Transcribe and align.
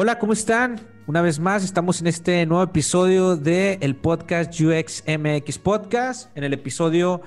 Hola, 0.00 0.20
¿cómo 0.20 0.32
están? 0.32 0.78
Una 1.08 1.22
vez 1.22 1.40
más, 1.40 1.64
estamos 1.64 2.00
en 2.00 2.06
este 2.06 2.46
nuevo 2.46 2.62
episodio 2.62 3.34
del 3.34 3.78
el 3.80 3.96
podcast 3.96 4.54
UXMX 4.60 5.58
Podcast, 5.58 6.30
en 6.36 6.44
el 6.44 6.52
episodio 6.52 7.20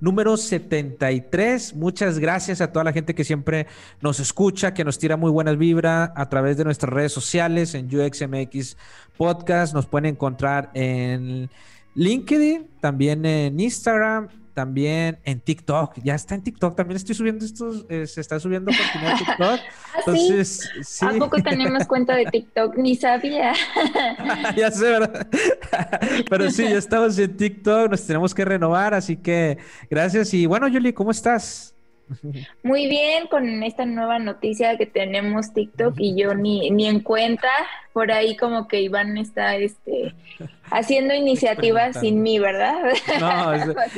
número 0.00 0.36
73. 0.36 1.76
Muchas 1.76 2.18
gracias 2.18 2.60
a 2.60 2.72
toda 2.72 2.82
la 2.84 2.92
gente 2.92 3.14
que 3.14 3.22
siempre 3.22 3.68
nos 4.00 4.18
escucha, 4.18 4.74
que 4.74 4.82
nos 4.82 4.98
tira 4.98 5.16
muy 5.16 5.30
buenas 5.30 5.56
vibras 5.56 6.10
a 6.16 6.28
través 6.28 6.56
de 6.56 6.64
nuestras 6.64 6.92
redes 6.92 7.12
sociales 7.12 7.76
en 7.76 7.86
UXMX 7.96 8.76
Podcast. 9.16 9.72
Nos 9.72 9.86
pueden 9.86 10.06
encontrar 10.06 10.72
en 10.74 11.48
LinkedIn, 11.94 12.66
también 12.80 13.24
en 13.24 13.60
Instagram 13.60 14.45
también 14.56 15.18
en 15.24 15.40
TikTok. 15.40 15.98
Ya 16.02 16.14
está 16.14 16.34
en 16.34 16.42
TikTok. 16.42 16.74
También 16.74 16.96
estoy 16.96 17.14
subiendo 17.14 17.44
estos, 17.44 17.84
eh, 17.90 18.06
se 18.06 18.22
está 18.22 18.40
subiendo 18.40 18.72
contenido 18.72 19.12
a 19.12 19.18
TikTok. 19.18 19.38
¿Ah, 19.94 19.98
Entonces, 19.98 20.70
sí? 20.80 21.04
¿A 21.04 21.10
poco 21.18 21.36
tenemos 21.42 21.84
cuenta 21.88 22.16
de 22.16 22.24
TikTok? 22.24 22.74
Ni 22.78 22.96
sabía. 22.96 23.52
ya 24.56 24.70
sé, 24.70 24.84
¿verdad? 24.84 25.28
Pero 26.30 26.50
sí, 26.50 26.62
ya 26.62 26.78
estamos 26.78 27.18
en 27.18 27.36
TikTok, 27.36 27.90
nos 27.90 28.06
tenemos 28.06 28.34
que 28.34 28.46
renovar, 28.46 28.94
así 28.94 29.18
que 29.18 29.58
gracias. 29.90 30.32
Y 30.32 30.46
bueno, 30.46 30.68
Yuli, 30.68 30.94
¿cómo 30.94 31.10
estás? 31.10 31.75
Muy 32.62 32.88
bien, 32.88 33.26
con 33.28 33.62
esta 33.62 33.84
nueva 33.84 34.18
noticia 34.18 34.76
que 34.76 34.86
tenemos 34.86 35.52
TikTok 35.52 35.94
y 35.98 36.20
yo 36.20 36.34
ni, 36.34 36.70
ni 36.70 36.86
en 36.86 37.00
cuenta, 37.00 37.48
por 37.92 38.12
ahí 38.12 38.36
como 38.36 38.68
que 38.68 38.80
Iván 38.82 39.18
está 39.18 39.56
este, 39.56 40.14
haciendo 40.70 41.14
iniciativas 41.14 42.00
sin 42.00 42.22
mí, 42.22 42.38
¿verdad? 42.38 42.76
No, 43.20 43.52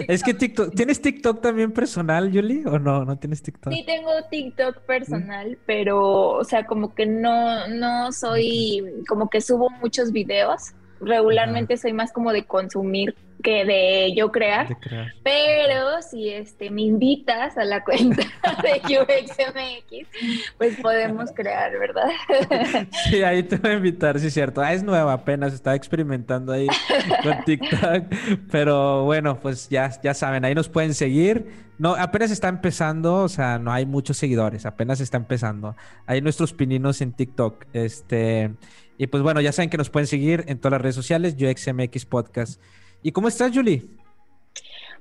es, 0.09 0.23
que 0.23 0.35
TikTok, 0.35 0.75
¿tienes 0.75 1.01
TikTok 1.03 1.41
también 1.41 1.73
personal, 1.73 2.31
Yuli? 2.31 2.65
¿O 2.67 2.79
no? 2.79 3.05
¿No 3.05 3.19
tienes 3.19 3.43
TikTok? 3.43 3.73
Sí, 3.73 3.85
tengo 3.85 4.11
TikTok 4.31 4.81
personal, 4.83 5.59
pero, 5.67 6.31
o 6.31 6.45
sea, 6.45 6.67
como 6.67 6.95
que 6.95 7.07
no, 7.07 7.69
no 7.69 8.13
soy, 8.13 8.85
como 9.09 9.29
que 9.29 9.41
subo 9.41 9.69
muchos 9.81 10.13
videos 10.13 10.75
regularmente 11.01 11.77
soy 11.77 11.93
más 11.93 12.13
como 12.13 12.33
de 12.33 12.45
consumir 12.45 13.15
que 13.43 13.65
de 13.65 14.15
yo 14.17 14.33
crear, 14.33 14.77
pero 15.23 16.03
si 16.03 16.31
este 16.31 16.71
me 16.71 16.83
invitas 16.83 17.57
a 17.57 17.65
la 17.65 17.85
cuenta 17.85 18.23
de 18.63 18.99
UXMX, 18.99 20.09
pues 20.57 20.77
podemos 20.81 21.31
crear, 21.33 21.73
¿verdad? 21.79 22.09
Sí, 23.11 23.23
ahí 23.23 23.43
te 23.43 23.57
voy 23.57 23.71
a 23.71 23.75
invitar, 23.75 24.19
sí 24.19 24.27
es 24.27 24.35
cierto. 24.35 24.61
Ah, 24.61 24.73
es 24.73 24.83
nueva 24.83 25.13
apenas, 25.13 25.53
estaba 25.53 25.77
experimentando 25.77 26.53
ahí 26.53 26.67
con 27.23 27.45
TikTok, 27.45 28.05
pero 28.51 29.05
bueno, 29.05 29.39
pues 29.41 29.69
ya, 29.69 29.91
ya 30.03 30.15
saben, 30.15 30.45
ahí 30.45 30.55
nos 30.55 30.69
pueden 30.69 30.95
seguir. 30.95 31.69
No, 31.79 31.95
apenas 31.95 32.33
está 32.33 32.49
empezando, 32.49 33.17
o 33.17 33.29
sea, 33.29 33.59
no 33.59 33.73
hay 33.73 33.87
muchos 33.87 34.17
seguidores, 34.17 34.67
apenas 34.67 35.01
está 35.01 35.17
empezando. 35.17 35.77
Hay 36.07 36.21
nuestros 36.21 36.53
pininos 36.53 37.01
en 37.01 37.13
TikTok, 37.13 37.67
este... 37.73 38.53
Y 39.01 39.07
pues 39.07 39.23
bueno, 39.23 39.41
ya 39.41 39.53
saben 39.53 39.71
que 39.71 39.77
nos 39.77 39.91
pueden 39.91 40.09
seguir 40.09 40.45
en 40.49 40.59
todas 40.59 40.73
las 40.73 40.81
redes 40.81 40.97
sociales, 40.97 41.37
UXMX 41.41 42.05
Podcast. 42.05 42.61
¿Y 43.03 43.13
cómo 43.13 43.29
estás, 43.29 43.53
Julie? 43.55 43.85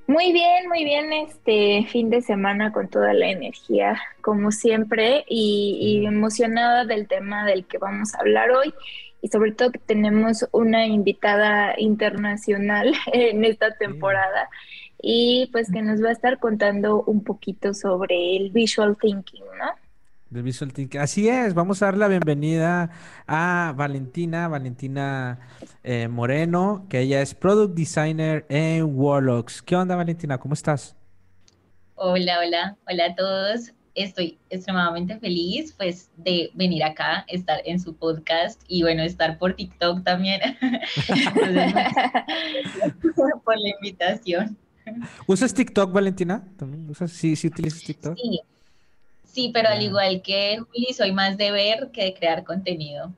Muy 0.07 0.31
bien, 0.31 0.69
muy 0.69 0.85
bien. 0.85 1.11
Este 1.11 1.85
fin 1.89 2.09
de 2.09 2.21
semana 2.21 2.71
con 2.71 2.87
toda 2.87 3.13
la 3.13 3.29
energía, 3.29 3.99
como 4.21 4.51
siempre, 4.51 5.25
y, 5.27 6.05
emocionada 6.05 6.85
del 6.85 7.07
tema 7.07 7.45
del 7.45 7.65
que 7.65 7.77
vamos 7.77 8.15
a 8.15 8.19
hablar 8.19 8.51
hoy. 8.51 8.73
Y 9.21 9.27
sobre 9.29 9.51
todo 9.51 9.71
que 9.71 9.79
tenemos 9.79 10.47
una 10.51 10.85
invitada 10.85 11.73
internacional 11.77 12.93
en 13.13 13.43
esta 13.43 13.75
temporada 13.75 14.47
y 15.01 15.49
pues 15.51 15.71
que 15.71 15.81
nos 15.81 16.03
va 16.03 16.09
a 16.09 16.13
estar 16.13 16.39
contando 16.39 17.03
un 17.03 17.23
poquito 17.23 17.73
sobre 17.73 18.37
el 18.37 18.51
visual 18.51 18.95
thinking, 18.99 19.43
¿no? 19.59 19.86
Del 20.29 20.43
Visual 20.43 20.73
Thinking. 20.73 20.99
Así 20.99 21.29
es, 21.29 21.53
vamos 21.53 21.81
a 21.81 21.85
dar 21.85 21.97
la 21.97 22.09
bienvenida 22.09 22.89
a 23.27 23.73
Valentina, 23.77 24.49
Valentina 24.49 25.39
eh, 25.83 26.09
Moreno, 26.09 26.85
que 26.89 26.99
ella 26.99 27.21
es 27.21 27.33
Product 27.33 27.73
Designer 27.73 28.45
en 28.49 28.99
Warlocks. 28.99 29.61
¿Qué 29.61 29.75
onda, 29.75 29.95
Valentina? 29.95 30.37
¿Cómo 30.37 30.53
estás? 30.53 30.97
Hola, 31.95 32.39
hola, 32.45 32.75
hola 32.89 33.05
a 33.05 33.15
todos. 33.15 33.71
Estoy 33.95 34.37
extremadamente 34.49 35.17
feliz 35.17 35.73
pues 35.77 36.11
de 36.17 36.51
venir 36.53 36.83
acá, 36.83 37.23
estar 37.29 37.61
en 37.65 37.79
su 37.79 37.95
podcast 37.95 38.61
y 38.67 38.83
bueno, 38.83 39.03
estar 39.03 39.39
por 39.39 39.55
TikTok 39.55 40.03
también. 40.03 40.41
por 43.43 43.57
la 43.57 43.69
invitación. 43.69 44.57
¿Usas 45.25 45.53
TikTok, 45.53 45.91
Valentina? 45.91 46.43
¿También 46.57 46.89
usas? 46.89 47.11
Sí, 47.11 47.35
sí 47.35 47.47
utilizas 47.47 47.81
TikTok. 47.81 48.17
Sí, 48.17 48.41
Sí, 49.37 49.51
pero 49.53 49.69
al 49.69 49.83
igual 49.83 50.23
que 50.23 50.57
Juli, 50.57 50.93
soy 50.93 51.11
más 51.11 51.37
de 51.37 51.51
ver 51.51 51.91
que 51.93 52.05
de 52.05 52.15
crear 52.15 52.43
contenido. 52.43 53.13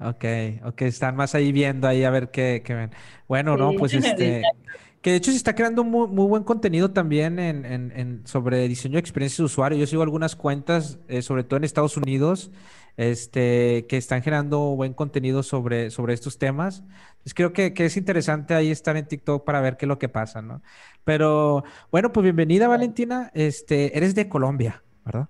Ok, 0.00 0.24
ok, 0.64 0.82
están 0.82 1.16
más 1.16 1.34
ahí 1.34 1.50
viendo 1.50 1.88
ahí 1.88 2.04
a 2.04 2.10
ver 2.10 2.30
qué, 2.30 2.62
ven. 2.68 2.92
Bueno, 3.26 3.56
no, 3.56 3.72
pues 3.72 3.92
este, 3.94 4.42
que 5.02 5.10
de 5.10 5.16
hecho 5.16 5.32
se 5.32 5.36
está 5.36 5.56
creando 5.56 5.82
muy, 5.82 6.06
buen 6.06 6.44
contenido 6.44 6.92
también 6.92 7.40
en, 7.40 8.22
sobre 8.24 8.68
diseño 8.68 8.92
de 8.92 9.00
experiencias 9.00 9.38
de 9.38 9.44
usuario. 9.46 9.76
Yo 9.76 9.88
sigo 9.88 10.04
algunas 10.04 10.36
cuentas, 10.36 11.00
eh, 11.08 11.22
sobre 11.22 11.42
todo 11.42 11.56
en 11.56 11.64
Estados 11.64 11.96
Unidos, 11.96 12.52
este, 12.96 13.86
que 13.88 13.96
están 13.96 14.22
generando 14.22 14.76
buen 14.76 14.94
contenido 14.94 15.42
sobre, 15.42 15.90
sobre 15.90 16.14
estos 16.14 16.38
temas. 16.38 16.84
Entonces 17.14 17.34
creo 17.34 17.52
que, 17.52 17.74
que, 17.74 17.86
es 17.86 17.96
interesante 17.96 18.54
ahí 18.54 18.70
estar 18.70 18.96
en 18.96 19.08
TikTok 19.08 19.44
para 19.44 19.60
ver 19.60 19.76
qué 19.76 19.86
es 19.86 19.88
lo 19.88 19.98
que 19.98 20.08
pasa, 20.08 20.40
¿no? 20.40 20.62
Pero 21.02 21.64
bueno, 21.90 22.12
pues 22.12 22.22
bienvenida 22.22 22.68
Valentina, 22.68 23.32
este, 23.34 23.98
eres 23.98 24.14
de 24.14 24.28
Colombia, 24.28 24.84
¿verdad? 25.04 25.28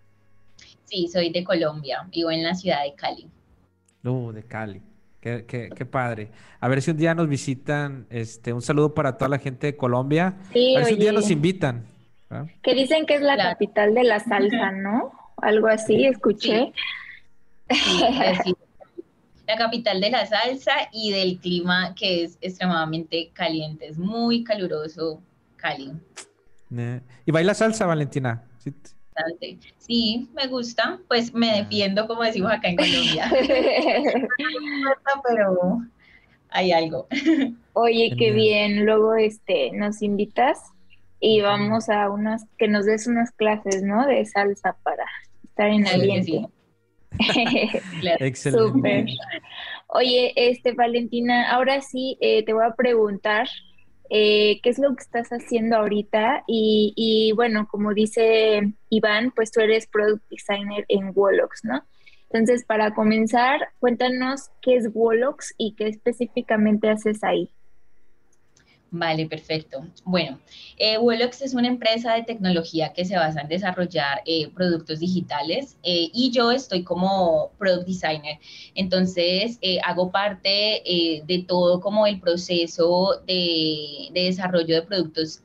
Sí, 0.94 1.08
soy 1.08 1.30
de 1.30 1.42
Colombia, 1.42 2.06
vivo 2.08 2.30
en 2.30 2.44
la 2.44 2.54
ciudad 2.54 2.84
de 2.84 2.94
Cali. 2.94 3.28
Uh, 4.04 4.30
de 4.30 4.44
Cali. 4.44 4.80
Qué, 5.20 5.44
qué, 5.44 5.68
qué, 5.74 5.84
padre. 5.84 6.30
A 6.60 6.68
ver 6.68 6.80
si 6.82 6.92
un 6.92 6.96
día 6.96 7.16
nos 7.16 7.28
visitan. 7.28 8.06
Este, 8.10 8.52
un 8.52 8.62
saludo 8.62 8.94
para 8.94 9.18
toda 9.18 9.28
la 9.28 9.38
gente 9.38 9.66
de 9.66 9.76
Colombia. 9.76 10.36
Sí, 10.52 10.76
a 10.76 10.78
ver 10.78 10.86
si 10.86 10.94
un 10.94 11.00
día 11.00 11.10
nos 11.10 11.28
invitan. 11.32 11.84
Que 12.62 12.74
dicen 12.76 13.06
que 13.06 13.16
es 13.16 13.22
la 13.22 13.36
capital 13.36 13.92
de 13.92 14.04
la 14.04 14.20
salsa, 14.20 14.70
¿no? 14.70 15.10
Algo 15.38 15.66
así, 15.66 16.06
escuché. 16.06 16.72
Sí. 17.70 18.54
la 19.48 19.56
capital 19.56 20.00
de 20.00 20.10
la 20.10 20.26
salsa 20.26 20.74
y 20.92 21.10
del 21.10 21.40
clima 21.40 21.92
que 21.96 22.22
es 22.22 22.38
extremadamente 22.40 23.32
caliente. 23.32 23.88
Es 23.88 23.98
muy 23.98 24.44
caluroso 24.44 25.20
Cali. 25.56 25.92
¿Y 27.26 27.32
baila 27.32 27.52
salsa, 27.52 27.84
Valentina? 27.84 28.44
¿Sí? 28.58 28.72
Sí, 29.78 30.28
me 30.34 30.46
gusta, 30.46 30.98
pues 31.08 31.32
me 31.34 31.58
defiendo, 31.58 32.06
como 32.06 32.22
decimos 32.22 32.52
acá 32.52 32.68
en 32.68 32.76
Colombia. 32.76 33.30
pero 35.28 35.82
hay 36.50 36.72
algo. 36.72 37.06
Oye, 37.74 38.14
qué 38.18 38.32
bien. 38.32 38.86
Luego 38.86 39.14
este 39.14 39.70
nos 39.72 40.02
invitas 40.02 40.72
y 41.20 41.40
vamos 41.40 41.88
a 41.88 42.10
unas 42.10 42.46
que 42.58 42.68
nos 42.68 42.86
des 42.86 43.06
unas 43.06 43.32
clases, 43.32 43.82
¿no? 43.82 44.06
De 44.06 44.24
salsa 44.24 44.76
para 44.82 45.04
estar 45.42 45.68
en 45.68 45.86
ambiente. 45.86 46.46
Excelente. 48.20 49.06
Oye, 49.88 50.32
este 50.36 50.72
Valentina, 50.72 51.50
ahora 51.50 51.80
sí 51.80 52.16
eh, 52.20 52.44
te 52.44 52.52
voy 52.52 52.64
a 52.64 52.74
preguntar 52.74 53.48
eh, 54.10 54.60
qué 54.62 54.70
es 54.70 54.78
lo 54.78 54.94
que 54.94 55.02
estás 55.02 55.30
haciendo 55.30 55.76
ahorita 55.76 56.44
y, 56.46 57.32
bueno, 57.36 57.66
como 57.70 57.94
dice 57.94 58.74
Iván, 58.90 59.32
pues 59.34 59.50
tú 59.50 59.60
eres 59.60 59.86
product 59.86 60.22
designer 60.30 60.84
en 60.88 61.12
Wolox, 61.14 61.64
¿no? 61.64 61.82
Entonces, 62.30 62.64
para 62.64 62.94
comenzar, 62.94 63.68
cuéntanos 63.78 64.50
qué 64.60 64.76
es 64.76 64.90
Wolox 64.92 65.54
y 65.56 65.74
qué 65.76 65.88
específicamente 65.88 66.90
haces 66.90 67.22
ahí. 67.22 67.50
Vale, 68.90 69.26
perfecto. 69.26 69.84
Bueno, 70.04 70.38
eh, 70.78 70.98
es 71.42 71.54
una 71.54 71.66
empresa 71.66 72.14
de 72.14 72.22
tecnología 72.22 72.92
que 72.92 73.04
se 73.04 73.16
basa 73.16 73.40
en 73.40 73.48
desarrollar 73.48 74.22
eh, 74.24 74.48
productos 74.54 75.00
digitales 75.00 75.76
eh, 75.82 76.10
y 76.12 76.30
yo 76.30 76.52
estoy 76.52 76.84
como 76.84 77.50
product 77.58 77.88
designer. 77.88 78.38
Entonces, 78.76 79.58
eh, 79.62 79.80
hago 79.84 80.12
parte 80.12 80.82
de 81.26 81.44
todo 81.48 81.80
como 81.80 82.06
el 82.06 82.20
proceso 82.20 83.20
de, 83.26 84.10
de 84.12 84.24
desarrollo 84.26 84.76
de 84.76 84.82
productos 84.82 85.42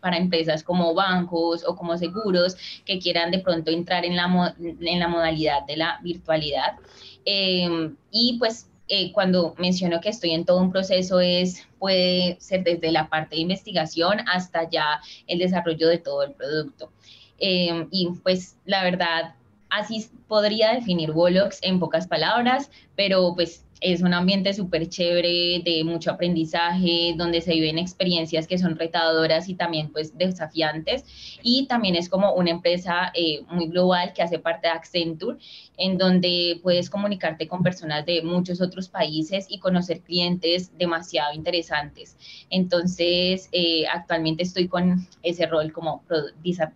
para 0.00 0.16
empresas 0.16 0.62
como 0.62 0.94
bancos 0.94 1.64
o 1.66 1.76
como 1.76 1.96
seguros 1.98 2.56
que 2.86 2.98
quieran 2.98 3.30
de 3.30 3.40
pronto 3.40 3.70
entrar 3.70 4.06
en 4.06 4.16
la, 4.16 4.54
en 4.58 4.98
la 4.98 5.08
modalidad 5.08 5.66
de 5.66 5.76
la 5.76 6.00
virtualidad. 6.02 6.76
y 7.24 8.38
pues 8.38 8.70
eh, 8.88 9.12
cuando 9.12 9.54
menciono 9.58 10.00
que 10.00 10.08
estoy 10.08 10.30
en 10.30 10.44
todo 10.44 10.58
un 10.60 10.72
proceso 10.72 11.20
es, 11.20 11.66
puede 11.78 12.36
ser 12.40 12.64
desde 12.64 12.90
la 12.90 13.08
parte 13.08 13.36
de 13.36 13.42
investigación 13.42 14.20
hasta 14.28 14.68
ya 14.68 15.00
el 15.26 15.38
desarrollo 15.38 15.88
de 15.88 15.98
todo 15.98 16.22
el 16.22 16.32
producto. 16.32 16.90
Eh, 17.38 17.86
y 17.90 18.08
pues 18.22 18.56
la 18.64 18.82
verdad, 18.82 19.34
así 19.70 20.08
podría 20.26 20.72
definir 20.72 21.10
Wolox 21.10 21.58
en 21.62 21.78
pocas 21.78 22.06
palabras, 22.06 22.70
pero 22.96 23.34
pues 23.34 23.64
es 23.80 24.02
un 24.02 24.14
ambiente 24.14 24.52
súper 24.52 24.88
chévere, 24.88 25.62
de 25.64 25.82
mucho 25.84 26.10
aprendizaje, 26.10 27.14
donde 27.16 27.40
se 27.40 27.52
viven 27.52 27.78
experiencias 27.78 28.46
que 28.46 28.58
son 28.58 28.76
retadoras 28.76 29.48
y 29.48 29.54
también 29.54 29.90
pues 29.92 30.16
desafiantes. 30.16 31.04
Y 31.42 31.66
también 31.66 31.94
es 31.94 32.08
como 32.08 32.34
una 32.34 32.50
empresa 32.50 33.12
eh, 33.14 33.42
muy 33.50 33.68
global 33.68 34.12
que 34.14 34.22
hace 34.22 34.38
parte 34.38 34.68
de 34.68 34.72
Accenture, 34.72 35.38
en 35.76 35.98
donde 35.98 36.60
puedes 36.62 36.90
comunicarte 36.90 37.46
con 37.46 37.62
personas 37.62 38.04
de 38.06 38.22
muchos 38.22 38.60
otros 38.60 38.88
países 38.88 39.46
y 39.48 39.58
conocer 39.58 40.00
clientes 40.00 40.76
demasiado 40.76 41.34
interesantes. 41.34 42.16
Entonces, 42.50 43.48
eh, 43.52 43.84
actualmente 43.92 44.42
estoy 44.42 44.68
con 44.68 45.06
ese 45.22 45.46
rol 45.46 45.72
como 45.72 46.02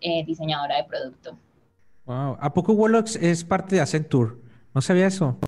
eh, 0.01 0.25
diseñadora 0.25 0.77
de 0.77 0.85
producto. 0.85 1.37
Wow. 2.05 2.37
¿A 2.41 2.53
poco 2.53 2.73
Wolox 2.73 3.17
es 3.17 3.45
parte 3.45 3.77
de 3.77 3.83
Accenture? 3.83 4.33
No 4.75 4.81
sabía 4.81 5.07
eso. 5.07 5.39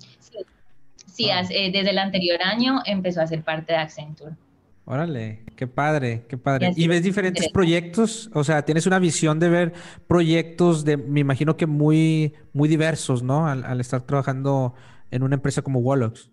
Sí, 1.15 1.29
eh, 1.29 1.71
desde 1.71 1.91
el 1.91 1.97
anterior 1.97 2.41
año 2.43 2.81
empezó 2.85 3.21
a 3.21 3.27
ser 3.27 3.41
parte 3.41 3.71
de 3.71 3.79
Accenture. 3.79 4.35
Órale, 4.83 5.45
qué 5.55 5.65
padre, 5.65 6.25
qué 6.27 6.37
padre. 6.37 6.73
¿Y 6.75 6.89
ves 6.89 7.03
diferentes 7.03 7.47
proyectos? 7.47 8.29
O 8.33 8.43
sea, 8.43 8.65
tienes 8.65 8.85
una 8.85 8.99
visión 8.99 9.39
de 9.39 9.47
ver 9.47 9.73
proyectos 10.07 10.83
de, 10.83 10.97
me 10.97 11.21
imagino 11.21 11.55
que 11.55 11.67
muy, 11.67 12.33
muy 12.51 12.67
diversos, 12.67 13.23
¿no? 13.23 13.47
Al, 13.47 13.79
estar 13.79 14.01
trabajando 14.01 14.73
en 15.09 15.23
una 15.23 15.35
empresa 15.35 15.61
como 15.61 15.79
Wolox. 15.79 16.29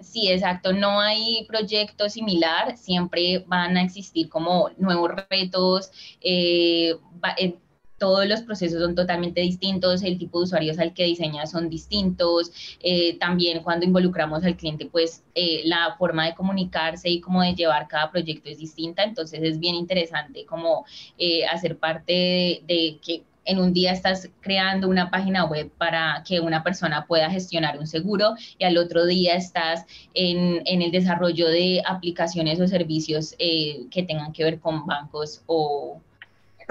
Sí, 0.00 0.32
exacto. 0.32 0.72
No 0.72 1.00
hay 1.00 1.46
proyecto 1.46 2.08
similar. 2.08 2.76
Siempre 2.76 3.44
van 3.46 3.76
a 3.76 3.82
existir 3.84 4.28
como 4.28 4.70
nuevos 4.78 5.12
retos. 5.30 5.92
Eh, 6.20 6.96
eh, 7.38 7.54
todos 8.00 8.26
los 8.26 8.40
procesos 8.40 8.80
son 8.80 8.94
totalmente 8.94 9.42
distintos, 9.42 10.02
el 10.02 10.18
tipo 10.18 10.38
de 10.38 10.44
usuarios 10.44 10.78
al 10.78 10.94
que 10.94 11.04
diseña 11.04 11.46
son 11.46 11.68
distintos, 11.68 12.50
eh, 12.82 13.18
también 13.18 13.62
cuando 13.62 13.84
involucramos 13.84 14.42
al 14.42 14.56
cliente, 14.56 14.86
pues 14.86 15.22
eh, 15.34 15.60
la 15.66 15.94
forma 15.98 16.24
de 16.24 16.34
comunicarse 16.34 17.10
y 17.10 17.20
cómo 17.20 17.42
de 17.42 17.54
llevar 17.54 17.88
cada 17.88 18.10
proyecto 18.10 18.48
es 18.48 18.58
distinta, 18.58 19.04
entonces 19.04 19.40
es 19.42 19.60
bien 19.60 19.74
interesante 19.74 20.46
como 20.46 20.86
eh, 21.18 21.44
hacer 21.44 21.76
parte 21.76 22.62
de, 22.66 22.98
que 23.04 23.22
en 23.44 23.58
un 23.58 23.74
día 23.74 23.92
estás 23.92 24.30
creando 24.40 24.88
una 24.88 25.10
página 25.10 25.44
web 25.44 25.70
para 25.76 26.22
que 26.26 26.40
una 26.40 26.62
persona 26.62 27.04
pueda 27.06 27.28
gestionar 27.30 27.78
un 27.78 27.86
seguro 27.86 28.34
y 28.58 28.64
al 28.64 28.78
otro 28.78 29.04
día 29.04 29.34
estás 29.34 29.84
en 30.14 30.62
el 30.66 30.90
desarrollo 30.90 31.48
de 31.48 31.82
aplicaciones 31.84 32.60
o 32.60 32.66
servicios 32.68 33.34
que 33.38 34.04
tengan 34.06 34.32
que 34.32 34.44
ver 34.44 34.60
con 34.60 34.86
bancos 34.86 35.42
o, 35.46 36.00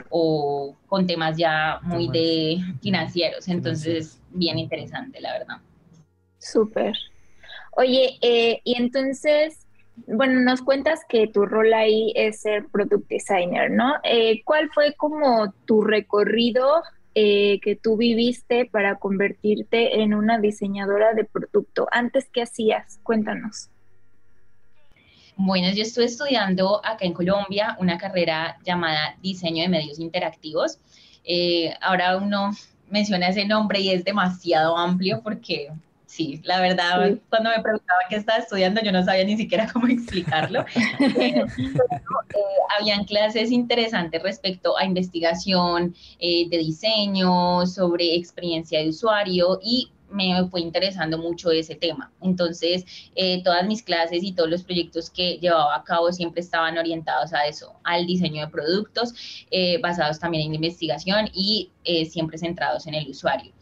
o 0.09 0.75
con 0.87 1.07
temas 1.07 1.37
ya 1.37 1.79
muy 1.83 2.07
de 2.09 2.59
financieros. 2.81 3.47
Entonces, 3.47 4.19
bien 4.31 4.57
interesante, 4.59 5.19
la 5.21 5.33
verdad. 5.33 5.57
Súper. 6.37 6.95
Oye, 7.71 8.17
eh, 8.21 8.61
y 8.63 8.75
entonces, 8.75 9.65
bueno, 10.07 10.41
nos 10.41 10.61
cuentas 10.61 11.01
que 11.07 11.27
tu 11.27 11.45
rol 11.45 11.73
ahí 11.73 12.11
es 12.15 12.41
ser 12.41 12.67
product 12.67 13.07
designer, 13.09 13.71
¿no? 13.71 13.95
Eh, 14.03 14.41
¿Cuál 14.43 14.69
fue 14.73 14.93
como 14.95 15.53
tu 15.65 15.81
recorrido 15.81 16.81
eh, 17.15 17.59
que 17.61 17.75
tú 17.75 17.97
viviste 17.97 18.65
para 18.65 18.95
convertirte 18.95 20.01
en 20.01 20.13
una 20.13 20.39
diseñadora 20.39 21.13
de 21.13 21.25
producto? 21.25 21.87
Antes, 21.91 22.29
¿qué 22.31 22.41
hacías? 22.41 22.99
Cuéntanos. 23.03 23.69
Bueno, 25.41 25.69
yo 25.71 25.83
estuve 25.83 26.03
estudiando 26.03 26.81
acá 26.85 27.05
en 27.05 27.13
Colombia 27.13 27.77
una 27.79 27.97
carrera 27.97 28.57
llamada 28.65 29.15
Diseño 29.21 29.63
de 29.63 29.69
Medios 29.69 29.97
Interactivos. 29.97 30.79
Eh, 31.23 31.73
ahora 31.79 32.17
uno 32.17 32.51
menciona 32.89 33.29
ese 33.29 33.45
nombre 33.45 33.79
y 33.79 33.89
es 33.89 34.03
demasiado 34.03 34.75
amplio 34.75 35.21
porque 35.23 35.71
sí, 36.05 36.41
la 36.43 36.59
verdad, 36.59 37.17
cuando 37.29 37.51
me 37.51 37.63
preguntaban 37.63 38.03
qué 38.09 38.17
estaba 38.17 38.39
estudiando, 38.39 38.81
yo 38.81 38.91
no 38.91 39.01
sabía 39.01 39.23
ni 39.23 39.37
siquiera 39.37 39.69
cómo 39.71 39.87
explicarlo. 39.87 40.65
eh, 40.99 41.45
habían 42.77 43.05
clases 43.05 43.49
interesantes 43.49 44.21
respecto 44.21 44.77
a 44.77 44.83
investigación 44.83 45.95
eh, 46.19 46.49
de 46.49 46.57
diseño, 46.57 47.65
sobre 47.65 48.13
experiencia 48.13 48.81
de 48.81 48.89
usuario 48.89 49.57
y 49.63 49.89
me 50.11 50.45
fue 50.49 50.61
interesando 50.61 51.17
mucho 51.17 51.51
ese 51.51 51.75
tema. 51.75 52.11
Entonces, 52.21 52.85
eh, 53.15 53.41
todas 53.43 53.65
mis 53.65 53.83
clases 53.83 54.23
y 54.23 54.33
todos 54.33 54.49
los 54.49 54.63
proyectos 54.63 55.09
que 55.09 55.37
llevaba 55.37 55.75
a 55.75 55.83
cabo 55.83 56.11
siempre 56.11 56.41
estaban 56.41 56.77
orientados 56.77 57.33
a 57.33 57.45
eso, 57.45 57.73
al 57.83 58.05
diseño 58.05 58.45
de 58.45 58.51
productos, 58.51 59.13
eh, 59.51 59.79
basados 59.81 60.19
también 60.19 60.47
en 60.47 60.55
investigación 60.55 61.29
y 61.33 61.71
eh, 61.83 62.05
siempre 62.05 62.37
centrados 62.37 62.87
en 62.87 62.95
el 62.95 63.09
usuario 63.09 63.53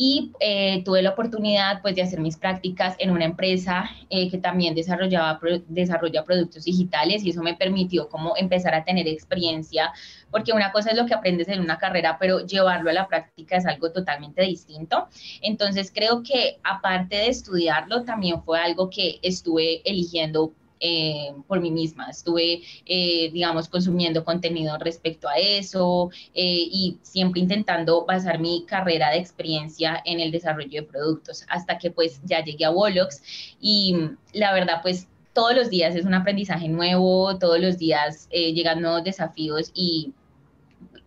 y 0.00 0.30
eh, 0.38 0.84
tuve 0.84 1.02
la 1.02 1.10
oportunidad 1.10 1.82
pues 1.82 1.96
de 1.96 2.02
hacer 2.02 2.20
mis 2.20 2.36
prácticas 2.36 2.94
en 3.00 3.10
una 3.10 3.24
empresa 3.24 3.90
eh, 4.10 4.30
que 4.30 4.38
también 4.38 4.76
desarrollaba 4.76 5.40
desarrolla 5.66 6.24
productos 6.24 6.64
digitales 6.64 7.24
y 7.24 7.30
eso 7.30 7.42
me 7.42 7.56
permitió 7.56 8.08
como 8.08 8.36
empezar 8.36 8.76
a 8.76 8.84
tener 8.84 9.08
experiencia 9.08 9.92
porque 10.30 10.52
una 10.52 10.70
cosa 10.70 10.90
es 10.90 10.96
lo 10.96 11.04
que 11.04 11.14
aprendes 11.14 11.48
en 11.48 11.60
una 11.60 11.78
carrera 11.78 12.16
pero 12.20 12.46
llevarlo 12.46 12.90
a 12.90 12.92
la 12.92 13.08
práctica 13.08 13.56
es 13.56 13.66
algo 13.66 13.90
totalmente 13.90 14.42
distinto. 14.42 15.08
Entonces 15.42 15.90
creo 15.92 16.22
que 16.22 16.60
aparte 16.62 17.16
de 17.16 17.28
estudiarlo 17.28 18.04
también 18.04 18.40
fue 18.44 18.60
algo 18.60 18.90
que 18.90 19.18
estuve 19.22 19.82
eligiendo 19.84 20.52
eh, 20.80 21.32
por 21.46 21.60
mí 21.60 21.70
misma. 21.70 22.08
Estuve, 22.10 22.62
eh, 22.86 23.30
digamos, 23.32 23.68
consumiendo 23.68 24.24
contenido 24.24 24.76
respecto 24.78 25.28
a 25.28 25.34
eso 25.34 26.10
eh, 26.34 26.68
y 26.70 26.98
siempre 27.02 27.40
intentando 27.40 28.04
basar 28.04 28.38
mi 28.38 28.64
carrera 28.66 29.10
de 29.10 29.18
experiencia 29.18 30.00
en 30.04 30.20
el 30.20 30.30
desarrollo 30.30 30.82
de 30.82 30.88
productos 30.88 31.44
hasta 31.48 31.78
que 31.78 31.90
pues 31.90 32.20
ya 32.24 32.42
llegué 32.44 32.64
a 32.64 32.70
Wolox 32.70 33.22
y 33.60 33.96
la 34.32 34.52
verdad 34.52 34.80
pues 34.82 35.08
todos 35.32 35.54
los 35.54 35.70
días 35.70 35.94
es 35.94 36.04
un 36.04 36.14
aprendizaje 36.14 36.68
nuevo, 36.68 37.38
todos 37.38 37.60
los 37.60 37.78
días 37.78 38.28
llegan 38.30 38.80
nuevos 38.80 39.04
desafíos 39.04 39.70
y 39.74 40.12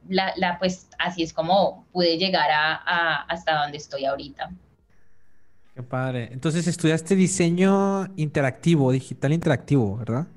la, 0.08 0.34
la, 0.38 0.58
pues 0.60 0.88
así 1.00 1.24
es 1.24 1.34
como 1.34 1.86
pude 1.92 2.18
llegar 2.18 2.50
a 2.52 3.24
hasta 3.28 3.62
donde 3.62 3.78
estoy 3.78 4.06
ahorita. 4.06 4.52
Qué 5.76 5.84
padre. 5.84 6.30
Entonces 6.32 6.68
estudiaste 6.68 7.16
diseño 7.16 8.08
interactivo, 8.18 8.92
digital 8.92 9.32
interactivo, 9.32 9.98
¿verdad? 9.98 10.28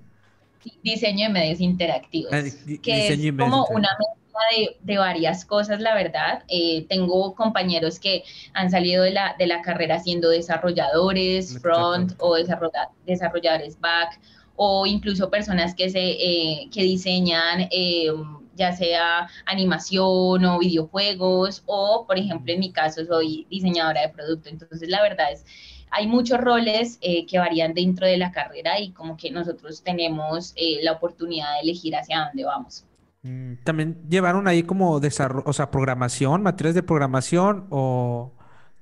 Diseño 0.82 1.26
de 1.26 1.32
medios 1.32 1.60
interactivos. 1.60 2.32
Ah, 2.32 2.42
que 2.82 3.08
es 3.08 3.32
como 3.36 3.66
una 3.66 3.88
mezcla 3.98 4.74
de, 4.80 4.96
varias 4.96 5.44
cosas, 5.44 5.80
la 5.80 5.94
verdad. 5.94 6.44
Eh, 6.48 6.86
tengo 6.88 7.34
compañeros 7.34 7.98
que 7.98 8.22
han 8.54 8.70
salido 8.70 9.02
de 9.02 9.10
la, 9.10 9.34
de 9.38 9.46
la 9.46 9.60
carrera 9.62 9.98
siendo 9.98 10.30
desarrolladores 10.30 11.58
front 11.60 12.12
o 12.18 12.36
desarrolladores 12.36 13.78
back 13.80 14.20
o 14.56 14.86
incluso 14.86 15.30
personas 15.30 15.74
que, 15.74 15.90
se, 15.90 16.00
eh, 16.00 16.68
que 16.72 16.82
diseñan 16.82 17.68
eh, 17.70 18.06
ya 18.54 18.72
sea 18.72 19.28
animación 19.46 20.44
o 20.44 20.58
videojuegos, 20.58 21.62
o 21.66 22.04
por 22.06 22.18
ejemplo 22.18 22.52
en 22.52 22.60
mi 22.60 22.72
caso 22.72 23.04
soy 23.04 23.46
diseñadora 23.50 24.02
de 24.02 24.08
producto. 24.10 24.48
Entonces 24.48 24.88
la 24.88 25.02
verdad 25.02 25.32
es, 25.32 25.44
hay 25.90 26.06
muchos 26.08 26.40
roles 26.40 26.98
eh, 27.02 27.24
que 27.26 27.38
varían 27.38 27.72
dentro 27.72 28.06
de 28.06 28.16
la 28.16 28.32
carrera 28.32 28.80
y 28.80 28.90
como 28.92 29.16
que 29.16 29.30
nosotros 29.30 29.82
tenemos 29.82 30.52
eh, 30.56 30.78
la 30.82 30.92
oportunidad 30.92 31.54
de 31.54 31.60
elegir 31.60 31.94
hacia 31.94 32.24
dónde 32.26 32.44
vamos. 32.44 32.84
Mm, 33.22 33.54
También 33.64 34.02
llevaron 34.08 34.48
ahí 34.48 34.64
como 34.64 34.98
desarrollo, 35.00 35.44
o 35.46 35.52
sea, 35.52 35.70
programación, 35.70 36.42
materias 36.42 36.74
de 36.74 36.82
programación 36.82 37.66
o 37.70 38.32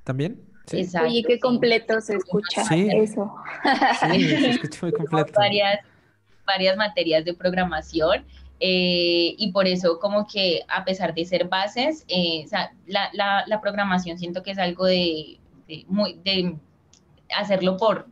también. 0.04 0.40
¿Sí? 0.66 0.88
Oye, 1.04 1.24
qué 1.26 1.38
completo 1.38 2.00
se 2.00 2.16
escucha 2.16 2.62
eso. 2.62 3.34
Sí, 4.10 4.28
se 4.28 4.50
escucha 4.50 4.78
muy 4.82 4.92
completo. 4.92 5.32
varias, 5.36 5.80
varias 6.46 6.76
materias 6.76 7.24
de 7.24 7.34
programación. 7.34 8.24
Eh, 8.64 9.34
y 9.38 9.50
por 9.50 9.66
eso 9.66 9.98
como 9.98 10.24
que 10.28 10.60
a 10.68 10.84
pesar 10.84 11.14
de 11.14 11.24
ser 11.24 11.48
bases, 11.48 12.04
eh, 12.06 12.46
la, 12.86 13.10
la, 13.12 13.42
la, 13.44 13.60
programación 13.60 14.18
siento 14.18 14.44
que 14.44 14.52
es 14.52 14.58
algo 14.58 14.86
de, 14.86 15.40
de, 15.66 15.84
muy, 15.88 16.20
de 16.22 16.54
hacerlo 17.36 17.76
por 17.76 18.06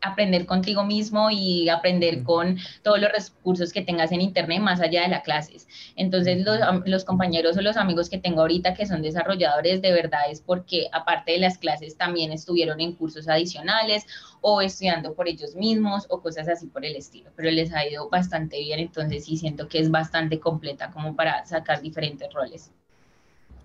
aprender 0.00 0.46
contigo 0.46 0.84
mismo 0.84 1.30
y 1.30 1.68
aprender 1.68 2.22
con 2.22 2.58
todos 2.82 3.00
los 3.00 3.10
recursos 3.12 3.72
que 3.72 3.82
tengas 3.82 4.12
en 4.12 4.20
internet 4.20 4.60
más 4.60 4.80
allá 4.80 5.02
de 5.02 5.08
las 5.08 5.22
clases. 5.22 5.66
Entonces 5.96 6.44
los, 6.44 6.58
los, 6.86 7.04
compañeros 7.04 7.56
o 7.56 7.62
los 7.62 7.76
amigos 7.76 8.08
que 8.08 8.18
tengo 8.18 8.42
ahorita 8.42 8.74
que 8.74 8.86
son 8.86 9.02
desarrolladores 9.02 9.82
de 9.82 9.92
verdad 9.92 10.30
es 10.30 10.40
porque 10.40 10.88
aparte 10.92 11.32
de 11.32 11.38
las 11.38 11.58
clases 11.58 11.96
también 11.96 12.32
estuvieron 12.32 12.80
en 12.80 12.92
cursos 12.92 13.28
adicionales 13.28 14.06
o 14.40 14.60
estudiando 14.60 15.14
por 15.14 15.28
ellos 15.28 15.54
mismos 15.54 16.06
o 16.08 16.20
cosas 16.20 16.48
así 16.48 16.66
por 16.66 16.84
el 16.84 16.96
estilo, 16.96 17.30
pero 17.34 17.50
les 17.50 17.72
ha 17.72 17.86
ido 17.86 18.08
bastante 18.08 18.58
bien, 18.58 18.78
entonces 18.78 19.24
sí 19.24 19.36
siento 19.36 19.68
que 19.68 19.78
es 19.78 19.90
bastante 19.90 20.38
completa 20.38 20.90
como 20.90 21.16
para 21.16 21.44
sacar 21.44 21.80
diferentes 21.80 22.32
roles. 22.32 22.70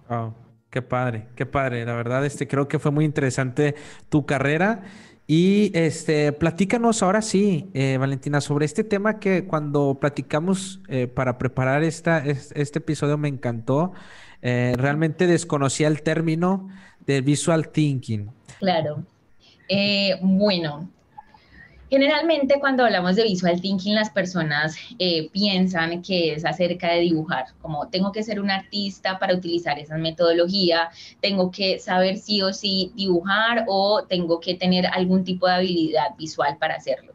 Wow, 0.09 0.33
qué 0.69 0.81
padre, 0.81 1.27
qué 1.35 1.45
padre, 1.45 1.85
la 1.85 1.93
verdad 1.93 2.25
este 2.25 2.47
creo 2.47 2.67
que 2.67 2.79
fue 2.79 2.91
muy 2.91 3.05
interesante 3.05 3.75
tu 4.09 4.25
carrera. 4.25 4.83
Y 5.25 5.71
este, 5.73 6.33
platícanos 6.33 7.01
ahora 7.01 7.21
sí, 7.21 7.69
eh, 7.73 7.97
Valentina, 7.97 8.41
sobre 8.41 8.65
este 8.65 8.83
tema 8.83 9.19
que 9.19 9.45
cuando 9.45 9.97
platicamos 9.99 10.81
eh, 10.89 11.07
para 11.07 11.37
preparar 11.37 11.83
esta, 11.83 12.19
este, 12.19 12.79
episodio 12.79 13.17
me 13.17 13.29
encantó. 13.29 13.93
Eh, 14.41 14.73
realmente 14.77 15.25
desconocía 15.25 15.87
el 15.87 16.01
término 16.01 16.67
de 17.05 17.21
visual 17.21 17.69
thinking. 17.69 18.29
Claro. 18.59 19.03
Eh, 19.69 20.19
bueno, 20.21 20.89
Generalmente 21.93 22.59
cuando 22.59 22.83
hablamos 22.85 23.17
de 23.17 23.21
visual 23.21 23.61
thinking 23.61 23.93
las 23.93 24.09
personas 24.09 24.75
eh, 24.97 25.29
piensan 25.29 26.01
que 26.01 26.33
es 26.33 26.43
acerca 26.43 26.89
de 26.89 27.01
dibujar, 27.01 27.45
como 27.61 27.87
tengo 27.87 28.11
que 28.11 28.23
ser 28.23 28.39
un 28.39 28.49
artista 28.49 29.19
para 29.19 29.35
utilizar 29.35 29.77
esa 29.77 29.95
metodología, 29.99 30.89
tengo 31.21 31.51
que 31.51 31.77
saber 31.77 32.17
sí 32.17 32.41
o 32.41 32.51
sí 32.51 32.91
dibujar 32.95 33.65
o 33.67 34.05
tengo 34.09 34.39
que 34.39 34.55
tener 34.55 34.87
algún 34.87 35.23
tipo 35.23 35.45
de 35.45 35.53
habilidad 35.53 36.15
visual 36.17 36.57
para 36.57 36.73
hacerlo. 36.77 37.13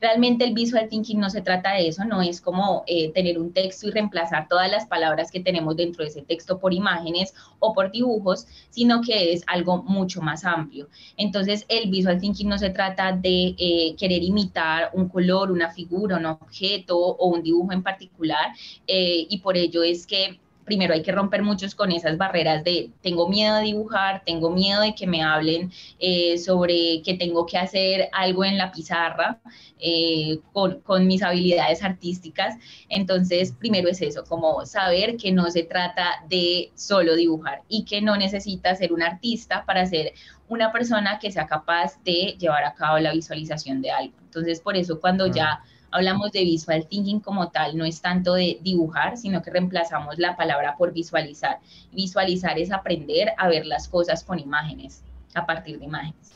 Realmente 0.00 0.44
el 0.44 0.54
visual 0.54 0.88
thinking 0.88 1.18
no 1.18 1.30
se 1.30 1.40
trata 1.40 1.74
de 1.74 1.88
eso, 1.88 2.04
no 2.04 2.22
es 2.22 2.40
como 2.40 2.84
eh, 2.86 3.10
tener 3.12 3.38
un 3.38 3.52
texto 3.52 3.88
y 3.88 3.90
reemplazar 3.90 4.48
todas 4.48 4.70
las 4.70 4.86
palabras 4.86 5.30
que 5.30 5.40
tenemos 5.40 5.76
dentro 5.76 6.04
de 6.04 6.10
ese 6.10 6.22
texto 6.22 6.58
por 6.58 6.72
imágenes 6.72 7.34
o 7.58 7.72
por 7.72 7.90
dibujos, 7.90 8.46
sino 8.70 9.00
que 9.00 9.32
es 9.32 9.42
algo 9.46 9.82
mucho 9.82 10.20
más 10.20 10.44
amplio. 10.44 10.88
Entonces 11.16 11.64
el 11.68 11.90
visual 11.90 12.20
thinking 12.20 12.48
no 12.48 12.58
se 12.58 12.70
trata 12.70 13.12
de 13.12 13.54
eh, 13.58 13.94
querer 13.98 14.22
imitar 14.22 14.90
un 14.92 15.08
color, 15.08 15.50
una 15.50 15.70
figura, 15.70 16.16
un 16.16 16.26
objeto 16.26 16.98
o 16.98 17.28
un 17.28 17.42
dibujo 17.42 17.72
en 17.72 17.82
particular 17.82 18.52
eh, 18.86 19.26
y 19.28 19.38
por 19.38 19.56
ello 19.56 19.82
es 19.82 20.06
que 20.06 20.40
primero 20.66 20.92
hay 20.92 21.02
que 21.02 21.12
romper 21.12 21.42
muchos 21.42 21.74
con 21.74 21.92
esas 21.92 22.18
barreras 22.18 22.62
de 22.64 22.90
tengo 23.00 23.28
miedo 23.28 23.56
de 23.56 23.62
dibujar, 23.62 24.22
tengo 24.26 24.50
miedo 24.50 24.82
de 24.82 24.94
que 24.94 25.06
me 25.06 25.22
hablen 25.22 25.72
eh, 25.98 26.36
sobre 26.36 27.00
que 27.02 27.14
tengo 27.14 27.46
que 27.46 27.56
hacer 27.56 28.10
algo 28.12 28.44
en 28.44 28.58
la 28.58 28.72
pizarra 28.72 29.40
eh, 29.78 30.40
con, 30.52 30.80
con, 30.80 31.06
mis 31.06 31.22
habilidades 31.22 31.82
artísticas. 31.82 32.56
Entonces, 32.88 33.52
primero 33.52 33.88
es 33.88 34.02
eso, 34.02 34.24
como 34.24 34.66
saber 34.66 35.16
que 35.16 35.32
no 35.32 35.50
se 35.50 35.62
trata 35.62 36.24
de 36.28 36.72
solo 36.74 37.14
dibujar 37.14 37.62
y 37.68 37.84
que 37.84 38.02
no 38.02 38.16
necesita 38.16 38.74
ser 38.74 38.92
un 38.92 39.02
artista 39.02 39.64
para 39.64 39.86
ser 39.86 40.12
una 40.48 40.72
persona 40.72 41.18
que 41.18 41.30
sea 41.30 41.46
capaz 41.46 42.02
de 42.04 42.36
llevar 42.38 42.64
a 42.64 42.74
cabo 42.74 42.98
la 42.98 43.12
visualización 43.12 43.80
de 43.80 43.90
algo. 43.90 44.14
Entonces, 44.20 44.60
por 44.60 44.76
eso 44.76 45.00
cuando 45.00 45.28
ya 45.28 45.62
hablamos 45.96 46.30
de 46.32 46.44
visual 46.44 46.86
thinking 46.86 47.20
como 47.20 47.50
tal, 47.50 47.76
no 47.76 47.84
es 47.84 48.00
tanto 48.00 48.34
de 48.34 48.58
dibujar, 48.62 49.16
sino 49.16 49.42
que 49.42 49.50
reemplazamos 49.50 50.18
la 50.18 50.36
palabra 50.36 50.76
por 50.76 50.92
visualizar. 50.92 51.58
Visualizar 51.92 52.58
es 52.58 52.70
aprender 52.70 53.32
a 53.38 53.48
ver 53.48 53.66
las 53.66 53.88
cosas 53.88 54.22
con 54.22 54.38
imágenes, 54.38 55.02
a 55.34 55.46
partir 55.46 55.78
de 55.78 55.86
imágenes. 55.86 56.34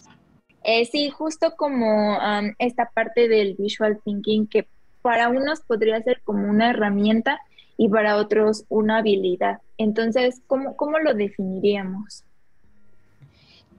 Eh, 0.63 0.85
sí, 0.87 1.11
justo 1.11 1.55
como 1.57 2.19
esta 2.59 2.91
parte 2.95 3.29
del 3.29 3.55
visual 3.55 4.01
thinking 4.05 4.47
que 4.47 4.67
para 5.03 5.29
unos 5.29 5.61
podría 5.61 6.01
ser 6.03 6.21
como 6.23 6.49
una 6.49 6.71
herramienta 6.71 7.41
y 7.77 7.89
para 7.89 8.17
otros 8.17 8.65
una 8.69 8.99
habilidad. 8.99 9.61
Entonces, 9.79 10.43
¿cómo, 10.47 10.77
cómo 10.77 10.99
lo 10.99 11.15
definiríamos? 11.15 12.25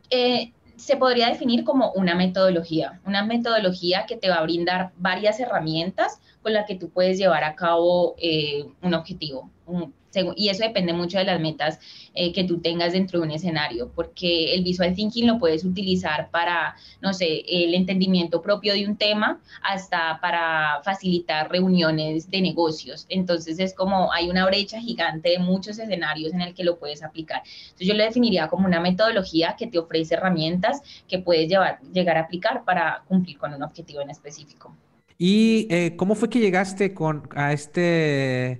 Eh, 0.09 0.51
se 0.81 0.97
podría 0.97 1.27
definir 1.27 1.63
como 1.63 1.91
una 1.91 2.15
metodología, 2.15 2.99
una 3.05 3.23
metodología 3.23 4.05
que 4.07 4.17
te 4.17 4.29
va 4.29 4.37
a 4.37 4.43
brindar 4.43 4.91
varias 4.97 5.39
herramientas 5.39 6.19
con 6.41 6.53
las 6.53 6.65
que 6.65 6.75
tú 6.75 6.89
puedes 6.89 7.19
llevar 7.19 7.43
a 7.43 7.55
cabo 7.55 8.15
eh, 8.17 8.65
un 8.81 8.95
objetivo, 8.95 9.51
un, 9.67 9.93
y 10.35 10.49
eso 10.49 10.63
depende 10.63 10.93
mucho 10.93 11.17
de 11.17 11.23
las 11.25 11.39
metas 11.39 11.79
eh, 12.13 12.33
que 12.33 12.43
tú 12.43 12.59
tengas 12.59 12.93
dentro 12.93 13.19
de 13.19 13.25
un 13.25 13.31
escenario, 13.31 13.91
porque 13.95 14.53
el 14.53 14.63
visual 14.63 14.93
thinking 14.93 15.27
lo 15.27 15.39
puedes 15.39 15.63
utilizar 15.63 16.29
para, 16.29 16.75
no 17.01 17.13
sé, 17.13 17.43
el 17.47 17.73
entendimiento 17.73 18.41
propio 18.41 18.73
de 18.73 18.85
un 18.85 18.97
tema, 18.97 19.39
hasta 19.63 20.19
para 20.21 20.81
facilitar 20.83 21.49
reuniones 21.49 22.29
de 22.29 22.41
negocios. 22.41 23.05
Entonces 23.09 23.59
es 23.59 23.73
como 23.73 24.11
hay 24.11 24.29
una 24.29 24.45
brecha 24.45 24.79
gigante 24.79 25.29
de 25.29 25.39
muchos 25.39 25.79
escenarios 25.79 26.33
en 26.33 26.41
el 26.41 26.53
que 26.53 26.63
lo 26.63 26.77
puedes 26.77 27.03
aplicar. 27.03 27.41
Entonces 27.45 27.87
yo 27.87 27.93
lo 27.93 28.03
definiría 28.03 28.47
como 28.47 28.67
una 28.67 28.79
metodología 28.79 29.55
que 29.57 29.67
te 29.67 29.79
ofrece 29.79 30.15
herramientas 30.15 30.81
que 31.07 31.19
puedes 31.19 31.49
llevar, 31.49 31.79
llegar 31.93 32.17
a 32.17 32.21
aplicar 32.21 32.63
para 32.65 33.03
cumplir 33.07 33.37
con 33.37 33.53
un 33.53 33.63
objetivo 33.63 34.01
en 34.01 34.09
específico. 34.09 34.75
¿Y 35.17 35.67
eh, 35.69 35.95
cómo 35.97 36.15
fue 36.15 36.29
que 36.29 36.39
llegaste 36.39 36.93
con, 36.95 37.29
a 37.35 37.53
este 37.53 38.59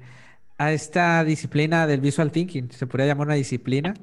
a 0.61 0.71
esta 0.73 1.23
disciplina 1.23 1.87
del 1.87 2.01
visual 2.01 2.31
thinking? 2.31 2.71
¿Se 2.71 2.85
podría 2.85 3.07
llamar 3.07 3.27
una 3.27 3.35
disciplina? 3.35 3.95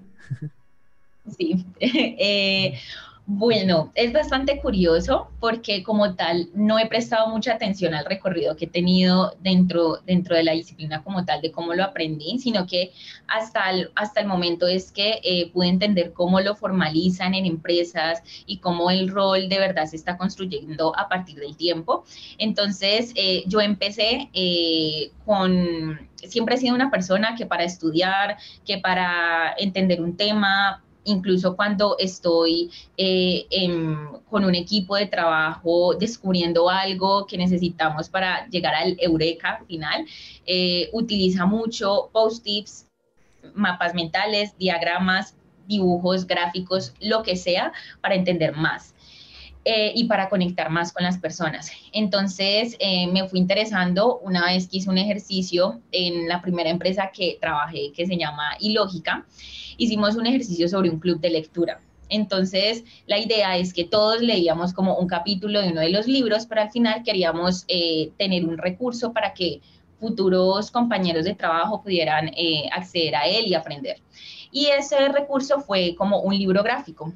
Sí. 1.37 1.65
Eh, 1.81 2.77
bueno, 3.31 3.93
es 3.95 4.15
bastante 4.15 4.59
curioso 4.59 5.29
porque 5.39 5.83
como 5.83 6.15
tal 6.15 6.49
no 6.55 6.79
he 6.79 6.87
prestado 6.87 7.29
mucha 7.29 7.53
atención 7.53 7.93
al 7.93 8.07
recorrido 8.07 8.57
que 8.57 8.65
he 8.65 8.69
tenido 8.69 9.37
dentro, 9.41 9.99
dentro 10.07 10.35
de 10.35 10.45
la 10.45 10.53
disciplina 10.53 11.05
como 11.05 11.27
tal, 11.27 11.43
de 11.43 11.53
cómo 11.53 11.75
lo 11.75 11.85
aprendí, 11.85 12.39
sino 12.39 12.67
que 12.67 12.91
hasta 13.27 13.69
el, 13.69 13.91
hasta 13.97 14.23
el 14.23 14.29
momento 14.29 14.67
es 14.67 14.91
que 14.91 15.21
eh, 15.23 15.51
pude 15.53 15.69
entender 15.69 16.15
cómo 16.15 16.41
lo 16.41 16.57
formalizan 16.57 17.35
en 17.35 17.45
empresas 17.45 18.23
y 18.47 18.61
cómo 18.61 18.91
el 18.91 19.11
rol 19.11 19.51
de 19.51 19.59
verdad 19.59 19.85
se 19.85 19.97
está 19.97 20.17
construyendo 20.17 20.99
a 20.99 21.11
partir 21.11 21.39
del 21.39 21.55
tiempo. 21.55 22.07
Entonces, 22.39 23.13
eh, 23.15 23.45
yo 23.47 23.61
empecé 23.61 24.31
eh, 24.33 25.11
con, 25.27 26.01
siempre 26.17 26.55
he 26.55 26.59
sido 26.59 26.75
una 26.75 26.91
persona 26.91 27.35
que 27.37 27.45
para 27.45 27.65
estudiar, 27.65 28.39
que 28.65 28.79
para 28.79 29.55
entender 29.59 30.01
un 30.01 30.17
tema, 30.17 30.83
incluso 31.09 31.57
cuando 31.57 31.97
estoy 31.99 32.71
eh, 32.97 33.47
con 34.31 34.45
un 34.45 34.55
equipo 34.55 34.97
de 34.97 35.07
trabajo 35.07 35.95
descubriendo 35.95 36.69
algo 36.69 37.27
que 37.27 37.39
necesitamos 37.39 38.09
para 38.09 38.47
llegar 38.49 38.75
al 38.75 38.97
eureka 39.01 39.65
final, 39.67 40.07
eh, 40.47 40.89
utiliza 40.93 41.47
mucho 41.47 42.11
post-its, 42.13 42.87
mapas 43.55 43.95
mentales, 43.95 44.57
diagramas, 44.59 45.35
dibujos, 45.67 46.27
gráficos, 46.27 46.95
lo 47.01 47.23
que 47.23 47.37
sea, 47.37 47.73
para 48.01 48.15
entender 48.15 48.55
más. 48.55 48.95
Eh, 49.71 49.93
y 49.95 50.05
para 50.05 50.31
conectar 50.31 50.71
más 50.71 50.95
con 50.95 51.03
las 51.03 51.19
personas. 51.19 51.71
Entonces 51.93 52.79
me 53.13 53.29
fui 53.29 53.39
interesando 53.39 54.19
una 54.21 54.47
vez 54.47 54.67
que 54.67 54.79
hice 54.79 54.89
un 54.89 54.97
ejercicio 54.97 55.83
en 55.93 56.27
la 56.27 56.41
primera 56.41 56.71
empresa 56.71 57.11
que 57.13 57.37
trabajé 57.39 57.93
que 57.93 58.07
se 58.07 58.17
llama 58.17 58.57
Ilógica 58.61 59.27
hicimos 59.79 60.17
un 60.17 60.27
ejercicio 60.27 60.69
sobre 60.69 60.91
un 60.91 60.99
club 60.99 61.21
de 61.21 61.31
lectura. 61.31 61.81
Entonces, 62.11 62.85
la 63.07 63.19
idea 63.19 63.57
es 63.57 63.73
que 63.73 63.85
todos 63.85 64.21
leíamos 64.21 64.73
como 64.75 64.97
un 64.97 65.07
capítulo 65.07 65.61
de 65.61 65.71
uno 65.71 65.81
de 65.81 65.91
los 65.91 66.07
libros, 66.07 66.47
pero 66.47 66.63
al 66.63 66.71
final 66.71 67.03
queríamos 67.03 67.65
eh, 67.69 68.11
tener 68.19 68.45
un 68.45 68.59
recurso 68.59 69.13
para 69.13 69.33
que 69.35 69.61
futuros 70.01 70.71
compañeros 70.71 71.25
de 71.25 71.35
trabajo 71.35 71.83
pudieran 71.83 72.29
eh, 72.29 72.69
acceder 72.73 73.15
a 73.15 73.27
él 73.27 73.47
y 73.47 73.55
aprender. 73.55 73.99
Y 74.51 74.67
ese 74.67 75.09
recurso 75.09 75.61
fue 75.61 75.95
como 75.97 76.21
un 76.21 76.37
libro 76.37 76.63
gráfico. 76.63 77.13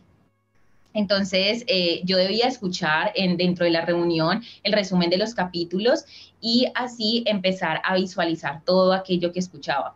Entonces, 0.95 1.65
eh, 1.67 2.03
yo 2.05 2.17
debía 2.17 2.47
escuchar 2.47 3.13
en, 3.15 3.37
dentro 3.37 3.65
de 3.65 3.71
la 3.71 3.85
reunión 3.85 4.43
el 4.63 4.73
resumen 4.73 5.11
de 5.11 5.19
los 5.19 5.35
capítulos 5.35 6.05
y 6.41 6.67
así 6.75 7.23
empezar 7.27 7.81
a 7.85 7.97
visualizar 7.97 8.63
todo 8.65 8.93
aquello 8.93 9.33
que 9.33 9.39
escuchaba. 9.39 9.95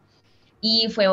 Y 0.61 0.89
fue 0.89 1.07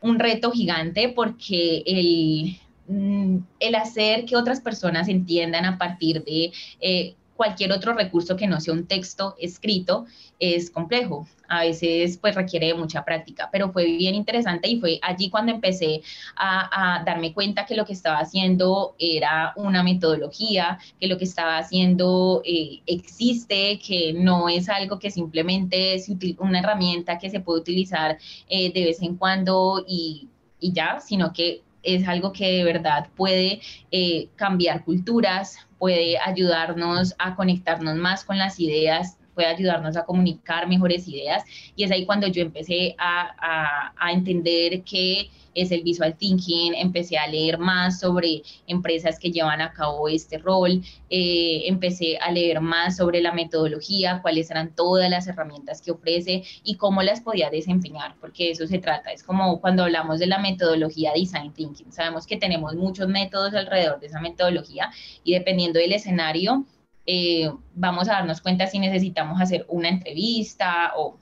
un 0.00 0.18
reto 0.18 0.50
gigante 0.50 1.10
porque 1.10 1.82
el, 1.86 2.58
mm, 2.88 3.38
el 3.60 3.74
hacer 3.74 4.24
que 4.24 4.36
otras 4.36 4.60
personas 4.60 5.08
entiendan 5.08 5.64
a 5.64 5.78
partir 5.78 6.24
de 6.24 6.52
eh, 6.80 7.14
cualquier 7.40 7.72
otro 7.72 7.94
recurso 7.94 8.36
que 8.36 8.46
no 8.46 8.60
sea 8.60 8.74
un 8.74 8.86
texto 8.86 9.34
escrito 9.38 10.04
es 10.38 10.70
complejo. 10.70 11.26
A 11.48 11.62
veces 11.62 12.18
pues 12.18 12.34
requiere 12.34 12.74
mucha 12.74 13.02
práctica, 13.02 13.48
pero 13.50 13.72
fue 13.72 13.86
bien 13.86 14.14
interesante 14.14 14.68
y 14.68 14.78
fue 14.78 14.98
allí 15.00 15.30
cuando 15.30 15.50
empecé 15.50 16.02
a, 16.36 17.02
darme 17.06 17.32
cuenta 17.32 17.64
que 17.64 17.76
lo 17.76 17.86
que 17.86 17.94
estaba 17.94 18.18
haciendo 18.18 18.94
era 18.98 19.54
una 19.56 19.82
metodología, 19.82 20.78
que 21.00 21.06
lo 21.06 21.16
que 21.16 21.24
estaba 21.24 21.56
haciendo 21.56 22.42
eh, 22.44 22.82
existe, 22.84 23.78
que 23.78 24.12
no 24.12 24.50
es 24.50 24.68
algo 24.68 24.98
que 24.98 25.10
simplemente 25.10 25.94
es 25.94 26.10
una 26.36 26.58
herramienta 26.58 27.16
que 27.16 27.30
se 27.30 27.40
puede 27.40 27.60
utilizar 27.60 28.18
eh, 28.50 28.70
de 28.70 28.84
vez 28.84 29.00
en 29.00 29.16
cuando 29.16 29.82
y, 29.88 30.28
y 30.60 30.74
ya, 30.74 31.00
sino 31.00 31.32
que 31.32 31.62
es 31.82 32.06
algo 32.08 32.32
que 32.32 32.50
de 32.52 32.64
verdad 32.64 33.08
puede 33.16 33.60
eh, 33.90 34.28
cambiar 34.36 34.84
culturas, 34.84 35.58
puede 35.78 36.18
ayudarnos 36.18 37.14
a 37.18 37.34
conectarnos 37.36 37.96
más 37.96 38.24
con 38.24 38.38
las 38.38 38.60
ideas 38.60 39.16
puede 39.40 39.54
ayudarnos 39.54 39.96
a 39.96 40.04
comunicar 40.04 40.68
mejores 40.68 41.08
ideas. 41.08 41.42
Y 41.74 41.84
es 41.84 41.90
ahí 41.90 42.04
cuando 42.04 42.26
yo 42.26 42.42
empecé 42.42 42.94
a, 42.98 43.92
a 43.96 44.12
entender 44.12 44.82
que 44.82 45.30
es 45.54 45.70
el 45.70 45.82
visual 45.82 46.16
thinking, 46.16 46.74
empecé 46.74 47.18
a 47.18 47.26
leer 47.26 47.58
más 47.58 48.00
sobre 48.00 48.42
empresas 48.66 49.18
que 49.18 49.30
llevan 49.30 49.60
a 49.60 49.72
cabo 49.72 50.08
este 50.08 50.38
rol, 50.38 50.82
eh, 51.08 51.62
empecé 51.66 52.18
a 52.18 52.30
leer 52.30 52.60
más 52.60 52.96
sobre 52.96 53.20
la 53.20 53.32
metodología, 53.32 54.20
cuáles 54.22 54.50
eran 54.50 54.74
todas 54.74 55.10
las 55.10 55.26
herramientas 55.26 55.80
que 55.80 55.90
ofrece 55.90 56.42
y 56.62 56.76
cómo 56.76 57.02
las 57.02 57.20
podía 57.20 57.50
desempeñar, 57.50 58.14
porque 58.20 58.50
eso 58.50 58.66
se 58.66 58.78
trata, 58.78 59.12
es 59.12 59.22
como 59.22 59.60
cuando 59.60 59.84
hablamos 59.84 60.18
de 60.18 60.26
la 60.26 60.38
metodología 60.38 61.12
design 61.14 61.52
thinking, 61.52 61.92
sabemos 61.92 62.26
que 62.26 62.36
tenemos 62.36 62.74
muchos 62.74 63.08
métodos 63.08 63.54
alrededor 63.54 64.00
de 64.00 64.06
esa 64.06 64.20
metodología 64.20 64.90
y 65.24 65.34
dependiendo 65.34 65.78
del 65.78 65.92
escenario, 65.92 66.64
eh, 67.06 67.50
vamos 67.74 68.08
a 68.08 68.12
darnos 68.12 68.40
cuenta 68.40 68.66
si 68.66 68.78
necesitamos 68.78 69.40
hacer 69.40 69.64
una 69.68 69.88
entrevista 69.88 70.92
o 70.96 71.16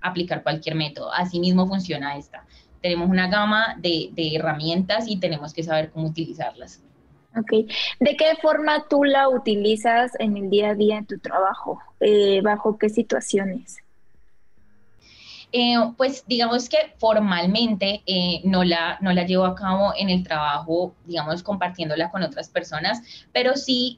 aplicar 0.00 0.42
cualquier 0.42 0.74
método. 0.74 1.12
Asimismo 1.12 1.66
funciona 1.66 2.16
esta 2.16 2.44
tenemos 2.86 3.08
una 3.10 3.28
gama 3.28 3.74
de, 3.78 4.12
herramientas 4.34 5.06
y 5.08 5.18
tenemos 5.18 5.52
que 5.52 5.64
saber 5.64 5.90
cómo 5.90 6.06
utilizarlas. 6.06 6.80
Ok. 7.36 7.68
¿De 7.98 8.16
qué 8.16 8.36
forma 8.40 8.86
tú 8.88 9.02
la 9.02 9.28
utilizas 9.28 10.12
en 10.20 10.36
el 10.36 10.50
día 10.50 10.70
a 10.70 10.74
día 10.74 10.98
en 10.98 11.06
tu 11.06 11.18
trabajo? 11.18 11.80
Eh, 11.98 12.40
¿Bajo 12.42 12.78
qué 12.78 12.88
situaciones? 12.88 13.78
Eh, 15.58 15.74
pues 15.96 16.22
digamos 16.26 16.68
que 16.68 16.76
formalmente 16.98 18.02
eh, 18.04 18.42
no, 18.44 18.62
la, 18.62 18.98
no 19.00 19.10
la 19.14 19.24
llevo 19.24 19.46
a 19.46 19.54
cabo 19.54 19.94
en 19.96 20.10
el 20.10 20.22
trabajo, 20.22 20.94
digamos, 21.06 21.42
compartiéndola 21.42 22.10
con 22.10 22.22
otras 22.22 22.50
personas, 22.50 23.00
pero 23.32 23.56
sí 23.56 23.96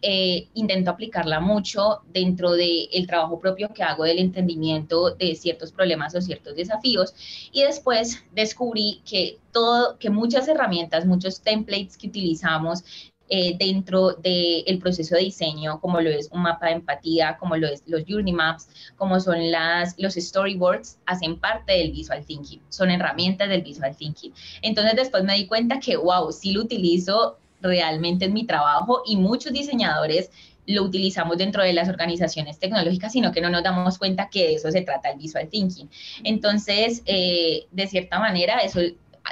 intento 0.55 0.93
aplicarla 0.93 1.41
mucho 1.41 2.03
dentro 2.13 2.53
del 2.53 3.07
trabajo 3.09 3.41
propio 3.41 3.71
que 3.75 3.83
hago 3.83 4.05
del 4.05 4.21
entendimiento 4.21 5.11
de 5.17 5.35
ciertos 5.35 5.73
problemas 5.73 6.15
o 6.15 6.21
ciertos 6.21 6.55
desafíos. 6.55 7.13
Y 7.51 7.65
después 7.65 8.23
descubrí 8.33 9.03
que 9.05 9.39
todo, 9.53 9.99
que 9.99 10.11
muchas 10.11 10.47
herramientas, 10.47 11.07
muchos 11.07 11.41
templates 11.41 11.99
que 11.99 12.07
utilizamos 12.07 12.85
eh, 13.29 13.57
dentro 13.59 14.13
del 14.13 14.79
proceso 14.79 15.15
de 15.15 15.23
diseño, 15.23 15.81
como 15.81 16.01
lo 16.01 16.11
es 16.11 16.31
un 16.33 16.43
mapa 16.43 16.67
de 16.67 16.73
empatía, 16.73 17.37
como 17.39 17.57
lo 17.57 17.67
es 17.67 17.83
los 17.87 18.03
Journey 18.09 18.33
Maps, 18.33 18.69
como 18.97 19.21
son 19.21 19.51
las, 19.51 19.95
los 19.99 20.15
storyboards, 20.15 20.99
hacen 21.07 21.39
parte 21.39 21.73
del 21.73 21.93
Visual 21.93 22.25
Thinking, 22.25 22.61
son 22.69 22.91
herramientas 22.91 23.49
del 23.49 23.63
Visual 23.63 23.95
Thinking. 23.97 24.33
Entonces 24.63 24.95
después 24.97 25.25
me 25.25 25.35
di 25.35 25.47
cuenta 25.47 25.79
que, 25.81 25.97
wow, 25.97 26.33
sí 26.33 26.53
lo 26.53 26.63
utilizo 26.63 27.39
realmente 27.61 28.27
en 28.27 28.33
mi 28.33 28.47
trabajo 28.47 29.03
y 29.05 29.17
muchos 29.17 29.53
diseñadores 29.53 30.31
lo 30.69 30.83
utilizamos 30.83 31.39
dentro 31.39 31.63
de 31.63 31.73
las 31.73 31.89
organizaciones 31.89 32.59
tecnológicas, 32.59 33.13
sino 33.13 33.33
que 33.33 33.41
no 33.41 33.49
nos 33.49 33.63
damos 33.63 33.99
cuenta 33.99 34.29
que 34.29 34.49
de 34.49 34.55
eso 34.55 34.71
se 34.71 34.83
trata 34.83 35.11
el 35.11 35.19
visual 35.19 35.49
thinking. 35.49 35.89
Entonces, 36.25 37.03
eh, 37.07 37.67
de 37.71 37.87
cierta 37.87 38.19
manera, 38.19 38.59
eso 38.59 38.81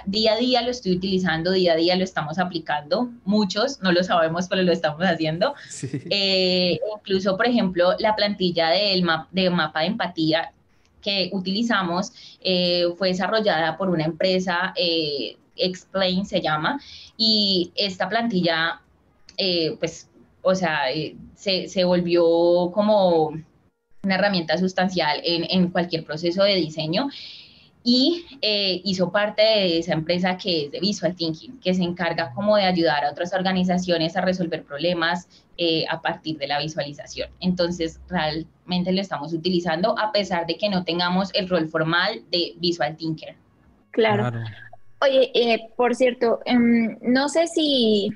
día 0.07 0.35
a 0.35 0.37
día 0.37 0.63
lo 0.63 0.71
estoy 0.71 0.93
utilizando, 0.97 1.51
día 1.51 1.73
a 1.73 1.77
día 1.77 1.97
lo 1.97 2.05
estamos 2.05 2.39
aplicando, 2.39 3.11
muchos, 3.25 3.83
no 3.83 3.93
lo 3.93 4.03
sabemos, 4.03 4.47
pero 4.49 4.63
lo 4.63 4.73
estamos 4.73 5.03
haciendo. 5.03 5.55
Eh, 6.11 6.79
incluso, 6.97 7.37
por 7.37 7.47
ejemplo, 7.47 7.95
la 7.99 8.15
plantilla 8.15 8.71
del 8.71 9.07
de 9.33 9.51
mapa 9.51 9.81
de 9.81 9.87
empatía 9.87 10.53
que 11.03 11.31
utilizamos 11.33 12.13
eh, 12.41 12.85
fue 12.97 13.09
desarrollada 13.09 13.77
por 13.77 13.91
una 13.91 14.05
empresa, 14.05 14.73
eh, 14.77 15.37
Explain 15.57 16.27
se 16.27 16.41
llama, 16.41 16.81
y 17.17 17.73
esta 17.75 18.09
plantilla, 18.09 18.81
pues, 19.81 20.09
o 20.43 20.55
sea, 20.55 20.83
se, 21.35 21.69
se 21.69 21.85
volvió 21.85 22.71
como 22.73 23.29
una 23.29 24.15
herramienta 24.15 24.59
sustancial 24.59 25.21
en, 25.25 25.47
en, 25.49 25.71
cualquier 25.71 26.05
proceso 26.05 26.45
de 26.45 26.55
diseño 26.57 27.09
y 27.89 28.27
eh, 28.43 28.81
hizo 28.83 29.13
parte 29.13 29.43
de 29.43 29.79
esa 29.79 29.93
empresa 29.93 30.37
que 30.37 30.65
es 30.65 30.73
de 30.73 30.81
Visual 30.81 31.15
Thinking, 31.15 31.61
que 31.61 31.73
se 31.73 31.85
encarga 31.85 32.33
como 32.35 32.57
de 32.57 32.65
ayudar 32.65 33.05
a 33.05 33.13
otras 33.13 33.33
organizaciones 33.33 34.17
a 34.17 34.23
resolver 34.23 34.65
problemas 34.65 35.29
eh, 35.57 35.85
a 35.89 36.03
partir 36.03 36.37
de 36.37 36.49
la 36.49 36.59
visualización. 36.59 37.31
Entonces, 37.39 38.01
realmente 38.09 38.93
lo 38.93 39.01
estamos 39.01 39.33
utilizando 39.33 39.97
a 40.01 40.11
pesar 40.11 40.47
de 40.47 40.57
que 40.57 40.69
no 40.69 40.83
tengamos 40.83 41.33
el 41.33 41.49
rol 41.49 41.69
formal 41.69 42.25
de 42.33 42.55
Visual 42.57 42.97
Thinker. 42.97 43.37
Claro. 43.93 44.37
Oye, 45.03 45.31
eh, 45.33 45.69
por 45.77 45.95
cierto, 45.95 46.41
em, 46.45 46.99
no 47.03 47.29
sé 47.29 47.47
si 47.47 48.11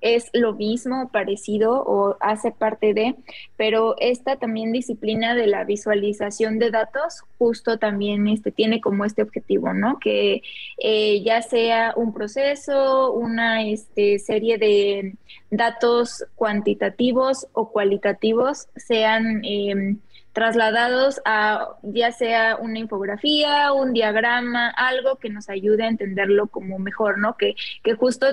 es 0.00 0.30
lo 0.32 0.54
mismo, 0.54 1.10
parecido 1.10 1.82
o 1.82 2.16
hace 2.20 2.50
parte 2.50 2.94
de, 2.94 3.16
pero 3.56 3.96
esta 3.98 4.36
también 4.36 4.72
disciplina 4.72 5.34
de 5.34 5.46
la 5.46 5.64
visualización 5.64 6.58
de 6.58 6.70
datos 6.70 7.22
justo 7.38 7.78
también 7.78 8.28
este, 8.28 8.50
tiene 8.50 8.80
como 8.80 9.04
este 9.04 9.22
objetivo, 9.22 9.72
¿no? 9.72 9.98
Que 9.98 10.42
eh, 10.78 11.22
ya 11.22 11.42
sea 11.42 11.94
un 11.96 12.12
proceso, 12.12 13.12
una 13.12 13.62
este, 13.62 14.18
serie 14.18 14.58
de 14.58 15.14
datos 15.50 16.24
cuantitativos 16.34 17.46
o 17.52 17.70
cualitativos 17.70 18.68
sean... 18.76 19.40
Em, 19.44 19.98
trasladados 20.36 21.22
a 21.24 21.66
ya 21.82 22.12
sea 22.12 22.56
una 22.56 22.78
infografía, 22.78 23.72
un 23.72 23.94
diagrama, 23.94 24.68
algo 24.68 25.16
que 25.16 25.30
nos 25.30 25.48
ayude 25.48 25.84
a 25.84 25.88
entenderlo 25.88 26.48
como 26.48 26.78
mejor, 26.78 27.16
¿no? 27.16 27.38
Que, 27.38 27.54
que 27.82 27.94
justo 27.94 28.26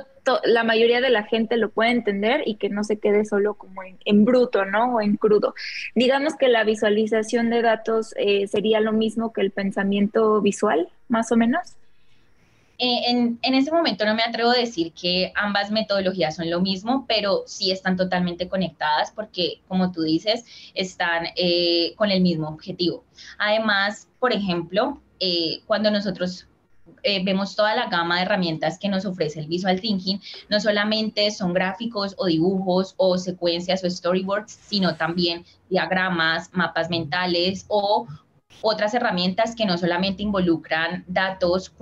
la 0.44 0.66
mayoría 0.66 1.00
de 1.00 1.10
la 1.10 1.24
gente 1.24 1.56
lo 1.56 1.70
puede 1.70 1.92
entender 1.92 2.42
y 2.46 2.56
que 2.56 2.68
no 2.68 2.84
se 2.84 3.00
quede 3.00 3.24
solo 3.24 3.54
como 3.54 3.84
en, 4.04 4.26
bruto, 4.26 4.66
¿no? 4.66 4.96
O 4.96 5.02
en 5.02 5.16
crudo. 5.16 5.56
Digamos 5.96 6.36
que 6.36 6.50
la 6.50 6.66
visualización 6.66 7.50
de 7.50 7.62
datos 7.62 8.14
eh, 8.18 8.48
sería 8.48 8.82
lo 8.82 8.92
mismo 8.92 9.32
que 9.32 9.40
el 9.40 9.52
pensamiento 9.52 10.42
visual, 10.42 10.90
más 11.08 11.32
o 11.32 11.38
menos. 11.38 11.78
Eh, 12.80 13.04
en, 13.08 13.54
ese 13.54 13.72
momento 13.72 14.06
no 14.06 14.16
me 14.16 14.24
atrevo 14.24 14.52
a 14.52 14.56
decir 14.56 14.94
que 14.94 15.32
ambas 15.36 15.72
metodologías 15.72 16.36
son 16.36 16.50
lo 16.50 16.60
mismo, 16.60 17.06
pero 17.08 17.44
sí 17.46 17.72
están 17.72 17.96
totalmente 17.96 18.48
conectadas 18.48 19.12
porque, 19.12 19.62
como 19.68 19.92
tú 19.92 20.02
dices, 20.02 20.44
están 20.74 21.28
eh, 21.36 21.94
con 21.96 22.10
el 22.10 22.22
mismo 22.22 22.48
objetivo. 22.48 23.04
Además, 23.38 24.10
por 24.20 24.34
ejemplo, 24.34 25.02
eh, 25.20 25.62
cuando 25.68 25.92
nosotros 25.92 26.48
vemos 27.24 27.56
toda 27.56 27.76
la 27.76 27.88
gama 27.88 28.18
de 28.18 28.24
herramientas 28.24 28.78
que 28.78 28.88
nos 28.90 29.06
ofrece 29.06 29.40
el 29.40 29.48
Visual 29.48 29.80
Thinking, 29.80 30.22
no 30.50 30.60
solamente 30.60 31.32
son 31.32 31.54
gráficos 31.54 32.16
o 32.18 32.26
dibujos 32.26 32.94
o 32.98 33.18
secuencias 33.18 33.84
o 33.84 33.90
storyboards, 33.90 34.52
sino 34.52 34.96
también 34.96 35.46
diagramas, 35.70 36.50
mapas 36.54 36.90
mentales 36.90 37.66
o 37.68 38.08
otras 38.62 38.94
herramientas 38.94 39.56
que 39.56 39.66
no 39.66 39.78
solamente 39.78 40.24
involucran 40.24 41.04
datos 41.08 41.74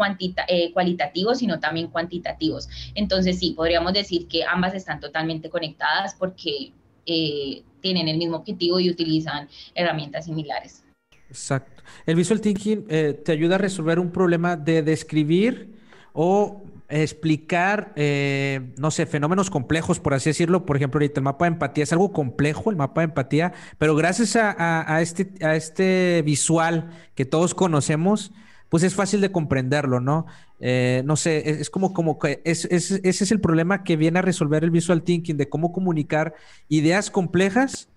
eh, 0.48 0.72
cualitativos, 0.74 1.40
sino 1.40 1.60
también 1.60 1.88
cuantitativos. 1.88 2.70
Entonces, 2.96 3.40
sí, 3.40 3.52
podríamos 3.52 3.94
decir 3.94 4.28
que 4.28 4.44
ambas 4.44 4.74
están 4.74 5.00
totalmente 5.00 5.50
conectadas 5.50 6.16
porque 6.16 6.72
eh, 7.06 7.64
tienen 7.82 8.08
el 8.08 8.18
mismo 8.18 8.38
objetivo 8.38 8.80
y 8.80 8.90
utilizan 8.90 9.48
herramientas 9.76 10.26
similares. 10.26 10.84
Exacto. 11.30 11.82
El 12.06 12.16
visual 12.16 12.42
thinking 12.42 12.86
eh, 12.90 13.20
te 13.24 13.32
ayuda 13.32 13.56
a 13.56 13.58
resolver 13.58 14.00
un 14.00 14.12
problema 14.12 14.56
de 14.56 14.84
describir 14.84 15.70
o 16.14 16.62
explicar, 16.92 17.94
eh, 17.96 18.74
no 18.78 18.92
sé, 18.92 19.06
fenómenos 19.06 19.50
complejos, 19.50 20.00
por 20.00 20.14
así 20.14 20.30
decirlo. 20.30 20.66
Por 20.66 20.76
ejemplo, 20.76 20.98
ahorita 20.98 21.20
el 21.20 21.24
mapa 21.24 21.46
de 21.46 21.54
empatía 21.54 21.84
es 21.84 21.94
algo 21.94 22.12
complejo, 22.12 22.70
el 22.70 22.76
mapa 22.76 23.02
de 23.02 23.06
empatía, 23.06 23.54
pero 23.78 23.96
gracias 23.96 24.36
a, 24.36 25.02
este, 25.02 25.34
a 25.46 25.56
este 25.56 26.22
visual 26.24 26.92
que 27.16 27.26
todos 27.26 27.56
conocemos, 27.56 28.32
pues 28.70 28.84
es 28.84 28.94
fácil 28.94 29.22
de 29.22 29.32
comprenderlo, 29.32 30.00
¿no? 30.00 30.26
Eh, 30.60 31.02
no 31.06 31.16
sé, 31.16 31.62
es, 31.62 31.70
como, 31.70 31.94
como 31.94 32.20
que 32.20 32.42
ese 32.46 32.68
es 32.72 33.32
el 33.32 33.42
problema 33.42 33.84
que 33.84 33.96
viene 33.96 34.20
a 34.20 34.22
resolver 34.22 34.64
el 34.64 34.72
visual 34.72 35.04
thinking, 35.04 35.38
de 35.38 35.50
cómo 35.50 35.72
comunicar 35.72 36.36
ideas 36.70 37.10
complejas 37.10 37.90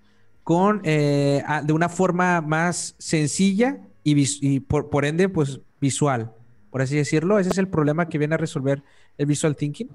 con, 0.42 0.80
eh, 0.84 1.42
de 1.64 1.72
una 1.72 1.88
forma 1.88 2.40
más 2.40 2.94
sencilla 2.98 3.80
y, 4.02 4.60
por, 4.60 4.90
por 4.90 5.04
ende, 5.04 5.28
pues 5.28 5.60
visual 5.80 6.32
por 6.74 6.82
así 6.82 6.96
decirlo. 6.96 7.38
Ese 7.38 7.50
es 7.50 7.58
el 7.58 7.68
problema 7.68 8.08
que 8.08 8.18
viene 8.18 8.34
a 8.34 8.36
resolver 8.36 8.82
el 9.16 9.26
Visual 9.26 9.54
Thinking. 9.54 9.88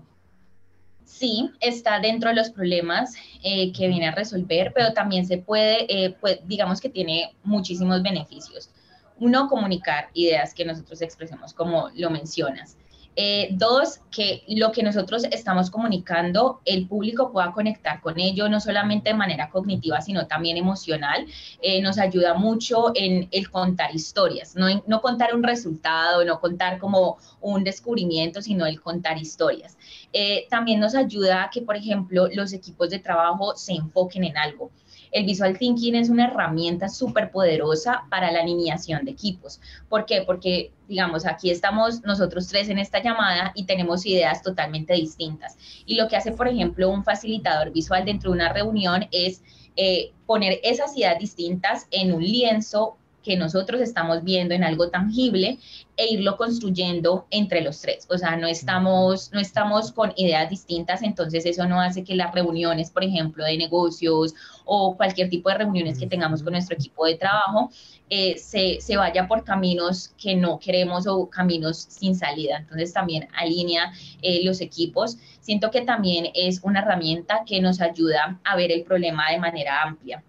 Sí, 1.04 1.52
está 1.60 2.00
dentro 2.00 2.30
de 2.30 2.38
los 2.38 2.52
problemas 2.52 3.16
eh, 3.44 3.74
que 3.74 3.90
viene 3.90 4.08
a 4.08 4.16
resolver, 4.16 4.72
pero 4.74 4.94
también 4.94 5.26
se 5.26 5.40
puede, 5.40 5.94
eh, 5.94 6.16
pues, 6.22 6.40
digamos 6.46 6.80
que 6.80 6.88
tiene 6.88 7.36
muchísimos 7.44 8.02
beneficios. 8.02 8.70
Uno, 9.18 9.50
comunicar 9.50 10.08
ideas 10.14 10.54
que 10.54 10.64
nosotros 10.64 11.02
expresemos, 11.02 11.54
como 11.54 11.90
lo 11.98 12.12
mencionas. 12.12 12.78
Eh, 13.16 13.50
dos, 13.52 14.00
que 14.12 14.44
lo 14.48 14.72
que 14.72 14.82
nosotros 14.82 15.26
estamos 15.26 15.70
comunicando, 15.70 16.62
el 16.64 16.88
público 16.88 17.32
pueda 17.32 17.52
conectar 17.52 18.00
con 18.02 18.18
ello, 18.20 18.48
no 18.48 18.62
solamente 18.62 19.10
de 19.10 19.16
manera 19.16 19.50
cognitiva, 19.50 20.00
sino 20.02 20.28
también 20.28 20.56
emocional. 20.56 21.26
Eh, 21.62 21.82
nos 21.82 21.98
ayuda 21.98 22.34
mucho 22.36 22.92
en 22.96 23.28
el 23.32 23.50
contar 23.50 23.94
historias, 23.94 24.56
no, 24.56 24.68
no 24.88 25.02
contar 25.02 25.36
un 25.36 25.44
resultado, 25.44 26.24
no 26.24 26.40
contar 26.40 26.80
como 26.80 27.18
un 27.42 27.64
descubrimiento, 27.64 28.42
sino 28.42 28.66
el 28.66 28.80
contar 28.80 29.18
historias. 29.18 29.78
Eh, 30.14 30.48
también 30.50 30.80
nos 30.80 30.96
ayuda 30.96 31.44
a 31.44 31.50
que, 31.50 31.62
por 31.62 31.76
ejemplo, 31.76 32.28
los 32.34 32.54
equipos 32.54 32.90
de 32.90 33.00
trabajo 33.00 33.56
se 33.56 33.74
enfoquen 33.74 34.24
en 34.24 34.38
algo. 34.38 34.72
El 35.12 35.26
visual 35.26 35.58
thinking 35.58 35.96
es 35.96 36.10
una 36.10 36.28
herramienta 36.28 36.88
súper 36.90 37.32
poderosa 37.32 38.04
para 38.10 38.32
la 38.32 38.42
alineación 38.42 39.06
de 39.06 39.12
equipos. 39.12 39.60
¿Por 39.90 40.06
qué? 40.06 40.22
Porque, 40.22 40.72
digamos, 40.88 41.26
aquí 41.26 41.50
estamos 41.50 42.04
nosotros 42.04 42.48
tres 42.48 42.70
en 42.70 42.78
esta 42.78 43.02
llamada 43.02 43.52
y 43.56 43.66
tenemos 43.66 44.06
ideas 44.06 44.44
totalmente 44.44 44.94
distintas. 44.94 45.58
Y 45.86 45.96
lo 45.96 46.08
que 46.08 46.16
hace, 46.16 46.32
por 46.32 46.48
ejemplo, 46.48 46.90
un 46.90 47.04
facilitador 47.04 47.72
visual 47.72 48.06
dentro 48.06 48.32
de 48.32 48.38
una 48.38 48.54
reunión 48.54 49.08
es 49.12 49.42
eh, 49.76 50.12
poner 50.26 50.60
esas 50.64 50.96
ideas 50.96 51.18
distintas 51.18 51.88
en 51.90 52.14
un 52.14 52.22
lienzo 52.22 52.99
que 53.24 53.36
nosotros 53.36 53.82
estamos 53.82 54.24
viendo 54.24 54.54
en 54.54 54.64
algo 54.64 54.90
tangible 54.90 55.60
e 55.98 56.14
irlo 56.14 56.38
construyendo 56.38 57.28
entre 57.30 57.62
los 57.62 57.82
tres. 57.82 58.08
O 58.10 58.18
sea, 58.18 58.38
no 58.38 58.48
estamos, 58.48 59.32
no 59.34 59.40
estamos 59.40 59.92
con 59.92 60.14
ideas 60.16 60.50
distintas, 60.50 61.04
entonces 61.04 61.46
eso 61.46 61.68
no 61.68 61.82
hace 61.82 62.04
que 62.04 62.16
las 62.16 62.34
reuniones, 62.34 62.90
por 62.92 63.04
ejemplo, 63.04 63.44
de 63.44 63.58
negocios 63.58 64.34
o 64.66 64.96
cualquier 64.96 65.30
tipo 65.30 65.50
de 65.50 65.58
reuniones 65.58 66.00
que 66.00 66.08
tengamos 66.08 66.42
con 66.42 66.54
nuestro 66.54 66.76
equipo 66.76 67.06
de 67.06 67.16
trabajo, 67.16 67.70
eh, 68.10 68.38
se, 68.38 68.80
se, 68.82 68.98
vaya 68.98 69.28
por 69.28 69.44
caminos 69.44 70.14
que 70.18 70.36
no 70.36 70.58
queremos 70.58 71.06
o 71.06 71.30
caminos 71.30 71.78
sin 71.78 72.16
salida. 72.16 72.58
Entonces 72.58 72.94
también 72.94 73.28
alinea 73.38 73.92
eh, 74.22 74.42
los 74.44 74.62
equipos. 74.62 75.18
Siento 75.42 75.70
que 75.70 75.82
también 75.82 76.30
es 76.34 76.62
una 76.64 76.80
herramienta 76.80 77.44
que 77.46 77.62
nos 77.62 77.82
ayuda 77.82 78.40
a 78.44 78.56
ver 78.56 78.72
el 78.72 78.84
problema 78.84 79.30
de 79.32 79.40
manera 79.40 79.84
amplia 79.84 80.24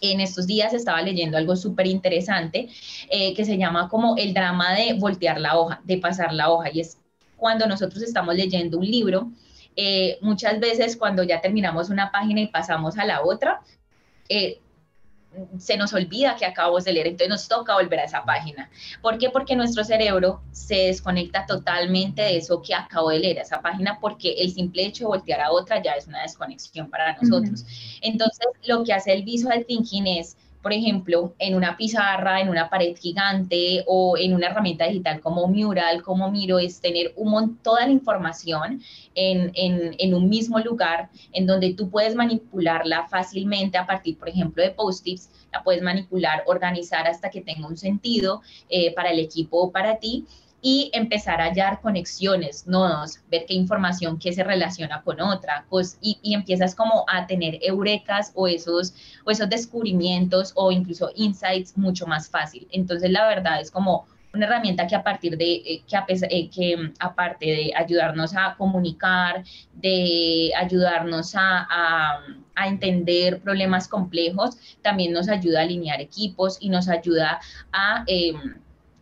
en 0.00 0.20
estos 0.20 0.46
días 0.46 0.74
estaba 0.74 1.02
leyendo 1.02 1.36
algo 1.36 1.56
súper 1.56 1.86
interesante 1.86 2.68
eh, 3.10 3.34
que 3.34 3.44
se 3.44 3.56
llama 3.56 3.88
como 3.88 4.16
el 4.16 4.34
drama 4.34 4.74
de 4.74 4.94
voltear 4.94 5.40
la 5.40 5.58
hoja, 5.58 5.80
de 5.84 5.98
pasar 5.98 6.32
la 6.32 6.50
hoja. 6.50 6.70
Y 6.72 6.80
es 6.80 6.98
cuando 7.36 7.66
nosotros 7.66 8.02
estamos 8.02 8.34
leyendo 8.34 8.78
un 8.78 8.86
libro, 8.86 9.30
eh, 9.76 10.18
muchas 10.22 10.58
veces 10.58 10.96
cuando 10.96 11.22
ya 11.22 11.40
terminamos 11.40 11.90
una 11.90 12.10
página 12.10 12.40
y 12.40 12.48
pasamos 12.48 12.98
a 12.98 13.04
la 13.04 13.22
otra, 13.22 13.60
eh, 14.28 14.60
se 15.58 15.76
nos 15.76 15.92
olvida 15.92 16.36
que 16.36 16.46
acabamos 16.46 16.84
de 16.84 16.92
leer, 16.92 17.08
entonces 17.08 17.28
nos 17.28 17.48
toca 17.48 17.74
volver 17.74 18.00
a 18.00 18.04
esa 18.04 18.24
página. 18.24 18.70
¿Por 19.02 19.18
qué? 19.18 19.30
Porque 19.30 19.56
nuestro 19.56 19.84
cerebro 19.84 20.42
se 20.52 20.86
desconecta 20.86 21.46
totalmente 21.46 22.22
de 22.22 22.38
eso 22.38 22.62
que 22.62 22.74
acabo 22.74 23.10
de 23.10 23.18
leer, 23.18 23.38
esa 23.38 23.60
página, 23.60 23.98
porque 24.00 24.32
el 24.32 24.52
simple 24.52 24.84
hecho 24.84 25.04
de 25.04 25.08
voltear 25.08 25.40
a 25.40 25.52
otra 25.52 25.82
ya 25.82 25.92
es 25.92 26.06
una 26.06 26.22
desconexión 26.22 26.90
para 26.90 27.16
nosotros. 27.16 27.64
Entonces, 28.00 28.46
lo 28.66 28.84
que 28.84 28.92
hace 28.92 29.12
el 29.12 29.22
visual 29.22 29.64
thinking 29.66 30.06
es 30.06 30.36
por 30.66 30.72
ejemplo, 30.72 31.32
en 31.38 31.54
una 31.54 31.76
pizarra, 31.76 32.40
en 32.40 32.48
una 32.48 32.68
pared 32.68 32.96
gigante 32.96 33.84
o 33.86 34.18
en 34.18 34.34
una 34.34 34.48
herramienta 34.48 34.84
digital 34.88 35.20
como 35.20 35.46
Mural, 35.46 36.02
como 36.02 36.28
Miro, 36.28 36.58
es 36.58 36.80
tener 36.80 37.12
un 37.14 37.56
toda 37.58 37.86
la 37.86 37.92
información 37.92 38.82
en, 39.14 39.52
en, 39.54 40.12
un 40.12 40.28
mismo 40.28 40.58
lugar 40.58 41.08
en 41.32 41.46
donde 41.46 41.72
tú 41.74 41.88
puedes 41.88 42.16
manipularla 42.16 43.06
fácilmente 43.06 43.78
a 43.78 43.86
partir, 43.86 44.18
por 44.18 44.28
ejemplo, 44.28 44.60
de 44.60 44.72
post-its, 44.72 45.30
la 45.52 45.62
puedes 45.62 45.82
manipular, 45.82 46.42
organizar 46.46 47.06
hasta 47.06 47.30
que 47.30 47.42
tenga 47.42 47.68
un 47.68 47.76
sentido 47.76 48.42
eh, 48.68 48.92
para 48.92 49.10
el 49.10 49.20
equipo 49.20 49.58
o 49.58 49.70
para 49.70 50.00
ti 50.00 50.26
y 50.68 50.90
empezar 50.92 51.40
a 51.40 51.44
hallar 51.44 51.80
conexiones, 51.80 52.66
nodos, 52.66 53.20
ver 53.30 53.44
qué 53.46 53.54
información 53.54 54.18
que 54.18 54.32
se 54.32 54.42
relaciona 54.42 55.00
con 55.02 55.20
otra, 55.20 55.64
pues, 55.70 55.96
y, 56.00 56.18
empiezas 56.34 56.74
como 56.74 57.04
a 57.08 57.24
tener 57.28 57.60
eurecas 57.62 58.32
o 58.34 58.48
esos, 58.48 58.92
o 59.24 59.30
esos 59.30 59.48
descubrimientos 59.48 60.50
o 60.56 60.72
incluso 60.72 61.12
insights 61.14 61.78
mucho 61.78 62.04
más 62.08 62.28
fácil. 62.28 62.66
Entonces, 62.72 63.12
la 63.12 63.28
verdad 63.28 63.60
es 63.60 63.70
como 63.70 64.08
una 64.34 64.46
herramienta 64.46 64.88
que 64.88 64.96
a 64.96 65.04
partir 65.04 65.38
de, 65.38 65.52
eh, 65.54 65.84
que, 65.86 65.96
a 65.96 66.04
eh, 66.08 66.50
que 66.50 66.76
mm, 66.76 66.94
aparte 66.98 67.46
de 67.46 67.72
ayudarnos 67.76 68.34
a 68.34 68.56
comunicar, 68.56 69.44
de 69.72 70.50
ayudarnos 70.56 71.34
a, 71.36 72.18
entender 72.66 73.40
problemas 73.40 73.86
complejos, 73.86 74.56
también 74.82 75.12
nos 75.12 75.28
ayuda 75.28 75.60
a 75.60 75.62
alinear 75.62 76.00
equipos 76.00 76.58
y 76.60 76.70
nos 76.70 76.88
ayuda 76.88 77.38
a... 77.70 78.02
Eh, 78.08 78.32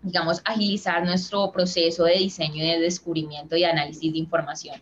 digamos, 0.04 0.42
agilizar 0.44 1.04
nuestro 1.04 1.50
proceso 1.50 2.04
de 2.04 2.18
diseño 2.18 2.62
y 2.62 2.70
de 2.70 2.78
descubrimiento 2.78 3.56
y 3.56 3.64
análisis 3.64 4.12
de 4.12 4.18
información. 4.18 4.76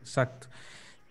Exacto. 0.00 0.48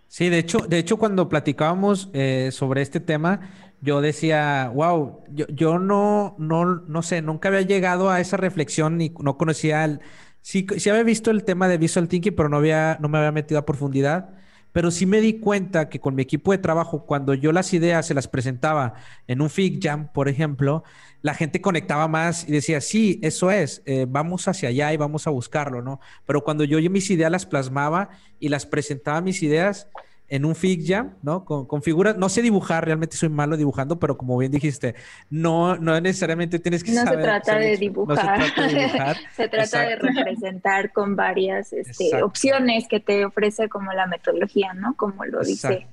Sí, 0.08 0.28
de 0.28 0.40
hecho, 0.40 0.60
de 0.60 0.78
hecho 0.78 0.98
cuando 0.98 1.30
platicábamos 1.30 2.10
eh, 2.12 2.50
sobre 2.52 2.82
este 2.82 3.00
tema, 3.00 3.50
yo 3.80 4.02
decía, 4.02 4.70
wow, 4.76 5.24
yo, 5.30 5.48
yo 5.48 5.80
no, 5.80 6.36
no, 6.38 6.66
no 6.66 7.02
sé, 7.02 7.22
nunca 7.22 7.48
había 7.48 7.62
llegado 7.62 8.10
a 8.10 8.20
esa 8.20 8.36
reflexión 8.36 9.00
y 9.02 9.14
no 9.20 9.38
conocía 9.38 9.86
el... 9.86 10.02
Sí, 10.42 10.68
sí 10.78 10.90
había 10.90 11.04
visto 11.04 11.32
el 11.32 11.46
tema 11.46 11.68
de 11.70 11.78
Visual 11.78 12.10
Thinking, 12.10 12.36
pero 12.36 12.50
no, 12.50 12.58
había, 12.58 12.98
no 13.00 13.08
me 13.08 13.20
había 13.20 13.32
metido 13.32 13.60
a 13.60 13.66
profundidad 13.66 14.41
pero 14.72 14.92
sí 14.92 15.06
me 15.06 15.22
di 15.22 15.40
cuenta 15.40 15.90
que 15.90 16.00
con 16.00 16.16
mi 16.16 16.22
equipo 16.22 16.52
de 16.52 16.58
trabajo, 16.58 17.06
cuando 17.06 17.34
yo 17.34 17.52
las 17.52 17.74
ideas 17.74 18.06
se 18.06 18.14
las 18.14 18.28
presentaba 18.28 18.94
en 19.28 19.42
un 19.42 19.50
Fig 19.50 19.80
Jam, 19.82 20.12
por 20.14 20.30
ejemplo, 20.30 20.84
la 21.22 21.34
gente 21.34 21.62
conectaba 21.62 22.08
más 22.08 22.48
y 22.48 22.52
decía, 22.52 22.82
sí, 22.82 23.20
eso 23.22 23.52
es, 23.52 23.84
eh, 23.86 24.06
vamos 24.08 24.48
hacia 24.48 24.70
allá 24.70 24.94
y 24.94 24.98
vamos 24.98 25.28
a 25.28 25.30
buscarlo, 25.30 25.82
¿no? 25.82 26.00
Pero 26.26 26.44
cuando 26.44 26.64
yo, 26.64 26.80
yo 26.80 26.90
mis 26.90 27.10
ideas 27.10 27.32
las 27.32 27.46
plasmaba 27.46 28.10
y 28.40 28.50
las 28.50 28.66
presentaba 28.66 29.22
mis 29.22 29.44
ideas 29.44 29.88
en 30.32 30.46
un 30.46 30.56
Fig 30.56 30.88
Jam, 30.88 31.16
¿no? 31.22 31.44
Con, 31.44 31.84
figuras, 31.84 32.16
no 32.16 32.30
sé 32.30 32.42
dibujar, 32.42 32.86
realmente 32.86 33.18
soy 33.18 33.28
malo 33.28 33.58
dibujando, 33.58 34.00
pero 34.00 34.18
como 34.18 34.38
bien 34.38 34.50
dijiste, 34.50 34.96
no, 35.30 35.76
no 35.76 36.00
necesariamente 36.00 36.58
tienes 36.58 36.86
que 36.86 36.94
no 36.94 37.04
saber. 37.04 37.20
Se 37.20 37.26
trata 37.26 37.60
de 37.60 37.76
dibujar. 37.76 38.40
No 38.40 38.46
se 38.46 38.52
trata 38.54 38.68
de 38.68 38.80
dibujar. 38.80 39.18
se 39.36 39.48
trata 39.50 39.82
de 39.82 39.96
representar 39.98 40.94
con 40.94 41.18
varias 41.18 41.74
este, 41.74 42.24
opciones 42.24 42.88
que 42.88 43.02
te 43.02 43.26
ofrece 43.26 43.68
como 43.68 43.92
la 43.92 44.08
metodología, 44.08 44.74
¿no? 44.74 44.96
Como 44.96 45.26
lo 45.26 45.42
dice 45.42 45.86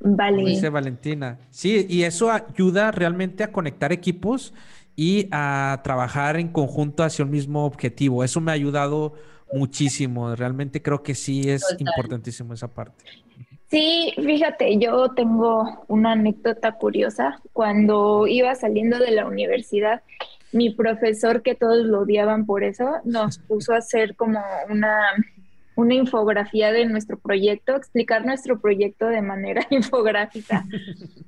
Vale. 0.00 0.44
dice 0.44 0.70
Valentina. 0.70 1.38
Sí, 1.50 1.86
y 1.88 2.02
eso 2.02 2.32
ayuda 2.32 2.90
realmente 2.90 3.44
a 3.44 3.52
conectar 3.52 3.92
equipos 3.92 4.54
y 4.96 5.28
a 5.30 5.80
trabajar 5.84 6.36
en 6.36 6.48
conjunto 6.48 7.04
hacia 7.04 7.24
un 7.24 7.30
mismo 7.30 7.64
objetivo. 7.64 8.24
Eso 8.24 8.40
me 8.40 8.50
ha 8.50 8.54
ayudado 8.54 9.14
muchísimo. 9.52 10.34
Realmente 10.34 10.82
creo 10.82 11.04
que 11.04 11.14
sí 11.14 11.48
es 11.48 11.64
importantísimo 11.78 12.54
esa 12.54 12.68
parte. 12.68 13.04
Sí, 13.70 14.14
fíjate, 14.16 14.78
yo 14.78 15.10
tengo 15.10 15.84
una 15.88 16.12
anécdota 16.12 16.72
curiosa. 16.72 17.40
Cuando 17.52 18.26
iba 18.26 18.54
saliendo 18.54 18.98
de 18.98 19.10
la 19.10 19.26
universidad, 19.26 20.02
mi 20.52 20.70
profesor, 20.70 21.42
que 21.42 21.54
todos 21.54 21.84
lo 21.84 22.00
odiaban 22.00 22.46
por 22.46 22.64
eso, 22.64 22.90
nos 23.04 23.38
puso 23.48 23.74
a 23.74 23.78
hacer 23.78 24.16
como 24.16 24.40
una 24.70 25.12
una 25.78 25.94
infografía 25.94 26.72
de 26.72 26.86
nuestro 26.86 27.20
proyecto, 27.20 27.76
explicar 27.76 28.26
nuestro 28.26 28.60
proyecto 28.60 29.06
de 29.06 29.22
manera 29.22 29.64
infográfica 29.70 30.64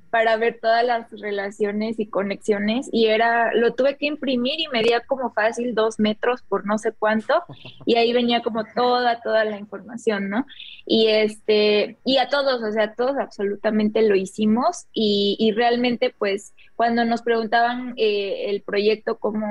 para 0.09 0.35
ver 0.35 0.59
todas 0.61 0.85
las 0.85 1.09
relaciones 1.21 2.01
y 2.01 2.07
conexiones. 2.07 2.89
Y 2.91 3.05
era, 3.05 3.53
lo 3.53 3.75
tuve 3.75 3.95
que 3.95 4.07
imprimir 4.07 4.59
y 4.59 4.67
medía 4.67 4.99
como 5.07 5.31
fácil 5.31 5.73
dos 5.73 6.01
metros 6.01 6.41
por 6.41 6.65
no 6.65 6.77
sé 6.77 6.91
cuánto. 6.91 7.45
Y 7.85 7.95
ahí 7.95 8.11
venía 8.11 8.41
como 8.41 8.65
toda, 8.65 9.21
toda 9.21 9.45
la 9.45 9.57
información, 9.57 10.29
¿no? 10.29 10.45
Y 10.85 11.07
este, 11.07 11.95
y 12.03 12.17
a 12.17 12.27
todos, 12.27 12.61
o 12.61 12.71
sea, 12.73 12.93
todos 12.93 13.17
absolutamente 13.17 14.01
lo 14.01 14.15
hicimos. 14.15 14.87
Y, 14.91 15.37
y 15.39 15.53
realmente, 15.53 16.13
pues, 16.19 16.53
cuando 16.81 17.05
nos 17.05 17.21
preguntaban 17.21 17.93
eh, 17.95 18.49
el 18.49 18.63
proyecto, 18.63 19.19
cómo, 19.19 19.45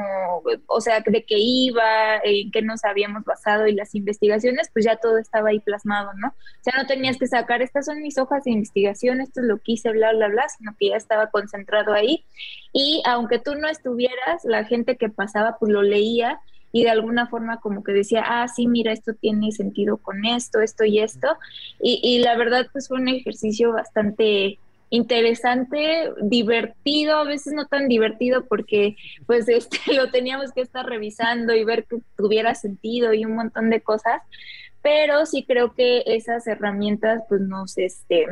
o 0.67 0.81
sea, 0.81 1.01
de 1.01 1.25
qué 1.25 1.37
iba, 1.39 2.17
en 2.25 2.51
qué 2.51 2.61
nos 2.61 2.85
habíamos 2.85 3.25
basado 3.25 3.69
y 3.69 3.73
las 3.73 3.95
investigaciones, 3.95 4.69
pues 4.73 4.85
ya 4.85 4.90
todo 4.97 5.19
estaba 5.19 5.51
ahí 5.51 5.61
plasmado, 5.61 6.13
¿no? 6.15 6.29
O 6.29 6.63
sea, 6.63 6.75
no 6.77 6.87
tenías 6.87 7.17
que 7.17 7.27
sacar, 7.27 7.63
estas 7.63 7.87
son 7.87 8.03
mis 8.03 8.19
hojas 8.19 8.45
de 8.45 8.51
investigación, 8.51 9.21
esto 9.21 9.41
es 9.41 9.47
lo 9.47 9.59
que 9.59 9.73
hice, 9.73 9.91
bla, 9.93 10.13
bla, 10.13 10.29
bla, 10.29 10.49
sino 10.49 10.75
que 10.79 10.89
ya 10.89 10.97
estaba 10.97 11.29
concentrado 11.29 11.93
ahí. 11.93 12.25
Y 12.73 13.03
aunque 13.07 13.39
tú 13.39 13.55
no 13.55 13.69
estuvieras, 13.69 14.45
la 14.45 14.65
gente 14.65 14.97
que 14.97 15.09
pasaba, 15.09 15.57
pues 15.59 15.73
lo 15.73 15.83
leía 15.83 16.41
y 16.73 16.85
de 16.85 16.91
alguna 16.91 17.27
forma 17.27 17.61
como 17.61 17.83
que 17.83 17.93
decía, 17.93 18.23
ah, 18.27 18.47
sí, 18.49 18.67
mira, 18.69 18.93
esto 18.93 19.15
tiene 19.15 19.53
sentido 19.53 19.97
con 19.97 20.25
esto, 20.25 20.61
esto 20.61 20.85
y 20.85 21.01
esto. 21.01 21.37
Y, 21.81 22.01
y 22.03 22.21
la 22.21 22.37
verdad, 22.37 22.67
pues 22.73 22.89
fue 22.89 22.99
un 22.99 23.09
ejercicio 23.09 23.73
bastante 23.73 24.59
interesante, 24.91 26.13
divertido, 26.21 27.19
a 27.19 27.25
veces 27.25 27.53
no 27.55 27.67
tan 27.67 27.89
divertido 27.89 28.45
porque 28.47 28.97
pues 29.27 29.49
este 29.49 29.95
lo 29.95 30.11
teníamos 30.11 30.53
que 30.53 30.61
estar 30.61 30.85
revisando 30.85 31.55
y 31.55 31.65
ver 31.65 31.87
que 31.87 31.99
tuviera 32.17 32.55
sentido 32.55 33.15
y 33.15 33.25
un 33.25 33.37
montón 33.37 33.71
de 33.71 33.81
cosas, 33.81 34.21
pero 34.83 35.27
sí 35.27 35.45
creo 35.47 35.75
que 35.75 36.03
esas 36.07 36.47
herramientas 36.47 37.23
pues 37.29 37.41
nos 37.41 37.77
este 37.79 38.27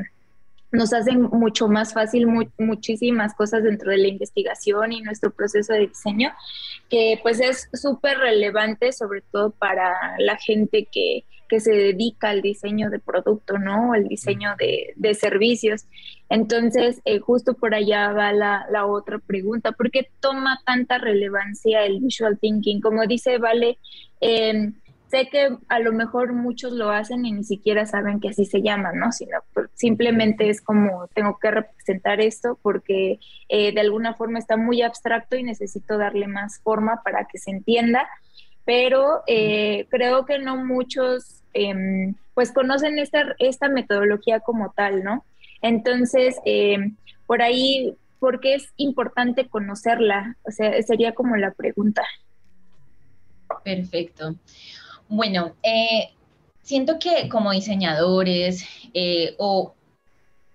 nos 0.70 0.92
hacen 0.92 1.22
mucho 1.22 1.68
más 1.68 1.94
fácil 1.94 2.26
muchísimas 2.58 3.34
cosas 3.34 3.62
dentro 3.62 3.90
de 3.90 3.98
la 3.98 4.08
investigación 4.08 4.92
y 4.92 5.00
nuestro 5.00 5.30
proceso 5.30 5.72
de 5.72 5.88
diseño, 5.88 6.30
que 6.90 7.18
pues 7.22 7.40
es 7.40 7.68
súper 7.72 8.18
relevante 8.18 8.92
sobre 8.92 9.22
todo 9.22 9.50
para 9.50 9.94
la 10.18 10.36
gente 10.36 10.86
que, 10.90 11.24
que 11.48 11.60
se 11.60 11.72
dedica 11.72 12.28
al 12.28 12.42
diseño 12.42 12.90
de 12.90 12.98
producto, 12.98 13.58
¿no? 13.58 13.94
El 13.94 14.08
diseño 14.08 14.54
de, 14.58 14.92
de 14.96 15.14
servicios. 15.14 15.86
Entonces, 16.28 17.00
eh, 17.06 17.18
justo 17.20 17.54
por 17.54 17.74
allá 17.74 18.12
va 18.12 18.32
la, 18.32 18.66
la, 18.70 18.84
otra 18.84 19.18
pregunta. 19.18 19.72
¿Por 19.72 19.90
qué 19.90 20.10
toma 20.20 20.60
tanta 20.66 20.98
relevancia 20.98 21.86
el 21.86 22.00
visual 22.00 22.38
thinking? 22.38 22.82
Como 22.82 23.06
dice 23.06 23.38
Vale, 23.38 23.78
eh, 24.20 24.72
sé 25.08 25.28
que 25.30 25.56
a 25.68 25.78
lo 25.78 25.92
mejor 25.92 26.32
muchos 26.32 26.72
lo 26.72 26.90
hacen 26.90 27.24
y 27.26 27.32
ni 27.32 27.44
siquiera 27.44 27.86
saben 27.86 28.20
que 28.20 28.28
así 28.28 28.44
se 28.44 28.62
llama, 28.62 28.92
¿no? 28.92 29.12
Sino 29.12 29.38
simplemente 29.74 30.50
es 30.50 30.60
como 30.60 31.08
tengo 31.14 31.38
que 31.38 31.50
representar 31.50 32.20
esto 32.20 32.58
porque 32.62 33.18
eh, 33.48 33.72
de 33.72 33.80
alguna 33.80 34.14
forma 34.14 34.38
está 34.38 34.56
muy 34.56 34.82
abstracto 34.82 35.36
y 35.36 35.42
necesito 35.42 35.98
darle 35.98 36.26
más 36.26 36.60
forma 36.60 37.02
para 37.02 37.24
que 37.24 37.38
se 37.38 37.50
entienda 37.50 38.08
pero 38.64 39.22
eh, 39.26 39.86
creo 39.88 40.26
que 40.26 40.38
no 40.38 40.62
muchos 40.62 41.42
em, 41.54 42.14
pues 42.34 42.52
conocen 42.52 42.98
esta, 42.98 43.34
esta 43.38 43.70
metodología 43.70 44.40
como 44.40 44.72
tal, 44.72 45.02
¿no? 45.02 45.24
Entonces, 45.62 46.36
em, 46.44 46.94
por 47.26 47.40
ahí 47.40 47.96
¿por 48.18 48.40
qué 48.40 48.54
es 48.54 48.72
importante 48.76 49.48
conocerla? 49.48 50.36
O 50.42 50.50
sea, 50.50 50.80
sería 50.82 51.14
como 51.14 51.36
la 51.36 51.52
pregunta. 51.52 52.02
Perfecto. 53.64 54.34
Bueno, 55.08 55.54
eh, 55.62 56.10
siento 56.62 56.98
que 56.98 57.28
como 57.30 57.52
diseñadores 57.52 58.64
eh, 58.92 59.34
o 59.38 59.74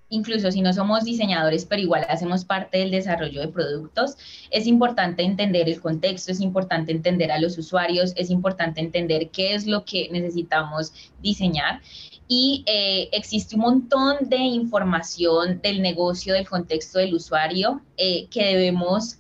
incluso 0.10 0.52
si 0.52 0.62
no 0.62 0.72
somos 0.74 1.06
diseñadores, 1.06 1.66
pero 1.66 1.82
igual 1.82 2.06
hacemos 2.08 2.46
parte 2.46 2.78
del 2.78 2.92
desarrollo 2.92 3.42
de 3.42 3.48
productos, 3.48 4.16
es 4.52 4.68
importante 4.68 5.24
entender 5.24 5.68
el 5.68 5.82
contexto, 5.82 6.32
es 6.32 6.40
importante 6.40 6.92
entender 6.92 7.32
a 7.32 7.40
los 7.40 7.58
usuarios, 7.58 8.14
es 8.16 8.30
importante 8.30 8.80
entender 8.80 9.32
qué 9.32 9.56
es 9.56 9.66
lo 9.66 9.86
que 9.86 10.10
necesitamos 10.12 10.94
diseñar. 11.24 11.82
Y 12.28 12.64
eh, 12.68 13.10
existe 13.12 13.56
un 13.56 13.62
montón 13.62 14.30
de 14.30 14.38
información 14.38 15.60
del 15.64 15.82
negocio, 15.82 16.36
del 16.36 16.48
contexto 16.48 17.00
del 17.00 17.16
usuario 17.16 17.82
que 17.98 18.46
debemos 18.46 19.18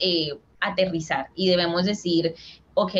aterrizar 0.59 1.29
y 1.35 1.49
debemos 1.49 1.85
decir, 1.85 2.35
ok, 2.75 2.93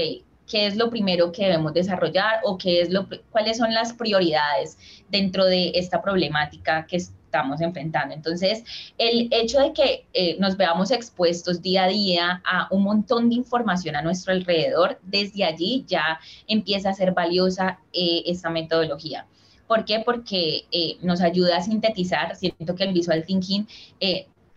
qué 0.47 0.67
es 0.67 0.75
lo 0.75 0.89
primero 0.89 1.31
que 1.31 1.43
debemos 1.45 1.73
desarrollar 1.73 2.41
o 2.43 2.57
qué 2.57 2.81
es 2.81 2.89
lo, 2.89 3.07
cuáles 3.31 3.57
son 3.57 3.73
las 3.73 3.93
prioridades 3.93 4.77
dentro 5.09 5.45
de 5.45 5.71
esta 5.75 6.01
problemática 6.01 6.85
que 6.85 6.97
estamos 6.97 7.61
enfrentando. 7.61 8.13
Entonces, 8.13 8.63
el 8.97 9.27
hecho 9.31 9.59
de 9.59 9.73
que 9.73 10.05
eh, 10.13 10.37
nos 10.39 10.55
veamos 10.55 10.91
expuestos 10.91 11.61
día 11.61 11.85
a 11.85 11.87
día 11.87 12.41
a 12.45 12.67
un 12.71 12.83
montón 12.83 13.29
de 13.29 13.35
información 13.35 13.95
a 13.95 14.01
nuestro 14.01 14.33
alrededor, 14.33 14.99
desde 15.01 15.43
allí 15.43 15.83
ya 15.87 16.19
empieza 16.47 16.89
a 16.89 16.93
ser 16.93 17.13
valiosa 17.13 17.79
eh, 17.91 18.23
esta 18.25 18.49
metodología. 18.49 19.25
¿Por 19.67 19.85
qué? 19.85 20.01
Porque 20.05 20.65
eh, 20.71 20.97
nos 21.01 21.21
ayuda 21.21 21.57
a 21.57 21.61
sintetizar. 21.61 22.35
Siento 22.35 22.75
que 22.75 22.83
el 22.83 22.93
visual 22.93 23.25
thinking 23.25 23.65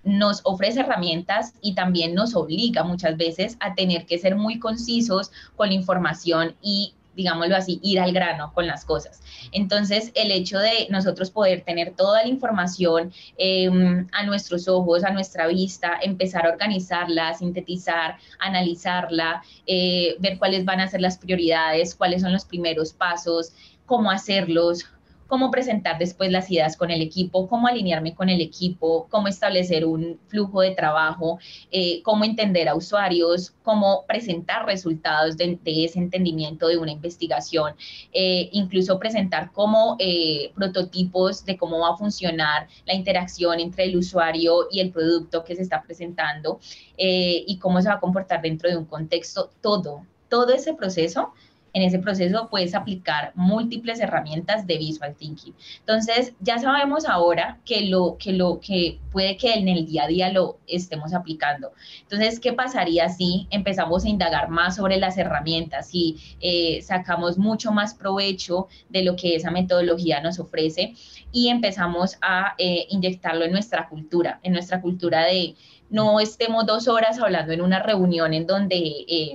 nos 0.07 0.40
ofrece 0.45 0.81
herramientas 0.81 1.53
y 1.61 1.75
también 1.75 2.14
nos 2.14 2.35
obliga 2.35 2.85
muchas 2.85 3.16
veces 3.16 3.57
a 3.61 3.75
tener 3.75 4.07
que 4.07 4.19
ser 4.19 4.37
muy 4.37 4.59
concisos 4.59 5.33
con 5.57 5.69
la 5.69 5.75
información 5.75 6.55
y 6.62 6.95
digámoslo 7.16 7.57
así, 7.57 7.81
ir 7.83 7.99
al 7.99 8.12
grano 8.12 8.53
con 8.55 8.66
las 8.66 8.85
cosas. 8.85 9.23
Entonces, 9.51 10.12
el 10.14 10.31
hecho 10.31 10.59
de 10.59 10.87
nosotros 10.90 11.31
poder 11.31 11.62
tener 11.62 11.95
toda 11.97 12.23
la 12.23 12.29
información 12.29 13.11
em, 13.38 14.07
a 14.12 14.25
nuestros 14.25 14.69
ojos, 14.69 15.03
a 15.03 15.11
nuestra 15.11 15.47
vista, 15.47 15.99
empezar 16.03 16.47
a 16.47 16.51
organizarla, 16.51 17.33
sintetizar, 17.33 18.19
analizarla, 18.38 19.42
eh, 19.66 20.16
ver 20.19 20.38
cuáles 20.38 20.66
van 20.66 20.81
a 20.81 20.88
ser 20.88 21.01
las 21.01 21.16
prioridades, 21.16 21.95
cuáles 21.95 22.21
son 22.21 22.33
los 22.33 22.45
primeros 22.45 22.92
pasos, 22.92 23.53
cómo 23.87 24.11
hacerlos, 24.11 24.85
cómo 25.27 25.51
presentar 25.51 25.99
después 25.99 26.31
las 26.31 26.51
ideas 26.51 26.77
con 26.77 26.91
el 26.91 27.03
equipo, 27.03 27.49
cómo 27.49 27.67
alinearme 27.67 28.15
con 28.15 28.29
el 28.29 28.41
equipo, 28.41 29.07
cómo 29.11 29.29
establecer 29.29 29.85
un 29.85 30.19
flujo 30.29 30.61
de 30.61 30.73
trabajo, 30.73 31.39
eh, 31.71 32.03
cómo 32.03 32.25
entender 32.25 32.69
a 32.69 32.75
usuarios, 32.75 33.53
cómo 33.62 34.05
presentar 34.07 34.67
resultados 34.67 35.37
de, 35.37 35.59
ese 35.65 35.99
entendimiento 35.99 36.69
de 36.69 36.79
una 36.79 36.93
investigación, 36.93 37.75
eh, 38.12 38.49
incluso 38.53 38.99
presentar 38.99 39.53
como 39.53 39.97
eh, 39.99 40.53
prototipos 40.55 41.45
de 41.45 41.57
cómo 41.57 41.81
va 41.81 41.95
a 41.95 41.97
funcionar 41.97 42.69
la 42.85 42.95
interacción 42.95 43.61
entre 43.61 43.85
el 43.85 43.97
usuario 43.97 44.69
y 44.71 44.81
el 44.81 44.91
producto 44.91 45.45
que 45.45 45.57
se 45.57 45.62
está 45.62 45.83
presentando 45.83 46.61
y 46.99 47.59
cómo 47.59 47.83
se 47.83 47.89
va 47.89 47.97
a 47.97 48.01
comportar 48.01 48.41
dentro 48.41 48.71
de 48.71 48.77
un 48.77 48.87
contexto, 48.87 49.51
todo, 49.61 50.07
todo 50.29 50.55
ese 50.55 50.75
proceso 50.75 51.33
en 51.77 51.83
ese 51.83 51.99
proceso 51.99 52.49
puedes 52.51 52.75
aplicar 52.75 53.33
múltiples 53.35 54.01
herramientas 54.01 54.67
de 54.67 54.79
visual 54.79 55.15
thinking. 55.15 55.55
Entonces, 55.81 56.33
ya 56.41 56.59
sabemos 56.59 57.05
ahora 57.05 57.61
que 57.67 57.83
lo 57.83 58.17
que 58.19 58.33
lo 58.33 58.61
que 58.61 58.99
puede 59.12 59.37
que 59.37 59.53
en 59.53 59.69
el 59.69 59.85
día 59.85 60.05
a 60.05 60.07
día 60.07 60.33
lo 60.33 60.57
estemos 60.67 61.12
aplicando. 61.12 61.73
Entonces, 62.01 62.41
¿qué 62.41 62.55
pasaría 62.55 63.11
si 63.11 63.47
empezamos 63.51 64.07
a 64.07 64.09
indagar 64.09 64.49
más 64.49 64.77
sobre 64.77 64.97
las 64.97 65.19
herramientas 65.19 65.91
y 65.93 66.17
eh, 66.41 66.81
sacamos 66.81 67.37
mucho 67.37 67.73
más 67.73 67.93
provecho 67.95 68.69
de 68.89 69.05
lo 69.05 69.15
que 69.15 69.37
esa 69.37 69.51
metodología 69.51 70.23
nos 70.23 70.39
ofrece 70.39 70.95
y 71.31 71.51
empezamos 71.51 72.17
a 72.23 72.55
eh, 72.57 72.87
inyectarlo 72.89 73.45
en 73.45 73.53
nuestra 73.53 73.87
cultura, 73.91 74.41
en 74.43 74.55
nuestra 74.55 74.81
cultura 74.81 75.27
de 75.27 75.55
no 75.91 76.21
estemos 76.21 76.65
dos 76.65 76.89
horas 76.89 77.19
hablando 77.21 77.53
en 77.53 77.61
una 77.61 77.81
reunión 77.81 78.33
en 78.33 78.47
donde 78.47 78.77
eh, 79.09 79.35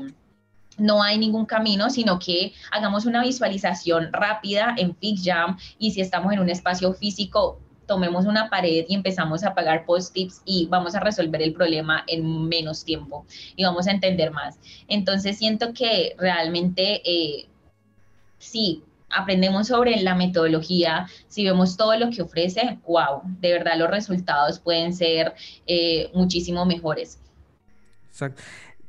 no 0.81 1.03
hay 1.03 1.17
ningún 1.17 1.45
camino, 1.45 1.89
sino 1.89 2.17
que 2.17 2.53
hagamos 2.71 3.05
una 3.05 3.21
visualización 3.21 4.11
rápida 4.11 4.73
en 4.77 4.95
FigJam 4.95 5.57
y 5.77 5.91
si 5.91 6.01
estamos 6.01 6.33
en 6.33 6.39
un 6.39 6.49
espacio 6.49 6.93
físico, 6.93 7.59
tomemos 7.85 8.25
una 8.25 8.49
pared 8.49 8.85
y 8.87 8.95
empezamos 8.95 9.43
a 9.43 9.53
pagar 9.53 9.85
post-its 9.85 10.41
y 10.43 10.65
vamos 10.67 10.95
a 10.95 10.99
resolver 10.99 11.41
el 11.41 11.53
problema 11.53 12.03
en 12.07 12.47
menos 12.47 12.83
tiempo 12.83 13.25
y 13.55 13.63
vamos 13.63 13.87
a 13.87 13.91
entender 13.91 14.31
más. 14.31 14.57
Entonces 14.87 15.37
siento 15.37 15.73
que 15.73 16.15
realmente 16.17 17.01
eh, 17.05 17.47
sí, 18.39 18.83
aprendemos 19.09 19.67
sobre 19.67 20.01
la 20.01 20.15
metodología, 20.15 21.07
si 21.27 21.43
vemos 21.43 21.77
todo 21.77 21.95
lo 21.97 22.09
que 22.09 22.23
ofrece, 22.23 22.79
wow, 22.87 23.21
de 23.39 23.51
verdad 23.51 23.77
los 23.77 23.91
resultados 23.91 24.59
pueden 24.59 24.93
ser 24.93 25.33
eh, 25.67 26.09
muchísimo 26.13 26.65
mejores. 26.65 27.19
Exacto. 28.07 28.41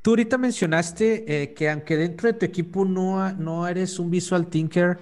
Tú 0.03 0.11
ahorita 0.11 0.37
mencionaste 0.37 1.43
eh, 1.43 1.55
que 1.55 1.71
aunque 1.71 1.97
dentro 1.97 2.27
de 2.27 2.37
tu 2.37 2.45
equipo 2.45 2.85
no, 2.85 3.33
no 3.35 3.69
eres 3.69 4.01
un 4.01 4.11
visual 4.11 4.49
thinker, 4.49 4.99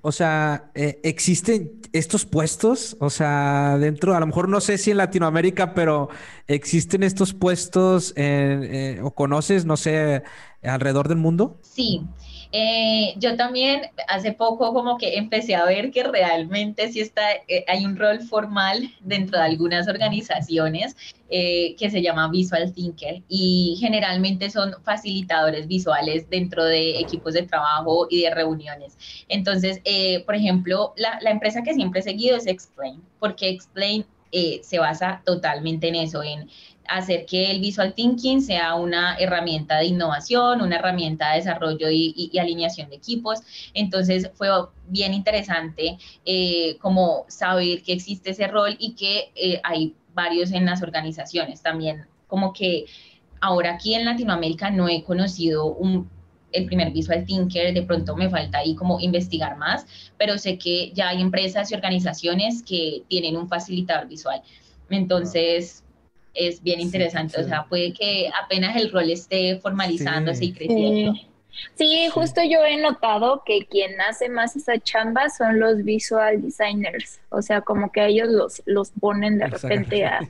o 0.00 0.10
sea, 0.10 0.70
eh, 0.74 1.00
¿existen 1.02 1.82
estos 1.92 2.24
puestos? 2.24 2.96
O 2.98 3.10
sea, 3.10 3.76
dentro, 3.78 4.16
a 4.16 4.20
lo 4.20 4.26
mejor 4.26 4.48
no 4.48 4.62
sé 4.62 4.78
si 4.78 4.90
en 4.90 4.96
Latinoamérica, 4.96 5.74
pero 5.74 6.08
¿existen 6.46 7.02
estos 7.02 7.34
puestos 7.34 8.14
eh, 8.16 9.00
o 9.02 9.10
conoces, 9.10 9.66
no 9.66 9.76
sé, 9.76 10.22
alrededor 10.62 11.08
del 11.08 11.18
mundo? 11.18 11.60
Sí. 11.60 12.06
Eh, 12.50 13.14
yo 13.18 13.36
también 13.36 13.82
hace 14.08 14.32
poco 14.32 14.72
como 14.72 14.96
que 14.96 15.16
empecé 15.16 15.54
a 15.54 15.64
ver 15.66 15.90
que 15.90 16.02
realmente 16.02 16.90
sí 16.90 17.00
está, 17.00 17.22
eh, 17.46 17.64
hay 17.68 17.84
un 17.84 17.96
rol 17.96 18.20
formal 18.20 18.90
dentro 19.00 19.38
de 19.38 19.44
algunas 19.44 19.86
organizaciones 19.86 20.96
eh, 21.28 21.76
que 21.76 21.90
se 21.90 22.00
llama 22.00 22.30
Visual 22.30 22.72
Thinker 22.72 23.22
y 23.28 23.76
generalmente 23.78 24.48
son 24.48 24.74
facilitadores 24.82 25.66
visuales 25.68 26.30
dentro 26.30 26.64
de 26.64 26.98
equipos 27.00 27.34
de 27.34 27.42
trabajo 27.42 28.06
y 28.08 28.22
de 28.22 28.34
reuniones. 28.34 28.96
Entonces, 29.28 29.82
por 30.24 30.34
ejemplo, 30.34 30.94
la, 30.96 31.18
la, 31.20 31.30
empresa 31.30 31.62
que 31.62 31.74
siempre 31.74 32.00
he 32.00 32.02
seguido 32.02 32.36
es 32.36 32.46
Explain, 32.46 33.02
porque 33.20 33.50
Explain 33.50 34.06
se 34.30 34.78
basa 34.78 35.22
totalmente 35.24 35.88
en 35.88 35.94
eso, 35.96 36.22
en 36.22 36.48
hacer 36.88 37.26
que 37.26 37.50
el 37.50 37.60
visual 37.60 37.94
thinking 37.94 38.40
sea 38.40 38.74
una 38.74 39.16
herramienta 39.16 39.78
de 39.78 39.86
innovación, 39.86 40.62
una 40.62 40.76
herramienta 40.76 41.30
de 41.30 41.36
desarrollo 41.36 41.88
y, 41.90 42.36
alineación 42.38 42.88
de 42.88 42.96
equipos. 42.96 43.40
Entonces 43.74 44.30
fue 44.34 44.48
bien 44.88 45.14
interesante 45.14 45.98
eh, 46.24 46.76
como 46.80 47.24
saber 47.28 47.82
que 47.82 47.92
existe 47.92 48.30
ese 48.30 48.46
rol 48.48 48.76
y 48.78 48.94
que 48.94 49.30
eh, 49.34 49.60
hay 49.62 49.94
varios 50.14 50.50
en 50.52 50.66
las 50.66 50.82
organizaciones. 50.82 51.62
También 51.62 52.06
como 52.26 52.52
que 52.52 52.86
ahora 53.40 53.74
aquí 53.74 53.94
en 53.94 54.04
Latinoamérica 54.04 54.70
no 54.70 54.88
he 54.88 55.04
conocido 55.04 55.66
un 55.66 56.08
el 56.52 56.66
primer 56.66 56.92
visual 56.92 57.24
thinker, 57.24 57.74
de 57.74 57.82
pronto 57.82 58.16
me 58.16 58.30
falta 58.30 58.58
ahí 58.58 58.74
como 58.74 59.00
investigar 59.00 59.56
más, 59.56 59.86
pero 60.16 60.38
sé 60.38 60.58
que 60.58 60.90
ya 60.92 61.10
hay 61.10 61.20
empresas 61.20 61.70
y 61.70 61.74
organizaciones 61.74 62.62
que 62.62 63.02
tienen 63.08 63.36
un 63.36 63.48
facilitador 63.48 64.08
visual. 64.08 64.42
Entonces, 64.90 65.84
es 66.34 66.62
bien 66.62 66.80
interesante. 66.80 67.40
O 67.40 67.44
sea, 67.44 67.66
puede 67.68 67.92
que 67.92 68.30
apenas 68.42 68.76
el 68.76 68.90
rol 68.90 69.10
esté 69.10 69.58
formalizándose 69.58 70.46
y 70.46 70.52
creciendo. 70.52 71.14
Sí, 71.74 72.08
justo 72.12 72.40
yo 72.42 72.64
he 72.64 72.76
notado 72.76 73.42
que 73.44 73.66
quien 73.66 74.00
hace 74.00 74.28
más 74.28 74.56
esa 74.56 74.78
chamba 74.78 75.30
son 75.30 75.60
los 75.60 75.84
visual 75.84 76.42
designers, 76.42 77.20
o 77.30 77.40
sea, 77.40 77.60
como 77.60 77.92
que 77.92 78.04
ellos 78.06 78.28
los, 78.28 78.62
los 78.66 78.90
ponen 78.90 79.38
de 79.38 79.46
repente 79.46 80.04
a, 80.04 80.20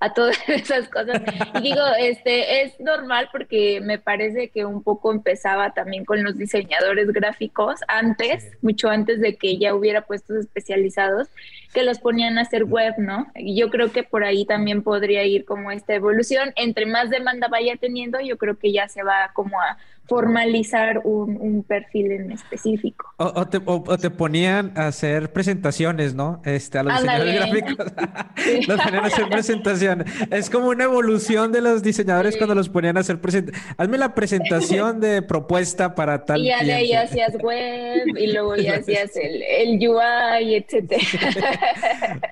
a, 0.00 0.12
todas 0.12 0.36
esas 0.48 0.88
cosas. 0.88 1.22
Y 1.54 1.62
digo, 1.62 1.82
este 1.98 2.62
es 2.62 2.78
normal 2.80 3.28
porque 3.32 3.80
me 3.80 3.98
parece 3.98 4.48
que 4.48 4.64
un 4.64 4.82
poco 4.82 5.10
empezaba 5.10 5.72
también 5.72 6.04
con 6.04 6.22
los 6.22 6.36
diseñadores 6.36 7.08
gráficos 7.12 7.80
antes, 7.88 8.50
mucho 8.60 8.90
antes 8.90 9.20
de 9.20 9.36
que 9.36 9.56
ya 9.56 9.74
hubiera 9.74 10.02
puestos 10.02 10.36
especializados, 10.36 11.28
que 11.72 11.82
los 11.82 11.98
ponían 11.98 12.36
a 12.38 12.42
hacer 12.42 12.64
web, 12.64 12.94
¿no? 12.98 13.28
Y 13.34 13.56
yo 13.56 13.70
creo 13.70 13.92
que 13.92 14.02
por 14.02 14.24
ahí 14.24 14.44
también 14.44 14.82
podría 14.82 15.24
ir 15.24 15.44
como 15.44 15.70
esta 15.70 15.94
evolución. 15.94 16.52
Entre 16.56 16.84
más 16.84 17.10
demanda 17.10 17.48
vaya 17.48 17.76
teniendo, 17.76 18.20
yo 18.20 18.38
creo 18.38 18.58
que 18.58 18.72
ya 18.72 18.88
se 18.88 19.02
va 19.02 19.30
como 19.34 19.60
a 19.60 19.78
formalizar 20.10 21.02
un, 21.04 21.62
perfil 21.62 22.10
en 22.10 22.32
específico. 22.32 23.14
O, 23.16 23.46
te, 23.46 24.10
ponían 24.10 24.72
a 24.76 24.88
hacer 24.88 25.32
presentaciones, 25.32 26.14
¿no? 26.14 26.42
Este, 26.44 26.78
a 26.78 26.82
los 26.82 26.94
diseñadores 26.94 27.34
gráficos. 27.36 27.86
los 28.66 28.80
ponían 28.80 29.04
a 29.04 29.06
hacer 29.06 29.28
presentación. 29.28 30.04
Es 30.32 30.50
como 30.50 30.66
una 30.66 30.82
evolución 30.82 31.52
de 31.52 31.60
los 31.60 31.84
diseñadores 31.84 32.36
cuando 32.36 32.56
los 32.56 32.68
ponían 32.68 32.96
a 32.96 33.00
hacer 33.00 33.20
presentación. 33.20 33.62
Hazme 33.76 33.98
la 33.98 34.12
presentación 34.16 34.98
de 34.98 35.22
propuesta 35.22 35.94
para 35.94 36.24
tal. 36.24 36.40
Y 36.40 36.46
ya 36.46 36.64
de 36.64 36.72
ahí 36.72 36.92
hacías 36.92 37.36
web 37.40 38.08
y 38.18 38.32
luego 38.32 38.56
ya 38.56 38.78
hacías 38.78 39.14
el, 39.14 39.42
el 39.42 39.88
UI, 39.88 40.56
etcétera. 40.56 41.02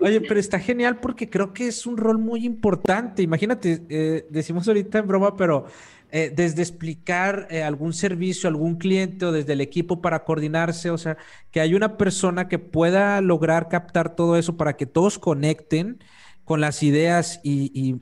Oye, 0.00 0.20
pero 0.22 0.40
está 0.40 0.58
genial 0.58 0.98
porque 0.98 1.30
creo 1.30 1.52
que 1.52 1.68
es 1.68 1.86
un 1.86 1.96
rol 1.96 2.18
muy 2.18 2.44
importante. 2.44 3.22
Imagínate, 3.22 3.82
eh, 3.88 4.26
decimos 4.30 4.66
ahorita 4.66 4.98
en 4.98 5.06
broma, 5.06 5.36
pero 5.36 5.66
eh, 6.10 6.32
desde 6.34 6.62
explicar 6.62 7.48
eh, 7.50 7.62
algún 7.62 7.92
servicio, 7.92 8.48
algún 8.48 8.76
cliente 8.76 9.26
o 9.26 9.32
desde 9.32 9.52
el 9.52 9.60
equipo 9.60 10.00
para 10.00 10.24
coordinarse, 10.24 10.90
o 10.90 10.96
sea, 10.96 11.18
que 11.50 11.60
hay 11.60 11.74
una 11.74 11.98
persona 11.98 12.48
que 12.48 12.58
pueda 12.58 13.20
lograr 13.20 13.68
captar 13.68 14.16
todo 14.16 14.38
eso 14.38 14.56
para 14.56 14.74
que 14.76 14.86
todos 14.86 15.18
conecten 15.18 16.02
con 16.46 16.62
las 16.62 16.82
ideas 16.82 17.40
y, 17.44 18.00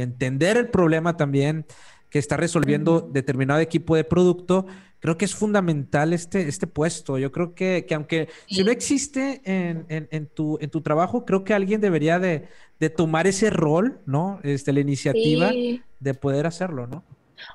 entender 0.00 0.56
el 0.56 0.68
problema 0.68 1.16
también 1.16 1.66
que 2.10 2.20
está 2.20 2.36
resolviendo 2.36 3.00
determinado 3.00 3.58
equipo 3.58 3.96
de 3.96 4.04
producto. 4.04 4.66
Creo 5.00 5.18
que 5.18 5.24
es 5.24 5.34
fundamental 5.34 6.12
este, 6.12 6.46
este 6.46 6.68
puesto. 6.68 7.18
Yo 7.18 7.32
creo 7.32 7.56
que, 7.56 7.84
aunque 7.92 8.28
si 8.46 8.62
no 8.62 8.70
existe 8.70 9.42
en, 9.44 10.26
tu, 10.28 10.58
en 10.60 10.70
tu 10.70 10.80
trabajo, 10.80 11.24
creo 11.24 11.42
que 11.42 11.54
alguien 11.54 11.80
debería 11.80 12.20
de, 12.20 12.46
tomar 12.96 13.26
ese 13.26 13.50
rol, 13.50 14.00
¿no? 14.06 14.38
Este, 14.44 14.72
la 14.72 14.78
iniciativa 14.78 15.50
de 15.98 16.14
poder 16.14 16.46
hacerlo, 16.46 16.86
¿no? 16.86 17.02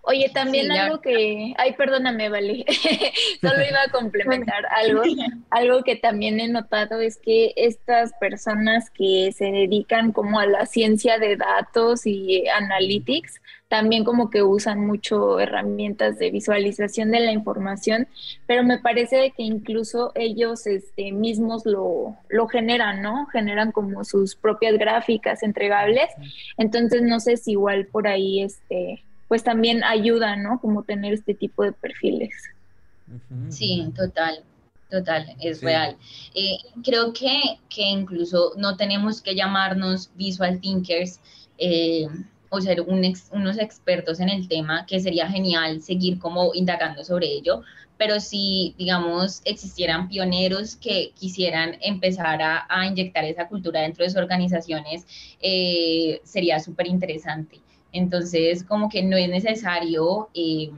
Oye, 0.04 0.30
también 0.34 0.72
algo 0.72 1.02
que, 1.02 1.54
ay, 1.58 1.74
perdóname, 1.74 2.30
vale, 2.30 2.66
solo 3.42 3.62
iba 3.68 3.82
a 3.86 3.92
complementar 3.92 4.66
algo, 4.72 5.02
algo 5.50 5.84
que 5.84 5.96
también 5.96 6.40
he 6.40 6.48
notado 6.48 7.00
es 7.02 7.18
que 7.18 7.54
estas 7.56 8.14
personas 8.20 8.90
que 8.90 9.32
se 9.32 9.46
dedican 9.46 10.12
como 10.12 10.40
a 10.40 10.46
la 10.46 10.66
ciencia 10.66 11.18
de 11.20 11.36
datos 11.36 12.06
y 12.06 12.48
analytics, 12.48 13.42
también 13.68 14.06
como 14.06 14.30
que 14.30 14.44
usan 14.44 14.86
mucho 14.86 15.40
herramientas 15.40 16.18
de 16.18 16.32
visualización 16.32 17.12
de 17.12 17.20
la 17.20 17.32
información, 17.32 18.08
pero 18.46 18.64
me 18.64 18.80
parece 18.80 19.34
que 19.36 19.44
incluso 19.44 20.12
ellos 20.16 20.66
este, 20.68 21.12
mismos 21.12 21.66
lo, 21.66 22.16
lo 22.30 22.48
generan, 22.48 23.02
¿no? 23.02 23.26
Generan 23.28 23.72
como 23.72 24.04
sus 24.06 24.36
propias 24.36 24.78
gráficas 24.78 25.44
entregables. 25.44 26.10
Entonces, 26.58 27.02
no 27.02 27.20
sé 27.20 27.38
si 27.38 27.52
igual 27.52 27.88
por 27.88 28.08
ahí 28.08 28.42
este, 28.42 29.04
pues 29.28 29.44
también 29.44 29.84
ayuda, 29.84 30.36
¿no? 30.36 30.60
Como 30.60 30.84
tener 30.84 31.14
este 31.14 31.34
tipo 31.34 31.64
de 31.64 31.74
perfiles. 31.74 32.34
Sí, 33.50 33.92
total, 33.96 34.44
total, 34.90 35.36
es 35.40 35.62
real. 35.62 35.98
Eh, 36.36 36.58
creo 36.84 37.14
que, 37.14 37.60
que, 37.70 37.84
incluso 37.84 38.54
no 38.58 38.76
tenemos 38.76 39.22
que 39.22 39.36
llamarnos 39.36 40.10
visual 40.16 40.60
thinkers 40.60 41.20
eh, 41.58 42.08
o 42.50 42.62
ser 42.62 42.82
unos 42.82 43.58
expertos 43.58 44.20
en 44.20 44.30
el 44.30 44.48
tema, 44.48 44.86
que 44.86 45.00
sería 45.00 45.30
genial 45.30 45.82
seguir 45.82 46.20
como 46.20 46.54
indagando 46.54 47.04
sobre 47.04 47.28
ello, 47.28 47.64
pero 47.98 48.20
si, 48.20 48.76
digamos, 48.78 49.42
existieran 49.44 50.08
pioneros 50.08 50.76
que 50.76 51.12
quisieran 51.16 51.78
empezar 51.82 52.42
a, 52.42 52.86
inyectar 52.86 53.26
esa 53.26 53.48
cultura 53.48 53.82
dentro 53.82 54.04
de 54.04 54.10
sus 54.10 54.20
organizaciones, 54.20 55.06
eh, 55.42 56.22
sería 56.24 56.60
súper 56.60 56.88
interesante. 56.88 57.60
Entonces, 57.92 58.64
como 58.64 58.90
que 58.90 59.04
no 59.04 59.18
es 59.18 59.30
necesario 59.30 60.30
eh, 60.34 60.72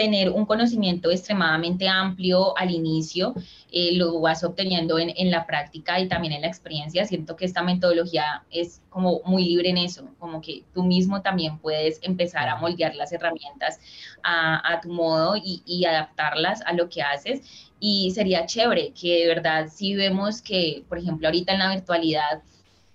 tener 0.00 0.30
un 0.30 0.46
conocimiento 0.46 1.10
extremadamente 1.10 1.86
amplio 1.86 2.56
al 2.56 2.70
inicio, 2.70 3.34
eh, 3.70 3.96
lo 3.96 4.18
vas 4.18 4.42
obteniendo 4.42 4.98
en, 4.98 5.12
en, 5.14 5.30
la 5.30 5.44
práctica 5.44 6.00
y 6.00 6.08
también 6.08 6.32
en 6.32 6.40
la 6.40 6.46
experiencia. 6.46 7.04
Siento 7.04 7.36
que 7.36 7.44
esta 7.44 7.62
metodología 7.62 8.42
es 8.50 8.80
como 8.88 9.20
muy 9.26 9.44
libre 9.44 9.68
en 9.68 9.76
eso, 9.76 10.08
como 10.18 10.40
que 10.40 10.62
tú 10.72 10.84
mismo 10.84 11.20
también 11.20 11.58
puedes 11.58 11.98
empezar 12.02 12.48
a 12.48 12.56
moldear 12.56 12.94
las 12.94 13.12
herramientas 13.12 13.78
a, 14.22 14.72
a 14.72 14.80
tu 14.80 14.88
modo 14.88 15.36
y, 15.36 15.62
y, 15.66 15.84
adaptarlas 15.84 16.62
a 16.62 16.72
lo 16.72 16.88
que 16.88 17.02
haces. 17.02 17.42
Y 17.78 18.10
sería 18.12 18.46
chévere 18.46 18.94
que 18.98 19.18
de 19.20 19.26
verdad 19.26 19.68
si 19.70 19.94
vemos 19.94 20.40
que, 20.40 20.82
por 20.88 20.96
ejemplo, 20.96 21.28
ahorita 21.28 21.52
en 21.52 21.58
la 21.58 21.74
virtualidad, 21.74 22.42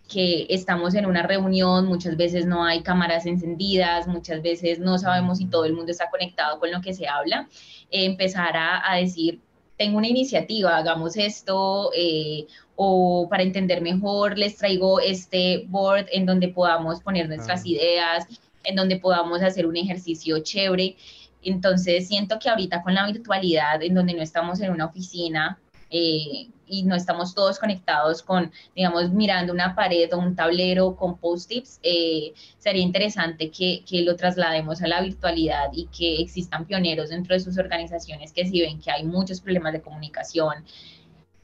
que 0.07 0.45
estamos 0.49 0.93
en 0.93 1.05
una 1.05 1.23
reunión, 1.23 1.87
muchas 1.87 2.15
veces 2.15 2.45
no 2.45 2.63
hay 2.63 2.81
cámaras 2.81 3.25
encendidas, 3.25 4.07
muchas 4.07 4.41
veces 4.41 4.79
no 4.79 4.97
sabemos 4.97 5.39
si 5.39 5.45
todo 5.47 5.65
el 5.65 5.73
mundo 5.73 5.91
está 5.91 6.09
conectado 6.09 6.59
con 6.59 6.71
lo 6.71 6.81
que 6.81 6.93
se 6.93 7.07
habla, 7.07 7.47
empezar 7.89 8.55
a, 8.55 8.95
decir, 8.97 9.39
tengo 9.77 9.97
una 9.97 10.07
iniciativa, 10.07 10.77
hagamos 10.77 11.17
esto, 11.17 11.91
eh, 11.97 12.45
o 12.75 13.27
para 13.29 13.43
entender 13.43 13.81
mejor 13.81 14.37
les 14.37 14.57
traigo 14.57 14.99
este 14.99 15.65
board 15.67 16.05
en 16.11 16.25
donde 16.25 16.49
podamos 16.49 17.01
poner 17.01 17.27
nuestras 17.27 17.65
ideas, 17.65 18.27
en 18.63 18.75
donde 18.75 18.97
podamos 18.97 19.41
hacer 19.41 19.65
un 19.65 19.77
ejercicio 19.77 20.39
chévere. 20.39 20.95
Entonces 21.41 22.07
siento 22.07 22.39
que 22.39 22.49
ahorita 22.49 22.81
con 22.81 22.95
la 22.95 23.05
virtualidad, 23.05 23.81
en 23.81 23.93
donde 23.93 24.13
no 24.13 24.21
estamos 24.21 24.59
en 24.61 24.71
una 24.71 24.85
oficina, 24.85 25.59
eh, 25.89 26.47
y 26.67 26.84
no 26.84 26.95
estamos 26.95 27.34
todos 27.34 27.60
conectados 27.60 28.23
con, 28.23 28.51
digamos, 28.75 29.12
mirando 29.12 29.54
una 29.54 29.75
pared 29.75 30.12
o 30.13 30.19
un 30.19 30.36
tablero 30.36 30.95
con 30.95 31.17
post-its, 31.17 31.80
eh, 31.84 32.34
sería 32.58 32.82
interesante 32.82 33.51
que, 33.51 33.84
que, 33.88 34.01
lo 34.01 34.15
traslademos 34.15 34.82
a 34.82 34.88
la 34.88 35.01
virtualidad 35.01 35.71
y 35.73 35.88
que 35.88 36.21
existan 36.21 36.65
pioneros 36.65 37.10
dentro 37.10 37.34
de 37.34 37.39
sus 37.39 37.58
organizaciones 37.58 38.32
que 38.32 38.45
si 38.45 38.62
ven 38.62 38.80
que 38.80 38.91
hay 38.91 39.04
muchos 39.04 39.41
problemas 39.41 39.73
de 39.73 39.82
comunicación, 39.82 40.63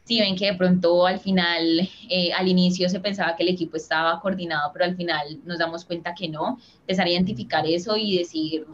si 0.04 0.20
ven 0.20 0.36
que 0.36 0.48
de 0.48 0.56
pronto 0.56 1.06
al 1.06 1.20
final, 1.20 1.90
eh, 2.10 2.34
al 2.34 2.48
inicio 2.48 2.90
se 2.90 3.00
pensaba 3.00 3.36
que 3.36 3.44
el 3.44 3.50
equipo 3.50 3.78
estaba 3.78 4.20
coordinado, 4.20 4.72
pero 4.74 4.86
al 4.86 4.96
final 4.96 5.40
nos 5.46 5.60
damos 5.60 5.86
cuenta 5.86 6.14
que 6.14 6.28
no, 6.28 6.60
empezar 6.82 7.06
a 7.06 7.10
identificar 7.10 7.66
eso 7.66 7.96
y 7.96 8.18
decir, 8.18 8.66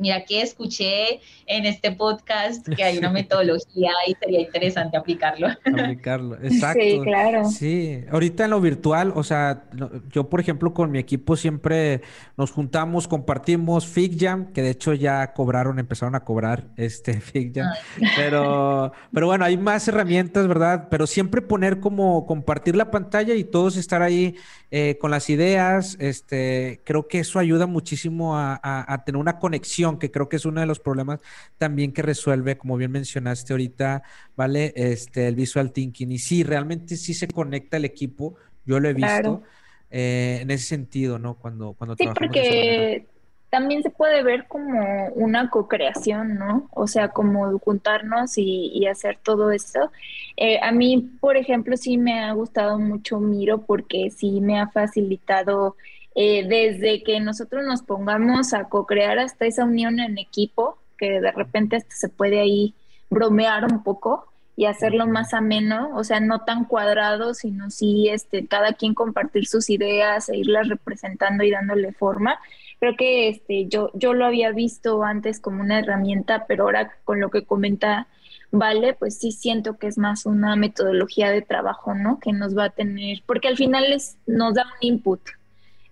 mira 0.00 0.24
que 0.24 0.42
escuché 0.42 1.20
en 1.46 1.66
este 1.66 1.92
podcast 1.92 2.66
que 2.68 2.82
hay 2.82 2.98
una 2.98 3.10
metodología 3.10 3.92
y 4.06 4.14
sería 4.14 4.40
interesante 4.40 4.96
aplicarlo. 4.96 5.48
Aplicarlo, 5.64 6.36
exacto. 6.42 6.80
Sí, 6.82 7.00
claro. 7.02 7.44
Sí, 7.48 8.04
ahorita 8.10 8.44
en 8.44 8.50
lo 8.50 8.60
virtual, 8.60 9.12
o 9.14 9.22
sea, 9.22 9.64
yo 10.10 10.28
por 10.28 10.40
ejemplo 10.40 10.72
con 10.72 10.90
mi 10.90 10.98
equipo 10.98 11.36
siempre 11.36 12.00
nos 12.36 12.50
juntamos, 12.50 13.06
compartimos 13.06 13.86
FigJam, 13.86 14.52
que 14.52 14.62
de 14.62 14.70
hecho 14.70 14.94
ya 14.94 15.32
cobraron, 15.34 15.78
empezaron 15.78 16.14
a 16.14 16.24
cobrar 16.24 16.68
este 16.76 17.20
FigJam, 17.20 17.68
pero, 18.16 18.92
pero 19.12 19.26
bueno, 19.26 19.44
hay 19.44 19.56
más 19.56 19.86
herramientas, 19.86 20.48
¿verdad? 20.48 20.88
Pero 20.90 21.06
siempre 21.06 21.42
poner 21.42 21.80
como 21.80 22.26
compartir 22.26 22.74
la 22.74 22.90
pantalla 22.90 23.34
y 23.34 23.44
todos 23.44 23.76
estar 23.76 24.02
ahí 24.02 24.36
eh, 24.70 24.98
con 25.00 25.10
las 25.10 25.28
ideas, 25.30 25.96
este, 25.98 26.80
creo 26.84 27.08
que 27.08 27.18
eso 27.18 27.38
ayuda 27.38 27.66
muchísimo 27.66 28.36
a, 28.36 29.02
tener 29.04 29.20
una 29.20 29.38
conexión, 29.38 29.89
que 29.98 30.10
creo 30.10 30.28
que 30.28 30.36
es 30.36 30.44
uno 30.44 30.60
de 30.60 30.66
los 30.66 30.80
problemas 30.80 31.20
también 31.58 31.92
que 31.92 32.02
resuelve, 32.02 32.56
como 32.56 32.76
bien 32.76 32.92
mencionaste 32.92 33.52
ahorita, 33.52 34.02
¿vale? 34.36 34.72
Este, 34.76 35.28
el 35.28 35.34
visual 35.34 35.72
thinking. 35.72 36.12
Y 36.12 36.18
sí, 36.18 36.42
realmente 36.42 36.96
sí 36.96 37.14
se 37.14 37.28
conecta 37.28 37.76
el 37.76 37.84
equipo, 37.84 38.36
yo 38.64 38.78
lo 38.80 38.88
he 38.88 38.94
visto 38.94 39.42
eh, 39.90 40.38
en 40.42 40.50
ese 40.50 40.66
sentido, 40.66 41.18
¿no? 41.18 41.34
Cuando, 41.34 41.72
cuando 41.72 41.96
sí, 41.96 42.06
porque 42.14 43.06
también 43.50 43.82
se 43.82 43.90
puede 43.90 44.22
ver 44.22 44.46
como 44.46 45.08
una 45.08 45.50
co-creación, 45.50 46.36
¿no? 46.36 46.68
O 46.70 46.86
sea, 46.86 47.08
como 47.08 47.58
juntarnos 47.58 48.38
y, 48.38 48.86
hacer 48.86 49.18
todo 49.22 49.50
esto. 49.50 49.90
Eh, 50.36 50.60
a 50.62 50.70
mí, 50.70 51.10
por 51.20 51.36
ejemplo, 51.36 51.76
sí 51.76 51.98
me 51.98 52.20
ha 52.20 52.32
gustado 52.32 52.78
mucho 52.78 53.18
Miro 53.18 53.62
porque 53.62 54.10
sí 54.10 54.40
me 54.40 54.60
ha 54.60 54.68
facilitado 54.68 55.76
eh, 56.14 56.46
desde 56.46 57.02
que 57.02 57.20
nosotros 57.20 57.64
nos 57.64 57.82
pongamos 57.82 58.52
a 58.54 58.64
co-crear 58.64 59.18
hasta 59.18 59.46
esa 59.46 59.64
unión 59.64 60.00
en 60.00 60.18
equipo, 60.18 60.78
que 60.98 61.20
de 61.20 61.32
repente 61.32 61.76
hasta 61.76 61.94
se 61.94 62.08
puede 62.08 62.40
ahí 62.40 62.74
bromear 63.08 63.64
un 63.64 63.82
poco 63.82 64.26
y 64.56 64.66
hacerlo 64.66 65.06
más 65.06 65.32
ameno, 65.32 65.90
o 65.94 66.04
sea, 66.04 66.20
no 66.20 66.40
tan 66.40 66.64
cuadrado, 66.64 67.34
sino 67.34 67.70
sí 67.70 68.08
este, 68.08 68.46
cada 68.46 68.74
quien 68.74 68.94
compartir 68.94 69.46
sus 69.46 69.70
ideas 69.70 70.28
e 70.28 70.36
irlas 70.36 70.68
representando 70.68 71.44
y 71.44 71.50
dándole 71.50 71.92
forma 71.92 72.38
creo 72.80 72.96
que 72.96 73.28
este, 73.28 73.66
yo, 73.68 73.90
yo 73.94 74.14
lo 74.14 74.24
había 74.24 74.52
visto 74.52 75.04
antes 75.04 75.38
como 75.38 75.60
una 75.60 75.78
herramienta, 75.78 76.46
pero 76.48 76.64
ahora 76.64 76.90
con 77.04 77.20
lo 77.20 77.30
que 77.30 77.44
comenta 77.44 78.08
Vale, 78.52 78.94
pues 78.94 79.16
sí 79.16 79.30
siento 79.30 79.78
que 79.78 79.86
es 79.86 79.96
más 79.96 80.26
una 80.26 80.56
metodología 80.56 81.30
de 81.30 81.40
trabajo, 81.40 81.94
¿no? 81.94 82.18
Que 82.18 82.32
nos 82.32 82.56
va 82.56 82.64
a 82.64 82.70
tener, 82.70 83.22
porque 83.24 83.46
al 83.46 83.56
final 83.56 83.92
es, 83.92 84.16
nos 84.26 84.54
da 84.54 84.64
un 84.64 84.88
input. 84.88 85.20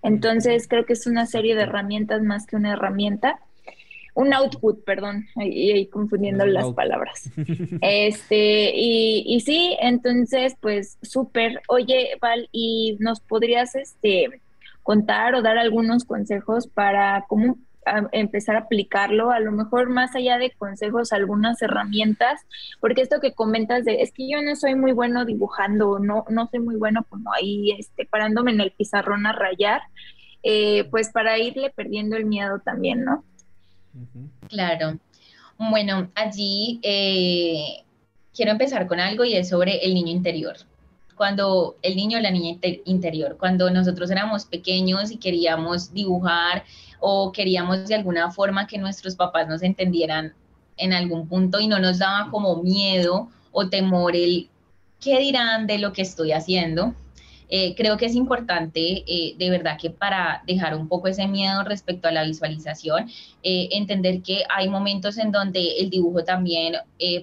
Entonces 0.03 0.69
creo 0.69 0.85
que 0.87 0.93
es 0.93 1.07
una 1.07 1.27
serie 1.27 1.55
de 1.55 1.63
herramientas 1.63 2.23
más 2.23 2.47
que 2.47 2.57
una 2.57 2.73
herramienta. 2.73 3.41
Un 4.15 4.33
output, 4.35 4.85
perdón, 4.85 5.27
ahí, 5.37 5.71
ahí 5.71 5.87
confundiendo 5.87 6.45
las 6.45 6.73
palabras. 6.73 7.31
Este, 7.81 8.73
y, 8.75 9.23
y 9.27 9.41
sí, 9.41 9.77
entonces, 9.81 10.57
pues 10.61 10.99
súper. 11.03 11.63
Oye, 11.69 12.17
Val, 12.21 12.49
¿y 12.51 12.97
nos 12.99 13.21
podrías 13.21 13.77
este 13.77 14.41
contar 14.83 15.35
o 15.35 15.43
dar 15.43 15.59
algunos 15.59 16.05
consejos 16.05 16.67
para 16.67 17.27
cómo 17.29 17.59
empezar 18.13 18.57
a 18.57 18.61
aplicarlo, 18.61 19.31
a 19.31 19.41
lo 19.41 19.53
mejor 19.53 19.89
más 19.89 20.15
allá 20.15 20.39
de 20.39 20.51
consejos, 20.51 21.13
algunas 21.13 21.61
herramientas, 21.63 22.41
porque 22.81 23.03
esto 23.03 23.21
que 23.21 23.35
comentas 23.35 23.85
de, 23.85 24.03
es 24.03 24.13
que 24.13 24.29
yo 24.29 24.43
no 24.43 24.57
soy 24.57 24.75
muy 24.75 24.93
bueno 24.93 25.25
dibujando, 25.25 25.99
no, 25.99 26.25
no 26.29 26.49
soy 26.51 26.61
muy 26.61 26.77
bueno 26.77 27.05
como 27.09 27.33
ahí, 27.33 27.73
este, 27.79 28.07
parándome 28.07 28.53
en 28.53 28.61
el 28.61 28.73
pizarrón 28.73 29.27
a 29.27 29.33
rayar, 29.33 29.83
eh, 30.43 30.85
pues 30.91 31.11
para 31.11 31.39
irle 31.39 31.71
perdiendo 31.71 32.17
el 32.17 32.25
miedo 32.25 32.61
también, 32.61 33.05
¿no? 33.05 33.25
Claro. 34.49 34.99
Bueno, 35.59 36.11
allí 36.15 36.79
eh, 36.83 37.85
quiero 38.35 38.53
empezar 38.53 38.87
con 38.87 39.01
algo 39.01 39.25
y 39.25 39.35
es 39.35 39.49
sobre 39.49 39.85
el 39.85 39.95
niño 39.95 40.13
interior. 40.13 40.57
Cuando 41.17 41.77
el 41.83 41.97
niño 41.97 42.19
o 42.19 42.21
la 42.21 42.31
niña 42.31 42.61
interior, 42.85 43.37
cuando 43.37 43.69
nosotros 43.71 44.09
éramos 44.13 44.45
pequeños 44.45 45.11
y 45.11 45.17
queríamos 45.17 45.93
dibujar 45.93 46.63
o 47.01 47.33
queríamos 47.33 47.87
de 47.87 47.95
alguna 47.95 48.31
forma 48.31 48.67
que 48.67 48.79
nuestros 48.79 49.17
papás 49.17 49.49
nos 49.49 49.63
entendieran 49.63 50.35
en 50.77 50.93
algún 50.93 51.29
punto 51.29 51.61
y 51.61 51.67
no 51.67 51.79
nos 51.79 51.99
daba 51.99 52.31
como 52.31 52.63
miedo 52.63 53.29
o 53.53 53.69
temor 53.69 54.17
el 54.17 54.49
qué 55.01 55.19
dirán 55.19 55.67
de 55.67 55.79
lo 55.79 55.93
que 55.93 56.03
estoy 56.03 56.33
haciendo, 56.33 56.95
eh, 57.49 57.75
creo 57.77 57.97
que 57.97 58.07
es 58.07 58.15
importante, 58.15 59.05
eh, 59.07 59.35
de 59.39 59.51
verdad, 59.51 59.79
que 59.81 59.91
para 59.91 60.43
dejar 60.47 60.75
un 60.75 60.89
poco 60.89 61.09
ese 61.09 61.27
miedo 61.27 61.65
respecto 61.65 62.09
a 62.09 62.13
la 62.13 62.25
visualización, 62.25 63.09
eh, 63.43 63.69
entender 63.73 64.23
que 64.23 64.43
hay 64.51 64.69
momentos 64.69 65.17
en 65.19 65.33
donde 65.33 65.79
el 65.79 65.91
dibujo 65.91 66.25
también 66.25 66.75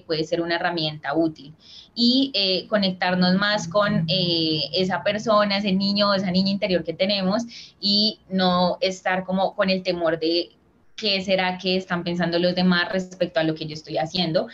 puede 0.06 0.24
ser 0.24 0.40
una 0.40 0.56
herramienta 0.56 1.14
útil. 1.14 1.54
Y 1.94 2.32
conectarnos 2.68 3.36
más 3.36 3.68
con 3.68 4.06
esa 4.08 5.02
persona, 5.02 5.58
ese 5.58 5.72
niño 5.72 6.10
o 6.10 6.14
esa 6.14 6.30
niña 6.30 6.50
interior 6.50 6.84
que 6.84 6.92
tenemos 6.92 7.44
y 7.80 8.20
no 8.28 8.78
estar 8.80 9.24
como 9.24 9.54
con 9.54 9.70
el 9.70 9.82
temor 9.82 10.18
de 10.18 10.50
qué 10.94 11.22
será 11.22 11.58
que 11.58 11.76
están 11.76 12.04
pensando 12.04 12.38
los 12.38 12.54
demás 12.54 12.90
respecto 12.90 13.40
a 13.40 13.44
lo 13.44 13.54
que 13.54 13.66
yo 13.66 13.74
estoy 13.74 13.98
haciendo, 13.98 14.48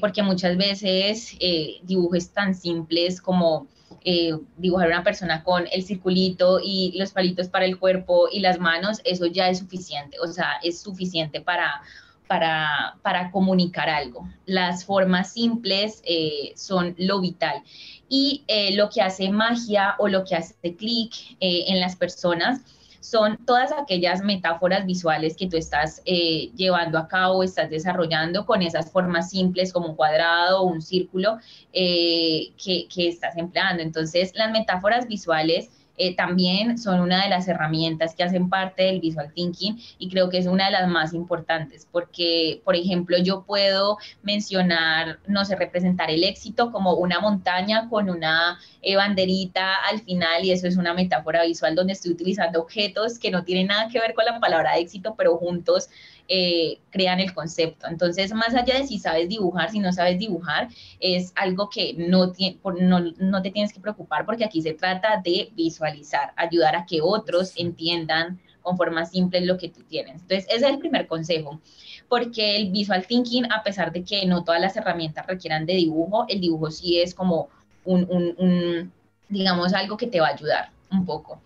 porque 0.00 0.22
muchas 0.22 0.56
veces 0.56 1.36
dibujos 1.82 2.30
tan 2.30 2.54
simples 2.54 3.20
como 3.20 3.68
eh, 4.10 4.38
dibujar 4.56 4.88
una 4.88 5.04
persona 5.04 5.44
con 5.44 5.66
el 5.70 5.82
circulito 5.82 6.60
y 6.64 6.96
los 6.96 7.12
palitos 7.12 7.48
para 7.48 7.66
el 7.66 7.78
cuerpo 7.78 8.26
y 8.32 8.40
las 8.40 8.58
manos, 8.58 9.02
eso 9.04 9.26
ya 9.26 9.50
es 9.50 9.58
suficiente, 9.58 10.16
o 10.18 10.26
sea, 10.28 10.52
es 10.62 10.80
suficiente 10.80 11.42
para, 11.42 11.82
para, 12.26 12.96
para 13.02 13.30
comunicar 13.30 13.90
algo. 13.90 14.26
Las 14.46 14.86
formas 14.86 15.34
simples 15.34 16.00
eh, 16.06 16.54
son 16.56 16.94
lo 16.96 17.20
vital. 17.20 17.62
Y 18.08 18.44
eh, 18.48 18.74
lo 18.74 18.88
que 18.88 19.02
hace 19.02 19.28
magia 19.28 19.94
o 19.98 20.08
lo 20.08 20.24
que 20.24 20.36
hace 20.36 20.74
clic 20.74 21.12
en 21.40 21.78
las 21.78 21.94
personas 21.94 22.62
son 23.00 23.38
todas 23.46 23.72
aquellas 23.72 24.22
metáforas 24.22 24.86
visuales 24.86 25.36
que 25.36 25.48
tú 25.48 25.56
estás 25.56 26.02
eh, 26.04 26.50
llevando 26.56 26.98
a 26.98 27.08
cabo, 27.08 27.42
estás 27.42 27.70
desarrollando 27.70 28.44
con 28.44 28.62
esas 28.62 28.90
formas 28.90 29.30
simples 29.30 29.72
como 29.72 29.88
un 29.88 29.96
cuadrado 29.96 30.62
o 30.62 30.64
un 30.64 30.82
círculo 30.82 31.38
eh, 31.72 32.52
que, 32.62 32.86
que 32.92 33.08
estás 33.08 33.36
empleando. 33.36 33.82
Entonces, 33.82 34.32
las 34.34 34.50
metáforas 34.50 35.06
visuales 35.06 35.70
eh, 35.98 36.14
también 36.14 36.78
son 36.78 37.00
una 37.00 37.22
de 37.22 37.28
las 37.28 37.48
herramientas 37.48 38.14
que 38.14 38.22
hacen 38.22 38.48
parte 38.48 38.84
del 38.84 39.00
visual 39.00 39.32
thinking 39.34 39.78
y 39.98 40.08
creo 40.08 40.30
que 40.30 40.38
es 40.38 40.46
una 40.46 40.66
de 40.66 40.72
las 40.72 40.88
más 40.88 41.12
importantes 41.12 41.86
porque, 41.90 42.62
por 42.64 42.76
ejemplo, 42.76 43.18
yo 43.18 43.42
puedo 43.42 43.98
mencionar, 44.22 45.18
no 45.26 45.44
sé, 45.44 45.56
representar 45.56 46.10
el 46.10 46.24
éxito 46.24 46.70
como 46.72 46.94
una 46.94 47.20
montaña 47.20 47.88
con 47.88 48.08
una 48.08 48.58
eh, 48.82 48.96
banderita 48.96 49.74
al 49.90 50.00
final 50.00 50.44
y 50.44 50.52
eso 50.52 50.66
es 50.66 50.76
una 50.76 50.94
metáfora 50.94 51.44
visual 51.44 51.74
donde 51.74 51.92
estoy 51.92 52.12
utilizando 52.12 52.60
objetos 52.60 53.18
que 53.18 53.30
no 53.30 53.44
tienen 53.44 53.66
nada 53.66 53.88
que 53.88 54.00
ver 54.00 54.14
con 54.14 54.24
la 54.24 54.40
palabra 54.40 54.78
éxito, 54.78 55.14
pero 55.16 55.36
juntos 55.36 55.88
eh, 56.28 56.80
crean 56.90 57.20
el 57.20 57.32
concepto. 57.32 57.86
Entonces, 57.88 58.32
más 58.32 58.54
allá 58.54 58.78
de 58.78 58.86
si 58.86 58.98
sabes 58.98 59.28
dibujar, 59.28 59.70
si 59.70 59.78
no 59.78 59.92
sabes 59.92 60.18
dibujar, 60.18 60.68
es 61.00 61.32
algo 61.34 61.70
que 61.70 61.94
no, 61.94 62.32
no, 62.80 63.00
no 63.18 63.42
te 63.42 63.50
tienes 63.50 63.72
que 63.72 63.80
preocupar 63.80 64.26
porque 64.26 64.44
aquí 64.44 64.60
se 64.62 64.74
trata 64.74 65.20
de 65.24 65.50
visualizar, 65.54 66.32
ayudar 66.36 66.76
a 66.76 66.84
que 66.86 67.00
otros 67.00 67.52
entiendan 67.56 68.38
con 68.60 68.76
forma 68.76 69.06
simple 69.06 69.40
lo 69.40 69.56
que 69.56 69.70
tú 69.70 69.82
tienes. 69.84 70.20
Entonces, 70.20 70.46
ese 70.48 70.66
es 70.66 70.72
el 70.72 70.78
primer 70.78 71.06
consejo, 71.06 71.60
porque 72.08 72.56
el 72.56 72.70
visual 72.70 73.06
thinking, 73.06 73.50
a 73.50 73.62
pesar 73.62 73.92
de 73.92 74.04
que 74.04 74.26
no 74.26 74.44
todas 74.44 74.60
las 74.60 74.76
herramientas 74.76 75.26
requieran 75.26 75.64
de 75.64 75.74
dibujo, 75.74 76.26
el 76.28 76.40
dibujo 76.40 76.70
sí 76.70 77.00
es 77.00 77.14
como 77.14 77.48
un, 77.84 78.06
un, 78.38 78.92
digamos, 79.28 79.72
algo 79.72 79.96
que 79.96 80.06
te 80.06 80.20
va 80.20 80.28
a 80.28 80.34
ayudar 80.34 80.70
un 80.90 81.06
poco. 81.06 81.40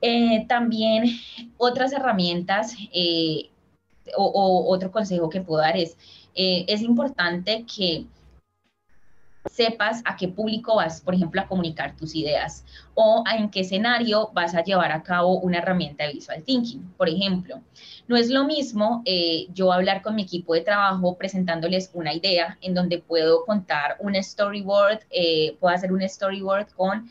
Eh, 0.00 0.46
también 0.48 1.04
otras 1.56 1.92
herramientas 1.92 2.74
eh, 2.92 3.50
o, 4.16 4.66
otro 4.68 4.90
consejo 4.90 5.28
que 5.28 5.40
puedo 5.40 5.60
dar 5.60 5.76
es, 5.76 5.96
eh, 6.34 6.64
es 6.68 6.82
importante 6.82 7.64
que 7.64 8.06
sepas 9.50 10.02
a 10.04 10.16
qué 10.16 10.28
público 10.28 10.76
vas, 10.76 11.00
por 11.00 11.14
ejemplo, 11.14 11.40
a 11.40 11.46
comunicar 11.46 11.96
tus 11.96 12.14
ideas 12.14 12.64
o 12.94 13.24
en 13.32 13.50
qué 13.50 13.60
escenario 13.60 14.30
vas 14.32 14.54
a 14.54 14.64
llevar 14.64 14.92
a 14.92 15.02
cabo 15.02 15.38
una 15.38 15.58
herramienta 15.58 16.04
de 16.04 16.14
visual 16.14 16.42
thinking. 16.42 16.82
Por 16.96 17.08
ejemplo, 17.08 17.60
no 18.08 18.16
es 18.16 18.30
lo 18.30 18.44
mismo 18.44 19.02
eh, 19.04 19.46
yo 19.52 19.72
hablar 19.72 20.02
con 20.02 20.14
mi 20.14 20.22
equipo 20.22 20.54
de 20.54 20.62
trabajo 20.62 21.16
presentándoles 21.16 21.90
una 21.94 22.14
idea 22.14 22.58
en 22.60 22.74
donde 22.74 22.98
puedo 22.98 23.44
contar 23.44 23.96
un 24.00 24.14
storyboard, 24.22 25.00
eh, 25.10 25.56
puedo 25.60 25.74
hacer 25.74 25.92
un 25.92 26.06
storyboard 26.06 26.68
con, 26.72 27.08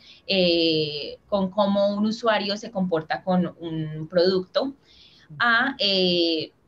con 1.28 1.50
cómo 1.50 1.94
un 1.94 2.06
usuario 2.06 2.56
se 2.56 2.70
comporta 2.70 3.22
con 3.22 3.54
un 3.60 4.08
producto, 4.08 4.74
a 5.38 5.74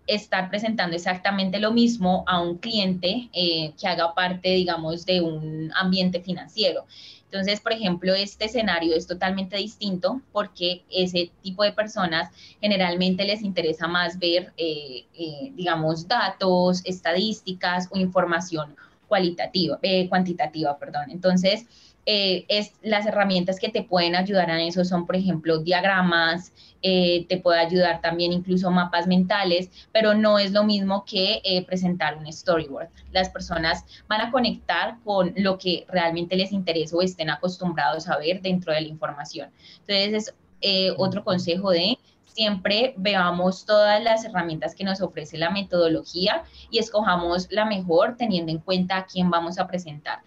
estar 0.09 0.49
presentando 0.49 0.97
exactamente 0.97 1.61
lo 1.61 1.71
mismo 1.71 2.25
a 2.27 2.41
un 2.41 2.57
cliente 2.57 3.29
eh, 3.33 3.73
que 3.79 3.87
haga 3.87 4.15
parte, 4.15 4.49
digamos, 4.51 5.05
de 5.05 5.21
un 5.21 5.71
ambiente 5.77 6.21
financiero. 6.21 6.87
Entonces, 7.25 7.61
por 7.61 7.73
ejemplo, 7.73 8.15
este 8.15 8.47
escenario 8.47 8.97
es 8.97 9.07
totalmente 9.07 9.59
distinto 9.59 10.23
porque 10.33 10.83
ese 10.91 11.31
tipo 11.43 11.63
de 11.63 11.73
personas 11.73 12.31
generalmente 12.59 13.25
les 13.25 13.43
interesa 13.43 13.87
más 13.87 14.19
ver, 14.19 14.55
eh, 14.57 15.05
eh, 15.13 15.53
digamos, 15.55 16.09
datos, 16.09 16.81
estadísticas 16.87 17.89
o 17.91 17.99
información 17.99 18.75
cualitativa, 19.07 19.79
cuantitativa, 20.09 20.79
perdón. 20.79 21.11
Entonces, 21.11 21.67
eh, 22.11 22.47
es, 22.49 22.73
las 22.81 23.05
herramientas 23.05 23.61
que 23.61 23.69
te 23.69 23.83
pueden 23.83 24.17
ayudar 24.17 24.51
a 24.51 24.63
eso 24.63 24.83
son, 24.83 25.05
por 25.05 25.15
ejemplo, 25.15 25.59
diagramas, 25.59 26.55
eh, 26.81 27.27
te 27.29 27.37
puede 27.37 27.61
ayudar 27.61 28.01
también 28.01 28.33
incluso 28.33 28.71
mapas 28.71 29.07
mentales, 29.07 29.69
pero 29.93 30.15
no 30.15 30.39
es 30.39 30.53
lo 30.53 30.65
mismo 30.65 31.05
que 31.05 31.43
eh, 31.45 31.67
presentar 31.67 32.17
un 32.17 32.33
storyboard. 32.33 32.89
Las 33.13 33.29
personas 33.29 33.85
van 34.09 34.23
a 34.23 34.31
conectar 34.31 34.97
con 35.05 35.35
lo 35.37 35.59
que 35.59 35.85
realmente 35.87 36.35
les 36.35 36.51
interesa 36.51 36.97
o 36.97 37.03
estén 37.03 37.29
acostumbrados 37.29 38.09
a 38.09 38.17
ver 38.17 38.41
dentro 38.41 38.73
de 38.73 38.81
la 38.81 38.89
información. 38.89 39.51
Entonces, 39.87 40.33
es 40.63 40.95
otro 40.97 41.23
consejo 41.25 41.73
de 41.73 41.99
siempre 42.25 42.95
veamos 42.97 43.67
todas 43.67 44.03
las 44.03 44.25
herramientas 44.25 44.75
que 44.75 44.83
nos 44.83 45.03
ofrece 45.03 45.37
la 45.37 45.51
metodología 45.51 46.45
y 46.71 46.79
escojamos 46.79 47.49
la 47.51 47.67
mejor 47.67 48.17
teniendo 48.17 48.51
en 48.51 48.61
cuenta 48.61 48.97
a 48.97 49.05
quién 49.05 49.29
vamos 49.29 49.59
a 49.59 49.67
presentar. 49.67 50.21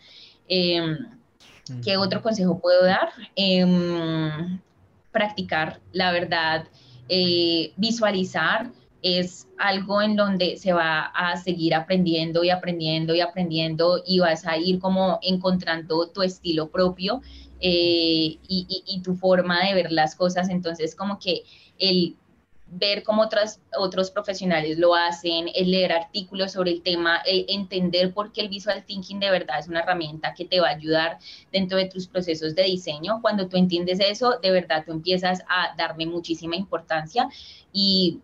¿Qué 1.84 1.98
otro 1.98 2.22
consejo 2.22 2.60
puedo 2.60 2.84
dar? 2.84 3.10
Em, 3.36 4.60
practicar, 5.12 5.80
la 5.94 6.12
verdad, 6.12 6.66
eh, 7.10 7.74
visualizar 7.78 8.72
es 9.02 9.48
algo 9.58 10.02
en 10.02 10.16
donde 10.16 10.58
se 10.58 10.74
va 10.74 11.06
a 11.06 11.36
seguir 11.38 11.74
aprendiendo 11.74 12.44
y 12.44 12.50
aprendiendo 12.52 13.16
y 13.16 13.22
aprendiendo 13.22 14.02
y 14.06 14.20
vas 14.20 14.46
a 14.46 14.58
ir 14.58 14.80
como 14.80 15.20
encontrando 15.24 16.08
tu 16.08 16.22
estilo 16.22 16.70
propio 16.70 17.22
eh, 17.60 18.38
y, 18.48 18.84
y, 18.88 19.02
tu 19.02 19.16
forma 19.16 19.66
de 19.66 19.74
ver 19.74 19.92
las 19.92 20.16
cosas. 20.16 20.50
Entonces, 20.50 20.96
como 20.96 21.20
que 21.20 21.44
el 21.78 22.16
ver 22.72 23.04
cómo 23.04 23.22
otras, 23.22 23.60
otros 23.78 24.12
profesionales 24.12 24.80
lo 24.80 24.96
hacen, 24.96 25.50
el 25.54 25.72
leer 25.72 25.92
artículos 25.92 26.54
sobre 26.54 26.72
el 26.72 26.82
tema, 26.82 27.18
el 27.26 27.46
entender 27.50 28.14
por 28.14 28.32
qué 28.32 28.42
el 28.42 28.50
visual 28.50 28.86
thinking 28.86 29.20
de 29.20 29.30
verdad 29.30 29.60
es 29.60 29.68
una 29.68 29.82
herramienta 29.82 30.34
que 30.34 30.46
te 30.46 30.62
va 30.62 30.70
a 30.70 30.76
ayudar 30.76 31.20
dentro 31.52 31.78
de 31.78 31.86
tus 31.86 32.08
procesos 32.08 32.56
de 32.56 32.64
diseño. 32.64 33.20
Cuando 33.22 33.50
tú 33.50 33.58
entiendes 33.58 34.00
eso, 34.00 34.40
de 34.42 34.52
verdad 34.52 34.84
tú 34.86 34.94
empiezas 34.94 35.42
a 35.50 35.76
darme 35.78 36.06
muchísima 36.06 36.56
importancia 36.56 37.28
y 37.74 38.22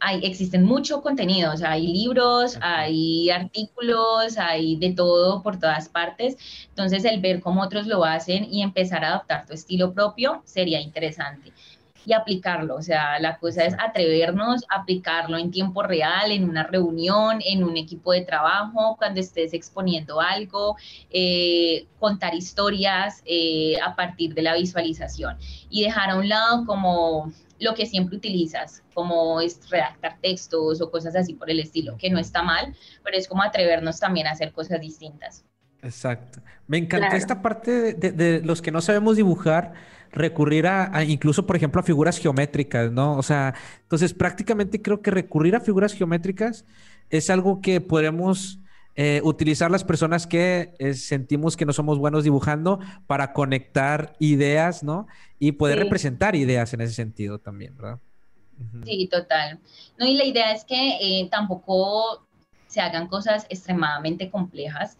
hay, 0.00 0.20
existen 0.24 0.62
mucho 0.62 1.02
contenido, 1.02 1.52
o 1.52 1.56
sea, 1.56 1.72
hay 1.72 1.88
libros, 1.88 2.56
hay 2.60 3.30
artículos, 3.30 4.38
hay 4.38 4.76
de 4.76 4.92
todo 4.92 5.42
por 5.42 5.58
todas 5.58 5.88
partes. 5.88 6.36
Entonces, 6.68 7.04
el 7.04 7.20
ver 7.20 7.40
cómo 7.40 7.62
otros 7.62 7.88
lo 7.88 8.04
hacen 8.04 8.44
y 8.44 8.62
empezar 8.62 9.04
a 9.04 9.08
adaptar 9.08 9.46
tu 9.46 9.54
estilo 9.54 9.92
propio 9.92 10.42
sería 10.44 10.80
interesante 10.80 11.52
y 12.08 12.14
aplicarlo. 12.14 12.76
O 12.76 12.82
sea, 12.82 13.20
la 13.20 13.38
cosa 13.38 13.64
es 13.64 13.74
atrevernos 13.78 14.64
a 14.70 14.80
aplicarlo 14.80 15.36
en 15.36 15.50
tiempo 15.50 15.82
real, 15.82 16.32
en 16.32 16.48
una 16.48 16.62
reunión, 16.62 17.40
en 17.44 17.62
un 17.62 17.76
equipo 17.76 18.12
de 18.12 18.22
trabajo, 18.22 18.96
cuando 18.96 19.20
estés 19.20 19.52
exponiendo 19.52 20.18
algo, 20.18 20.76
eh, 21.10 21.86
contar 21.98 22.34
historias 22.34 23.22
eh, 23.26 23.74
a 23.84 23.94
partir 23.94 24.32
de 24.32 24.40
la 24.40 24.54
visualización 24.54 25.36
y 25.68 25.84
dejar 25.84 26.08
a 26.08 26.16
un 26.16 26.30
lado 26.30 26.64
como 26.64 27.30
lo 27.60 27.74
que 27.74 27.84
siempre 27.84 28.16
utilizas, 28.16 28.82
como 28.94 29.42
es 29.42 29.68
redactar 29.68 30.16
textos 30.22 30.80
o 30.80 30.90
cosas 30.90 31.14
así 31.14 31.34
por 31.34 31.50
el 31.50 31.60
estilo, 31.60 31.98
que 31.98 32.08
no 32.08 32.18
está 32.18 32.42
mal, 32.42 32.74
pero 33.04 33.18
es 33.18 33.28
como 33.28 33.42
atrevernos 33.42 34.00
también 34.00 34.28
a 34.28 34.30
hacer 34.30 34.52
cosas 34.52 34.80
distintas. 34.80 35.44
Exacto. 35.82 36.40
Me 36.66 36.78
encanta 36.78 37.16
esta 37.16 37.42
parte 37.42 37.92
de, 37.92 38.40
los 38.42 38.62
que 38.62 38.70
no 38.70 38.80
sabemos 38.80 39.16
dibujar, 39.16 39.74
recurrir 40.12 40.66
a, 40.66 41.04
incluso, 41.04 41.46
por 41.46 41.56
ejemplo, 41.56 41.80
a 41.80 41.84
figuras 41.84 42.18
geométricas, 42.18 42.90
¿no? 42.90 43.16
O 43.16 43.22
sea, 43.22 43.54
entonces 43.82 44.14
prácticamente 44.14 44.82
creo 44.82 45.02
que 45.02 45.10
recurrir 45.10 45.56
a 45.56 45.60
figuras 45.60 45.92
geométricas 45.92 46.64
es 47.10 47.30
algo 47.30 47.60
que 47.60 47.80
podemos 47.80 48.60
eh, 49.00 49.20
utilizar 49.22 49.70
las 49.70 49.84
personas 49.84 50.26
que 50.26 50.74
eh, 50.80 50.94
sentimos 50.94 51.56
que 51.56 51.64
no 51.64 51.72
somos 51.72 51.98
buenos 51.98 52.24
dibujando 52.24 52.80
para 53.06 53.32
conectar 53.32 54.16
ideas, 54.18 54.82
¿no? 54.82 55.06
Y 55.38 55.52
poder 55.52 55.78
representar 55.78 56.34
ideas 56.34 56.74
en 56.74 56.80
ese 56.80 56.94
sentido 56.94 57.38
también, 57.38 57.76
¿verdad? 57.76 58.00
Sí, 58.84 59.08
total. 59.08 59.60
No, 59.98 60.04
y 60.04 60.16
la 60.16 60.24
idea 60.24 60.52
es 60.52 60.64
que 60.64 60.98
eh, 61.00 61.28
tampoco 61.30 62.26
se 62.66 62.80
hagan 62.80 63.06
cosas 63.06 63.46
extremadamente 63.48 64.30
complejas, 64.30 64.98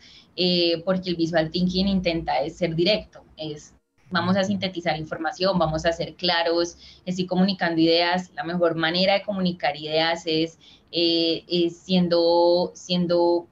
porque 0.85 1.11
el 1.11 1.17
visual 1.17 1.51
thinking 1.51 1.89
intenta 1.89 2.41
es 2.41 2.57
ser 2.57 2.77
directo, 2.77 3.25
es 3.37 3.75
vamos 4.11 4.37
a 4.37 4.45
sintetizar 4.45 4.97
información, 4.99 5.59
vamos 5.59 5.85
a 5.87 5.93
ser 5.93 6.15
claros, 6.15 6.77
estoy 7.05 7.27
comunicando 7.27 7.81
ideas, 7.81 8.31
la 8.35 8.45
mejor 8.45 8.75
manera 8.75 9.15
de 9.15 9.23
comunicar 9.23 9.77
ideas 9.77 10.23
es, 10.27 10.59
es 10.91 11.77
siendo, 11.77 12.73
siendo 12.75 13.47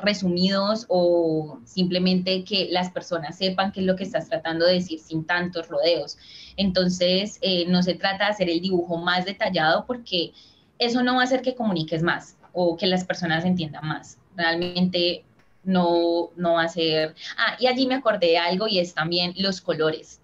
resumidos 0.00 0.86
o 0.88 1.60
simplemente 1.64 2.44
que 2.44 2.68
las 2.70 2.90
personas 2.90 3.36
sepan 3.36 3.72
qué 3.72 3.80
es 3.80 3.86
lo 3.86 3.96
que 3.96 4.04
estás 4.04 4.28
tratando 4.28 4.66
de 4.66 4.74
decir 4.74 4.98
sin 5.00 5.24
tantos 5.24 5.68
rodeos. 5.68 6.18
Entonces, 6.56 7.38
eh, 7.42 7.66
no 7.68 7.82
se 7.82 7.94
trata 7.94 8.26
de 8.26 8.30
hacer 8.30 8.50
el 8.50 8.60
dibujo 8.60 8.96
más 8.96 9.24
detallado 9.24 9.84
porque 9.86 10.32
eso 10.78 11.02
no 11.02 11.16
va 11.16 11.22
a 11.22 11.24
hacer 11.24 11.42
que 11.42 11.54
comuniques 11.54 12.02
más 12.02 12.36
o 12.52 12.76
que 12.76 12.86
las 12.86 13.04
personas 13.04 13.44
entiendan 13.44 13.86
más. 13.86 14.18
Realmente 14.36 15.24
no, 15.64 16.30
no 16.36 16.68
ser... 16.68 17.14
Ah, 17.36 17.56
y 17.58 17.66
allí 17.66 17.86
me 17.86 17.96
acordé 17.96 18.28
de 18.28 18.38
algo 18.38 18.68
y 18.68 18.78
es 18.78 18.94
también 18.94 19.34
los 19.36 19.60
colores. 19.60 20.20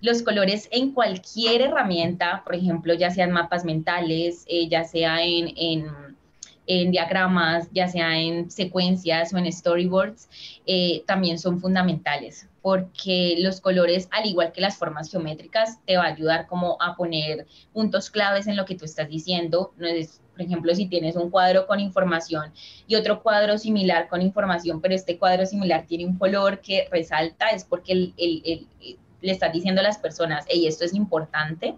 Los 0.00 0.22
colores 0.22 0.68
en 0.72 0.92
cualquier 0.92 1.62
herramienta, 1.62 2.42
por 2.44 2.54
ejemplo, 2.54 2.94
ya 2.94 3.10
sean 3.10 3.30
mapas 3.30 3.64
mentales, 3.64 4.44
eh, 4.48 4.68
ya 4.68 4.84
sea 4.84 5.22
en, 5.22 5.52
en 5.56 6.12
en 6.66 6.92
diagramas, 6.92 7.68
ya 7.72 7.88
sea 7.88 8.18
en 8.18 8.50
secuencias 8.50 9.34
o 9.34 9.38
en 9.38 9.52
storyboards, 9.52 10.28
eh, 10.64 11.02
también 11.06 11.38
son 11.38 11.60
fundamentales 11.60 12.48
porque 12.62 13.34
los 13.40 13.60
colores, 13.60 14.08
al 14.12 14.26
igual 14.26 14.52
que 14.52 14.60
las 14.60 14.76
formas 14.76 15.10
geométricas, 15.10 15.84
te 15.84 15.96
va 15.96 16.04
a 16.04 16.12
ayudar 16.12 16.46
como 16.46 16.80
a 16.80 16.96
poner 16.96 17.46
puntos 17.72 18.08
claves 18.08 18.46
en 18.46 18.56
lo 18.56 18.64
que 18.64 18.76
tú 18.76 18.84
estás 18.84 19.08
diciendo. 19.08 19.72
No 19.76 19.88
es, 19.88 20.21
por 20.32 20.42
ejemplo, 20.42 20.74
si 20.74 20.86
tienes 20.86 21.16
un 21.16 21.30
cuadro 21.30 21.66
con 21.66 21.78
información 21.78 22.52
y 22.86 22.96
otro 22.96 23.22
cuadro 23.22 23.58
similar 23.58 24.08
con 24.08 24.22
información, 24.22 24.80
pero 24.80 24.94
este 24.94 25.18
cuadro 25.18 25.46
similar 25.46 25.86
tiene 25.86 26.06
un 26.06 26.18
color 26.18 26.60
que 26.60 26.88
resalta, 26.90 27.48
es 27.50 27.64
porque 27.64 27.94
le 27.94 29.30
estás 29.30 29.52
diciendo 29.52 29.80
a 29.80 29.84
las 29.84 29.98
personas, 29.98 30.44
hey, 30.48 30.66
esto 30.66 30.84
es 30.84 30.94
importante 30.94 31.76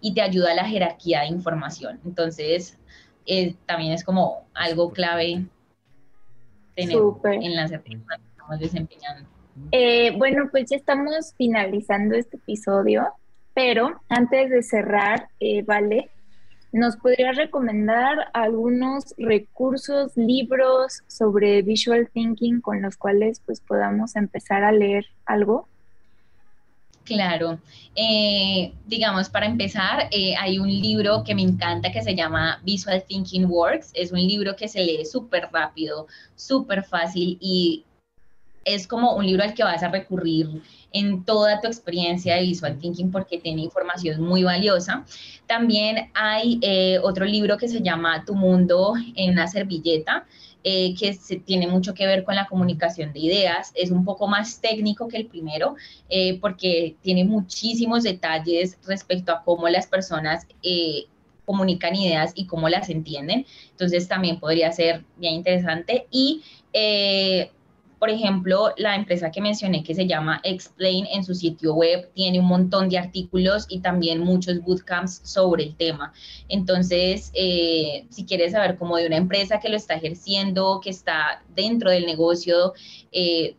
y 0.00 0.14
te 0.14 0.20
ayuda 0.20 0.52
a 0.52 0.54
la 0.54 0.64
jerarquía 0.64 1.22
de 1.22 1.28
información. 1.28 1.98
Entonces, 2.04 2.78
eh, 3.26 3.54
también 3.66 3.92
es 3.92 4.04
como 4.04 4.46
algo 4.52 4.92
clave 4.92 5.46
tener 6.76 6.98
en 7.24 7.56
las 7.56 7.72
actividades 7.72 8.20
que 8.20 8.30
estamos 8.30 8.60
desempeñando. 8.60 9.28
Eh, 9.70 10.12
bueno, 10.16 10.48
pues 10.50 10.70
ya 10.70 10.76
estamos 10.76 11.32
finalizando 11.36 12.16
este 12.16 12.36
episodio, 12.36 13.06
pero 13.54 14.00
antes 14.08 14.50
de 14.50 14.62
cerrar, 14.62 15.28
eh, 15.40 15.62
Vale, 15.62 16.10
¿nos 16.74 16.96
podrías 16.96 17.36
recomendar 17.36 18.30
algunos 18.32 19.14
recursos, 19.16 20.16
libros 20.16 21.02
sobre 21.06 21.62
visual 21.62 22.10
thinking 22.12 22.60
con 22.60 22.82
los 22.82 22.96
cuales 22.96 23.40
pues 23.46 23.60
podamos 23.60 24.16
empezar 24.16 24.64
a 24.64 24.72
leer 24.72 25.06
algo? 25.24 25.68
Claro, 27.04 27.60
eh, 27.94 28.72
digamos, 28.86 29.28
para 29.28 29.46
empezar, 29.46 30.08
eh, 30.10 30.34
hay 30.36 30.58
un 30.58 30.68
libro 30.68 31.22
que 31.22 31.36
me 31.36 31.42
encanta 31.42 31.92
que 31.92 32.02
se 32.02 32.16
llama 32.16 32.60
Visual 32.64 33.04
Thinking 33.06 33.44
Works. 33.44 33.92
Es 33.94 34.10
un 34.10 34.18
libro 34.18 34.56
que 34.56 34.66
se 34.66 34.82
lee 34.82 35.04
súper 35.04 35.50
rápido, 35.52 36.08
súper 36.34 36.82
fácil 36.82 37.38
y 37.40 37.84
es 38.64 38.86
como 38.86 39.14
un 39.14 39.26
libro 39.26 39.42
al 39.42 39.54
que 39.54 39.62
vas 39.62 39.82
a 39.82 39.88
recurrir 39.88 40.62
en 40.92 41.24
toda 41.24 41.60
tu 41.60 41.66
experiencia 41.66 42.36
de 42.36 42.42
visual 42.42 42.78
thinking 42.78 43.10
porque 43.10 43.38
tiene 43.38 43.62
información 43.62 44.22
muy 44.22 44.44
valiosa. 44.44 45.04
También 45.46 46.10
hay 46.14 46.58
eh, 46.62 46.98
otro 47.02 47.24
libro 47.24 47.58
que 47.58 47.68
se 47.68 47.82
llama 47.82 48.24
Tu 48.24 48.34
mundo 48.34 48.94
en 49.16 49.32
una 49.32 49.46
servilleta. 49.46 50.26
Eh, 50.66 50.94
que 50.98 51.14
tiene 51.44 51.66
mucho 51.66 51.92
que 51.92 52.06
ver 52.06 52.24
con 52.24 52.34
la 52.34 52.46
comunicación 52.46 53.12
de 53.12 53.20
ideas. 53.20 53.70
Es 53.74 53.90
un 53.90 54.02
poco 54.02 54.26
más 54.26 54.62
técnico 54.62 55.08
que 55.08 55.18
el 55.18 55.26
primero 55.26 55.74
eh, 56.08 56.38
porque 56.40 56.96
tiene 57.02 57.22
muchísimos 57.22 58.02
detalles 58.02 58.78
respecto 58.86 59.32
a 59.32 59.42
cómo 59.42 59.68
las 59.68 59.86
personas 59.86 60.46
comunican 61.44 61.94
ideas 61.94 62.32
y 62.34 62.46
cómo 62.46 62.70
las 62.70 62.88
entienden. 62.88 63.44
Entonces 63.72 64.08
también 64.08 64.40
podría 64.40 64.72
ser 64.72 65.04
bien 65.18 65.34
interesante. 65.34 66.06
Y 66.10 66.42
por 68.04 68.10
ejemplo, 68.10 68.74
la 68.76 68.96
empresa 68.96 69.30
que 69.30 69.40
mencioné 69.40 69.82
que 69.82 69.94
se 69.94 70.06
llama 70.06 70.38
Explain 70.44 71.06
en 71.06 71.24
su 71.24 71.34
sitio 71.34 71.74
web 71.74 72.10
tiene 72.12 72.38
un 72.38 72.44
montón 72.44 72.90
de 72.90 72.98
artículos 72.98 73.64
y 73.70 73.80
también 73.80 74.20
muchos 74.20 74.60
bootcamps 74.60 75.22
sobre 75.24 75.62
el 75.62 75.74
tema. 75.74 76.12
Entonces, 76.50 77.30
eh, 77.32 78.04
si 78.10 78.26
quieres 78.26 78.52
saber 78.52 78.76
como 78.76 78.98
de 78.98 79.06
una 79.06 79.16
empresa 79.16 79.58
que 79.58 79.70
lo 79.70 79.76
está 79.76 79.94
ejerciendo, 79.94 80.82
que 80.84 80.90
está 80.90 81.42
dentro 81.56 81.90
del 81.90 82.04
negocio, 82.04 82.74
eh, 83.10 83.56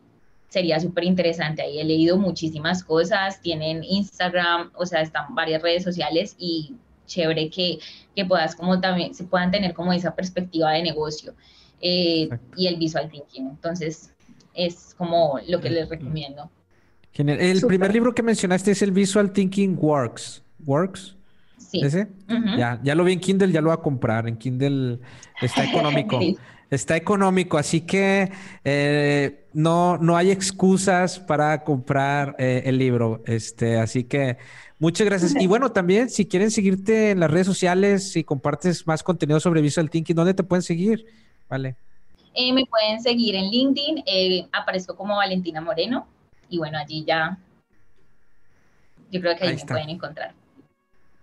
sería 0.48 0.78
súper 0.78 1.02
interesante. 1.02 1.62
Ahí 1.62 1.80
he 1.80 1.84
leído 1.84 2.16
muchísimas 2.16 2.84
cosas, 2.84 3.42
tienen 3.42 3.82
Instagram, 3.82 4.70
o 4.76 4.86
sea, 4.86 5.00
están 5.00 5.34
varias 5.34 5.60
redes 5.60 5.82
sociales 5.82 6.36
y 6.38 6.76
chévere 7.06 7.50
que, 7.50 7.80
que 8.14 8.24
puedas 8.24 8.54
como 8.54 8.80
también, 8.80 9.12
se 9.12 9.24
puedan 9.24 9.50
tener 9.50 9.74
como 9.74 9.92
esa 9.92 10.14
perspectiva 10.14 10.70
de 10.70 10.84
negocio. 10.84 11.34
Eh, 11.80 12.30
y 12.56 12.68
el 12.68 12.76
visual 12.76 13.10
thinking. 13.10 13.48
Entonces, 13.48 14.15
es 14.56 14.94
como 14.96 15.38
lo 15.46 15.60
que 15.60 15.70
les 15.70 15.88
recomiendo. 15.88 16.50
El 17.14 17.62
primer 17.62 17.92
libro 17.92 18.14
que 18.14 18.22
mencionaste 18.22 18.72
es 18.72 18.82
el 18.82 18.92
Visual 18.92 19.32
Thinking 19.32 19.76
Works. 19.80 20.42
¿Works? 20.66 21.16
Sí. 21.58 21.80
¿Ese? 21.82 22.08
ya, 22.56 22.80
ya 22.82 22.94
lo 22.94 23.04
vi 23.04 23.14
en 23.14 23.20
Kindle, 23.20 23.50
ya 23.50 23.60
lo 23.60 23.68
voy 23.68 23.78
a 23.78 23.82
comprar. 23.82 24.28
En 24.28 24.36
Kindle 24.36 24.98
está 25.40 25.64
económico. 25.70 26.20
Está 26.68 26.96
económico, 26.96 27.58
así 27.58 27.82
que 27.82 28.32
eh, 28.64 29.46
no, 29.52 29.98
no 29.98 30.16
hay 30.16 30.32
excusas 30.32 31.20
para 31.20 31.62
comprar 31.62 32.34
eh, 32.38 32.62
el 32.66 32.76
libro. 32.78 33.22
Este, 33.24 33.78
así 33.78 34.04
que 34.04 34.36
muchas 34.80 35.06
gracias. 35.06 35.34
Y 35.40 35.46
bueno, 35.46 35.70
también 35.70 36.10
si 36.10 36.26
quieren 36.26 36.50
seguirte 36.50 37.12
en 37.12 37.20
las 37.20 37.30
redes 37.30 37.46
sociales, 37.46 38.10
si 38.10 38.24
compartes 38.24 38.84
más 38.86 39.04
contenido 39.04 39.38
sobre 39.38 39.62
Visual 39.62 39.88
Thinking, 39.88 40.16
¿dónde 40.16 40.34
te 40.34 40.42
pueden 40.42 40.62
seguir? 40.62 41.06
Vale. 41.48 41.76
Eh, 42.38 42.52
me 42.52 42.66
pueden 42.66 43.00
seguir 43.00 43.34
en 43.34 43.50
LinkedIn, 43.50 44.04
eh, 44.06 44.46
aparezco 44.52 44.94
como 44.94 45.16
Valentina 45.16 45.62
Moreno 45.62 46.06
y 46.50 46.58
bueno, 46.58 46.76
allí 46.76 47.02
ya 47.02 47.38
yo 49.10 49.20
creo 49.22 49.36
que 49.36 49.46
ahí, 49.46 49.56
me 49.56 49.64
pueden 49.64 49.88
encontrar. 49.88 50.34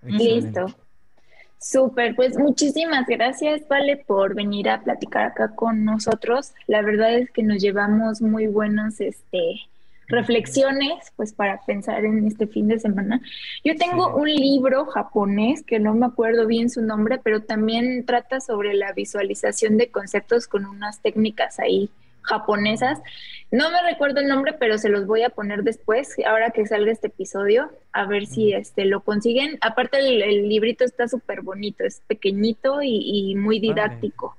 Listo. 0.01 0.65
Súper, 1.59 2.15
pues 2.15 2.37
muchísimas 2.37 3.05
gracias, 3.05 3.61
Vale, 3.67 3.97
por 3.97 4.33
venir 4.33 4.67
a 4.69 4.83
platicar 4.83 5.27
acá 5.27 5.53
con 5.55 5.85
nosotros. 5.85 6.53
La 6.65 6.81
verdad 6.81 7.13
es 7.13 7.29
que 7.31 7.43
nos 7.43 7.61
llevamos 7.61 8.21
muy 8.21 8.47
buenos 8.47 8.99
este, 8.99 9.61
reflexiones, 10.07 11.11
pues 11.15 11.33
para 11.33 11.59
pensar 11.65 12.05
en 12.05 12.27
este 12.27 12.47
fin 12.47 12.67
de 12.67 12.79
semana. 12.79 13.21
Yo 13.63 13.75
tengo 13.75 14.15
un 14.15 14.29
libro 14.29 14.85
japonés 14.85 15.63
que 15.63 15.79
no 15.79 15.93
me 15.93 16.05
acuerdo 16.05 16.47
bien 16.47 16.69
su 16.69 16.81
nombre, 16.81 17.19
pero 17.23 17.41
también 17.43 18.05
trata 18.05 18.39
sobre 18.39 18.73
la 18.73 18.93
visualización 18.93 19.77
de 19.77 19.91
conceptos 19.91 20.47
con 20.47 20.65
unas 20.65 21.01
técnicas 21.01 21.59
ahí 21.59 21.89
japonesas. 22.23 23.01
No 23.51 23.69
me 23.69 23.81
recuerdo 23.83 24.19
el 24.19 24.27
nombre, 24.27 24.53
pero 24.53 24.77
se 24.77 24.89
los 24.89 25.05
voy 25.05 25.23
a 25.23 25.29
poner 25.29 25.63
después, 25.63 26.15
ahora 26.25 26.49
que 26.49 26.65
salga 26.65 26.91
este 26.91 27.07
episodio, 27.07 27.69
a 27.91 28.05
ver 28.05 28.25
si 28.25 28.53
este 28.53 28.85
lo 28.85 29.01
consiguen. 29.01 29.57
Aparte 29.61 29.99
el, 29.99 30.49
librito 30.49 30.83
está 30.83 31.07
súper 31.07 31.41
bonito, 31.41 31.83
es 31.83 32.01
pequeñito 32.07 32.81
y, 32.81 33.35
muy 33.35 33.59
didáctico. 33.59 34.35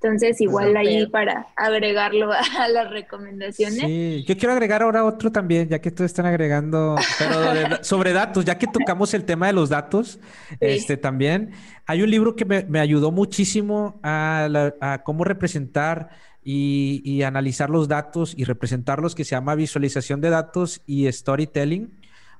Entonces, 0.00 0.40
igual 0.42 0.76
ahí 0.76 1.06
para 1.06 1.46
agregarlo 1.56 2.30
a 2.58 2.68
las 2.68 2.90
recomendaciones. 2.90 3.80
Sí, 3.80 4.24
yo 4.26 4.36
quiero 4.36 4.52
agregar 4.52 4.82
ahora 4.82 5.04
otro 5.04 5.32
también, 5.32 5.68
ya 5.68 5.78
que 5.80 5.90
todos 5.90 6.10
están 6.10 6.26
agregando, 6.26 6.96
pero 7.18 7.82
sobre 7.82 8.12
datos, 8.12 8.44
ya 8.44 8.58
que 8.58 8.66
tocamos 8.66 9.14
el 9.14 9.24
tema 9.24 9.46
de 9.46 9.54
los 9.54 9.70
datos, 9.70 10.18
este 10.60 10.96
también. 10.96 11.52
Hay 11.86 12.02
un 12.02 12.10
libro 12.10 12.36
que 12.36 12.44
me, 12.44 12.80
ayudó 12.80 13.10
muchísimo 13.10 13.98
a, 14.02 15.00
cómo 15.04 15.24
representar 15.24 16.10
y, 16.44 17.00
y, 17.04 17.22
analizar 17.22 17.70
los 17.70 17.88
datos 17.88 18.34
y 18.36 18.44
representarlos, 18.44 19.14
que 19.14 19.24
se 19.24 19.30
llama 19.30 19.54
Visualización 19.54 20.20
de 20.20 20.30
Datos 20.30 20.82
y 20.86 21.10
Storytelling 21.10 21.90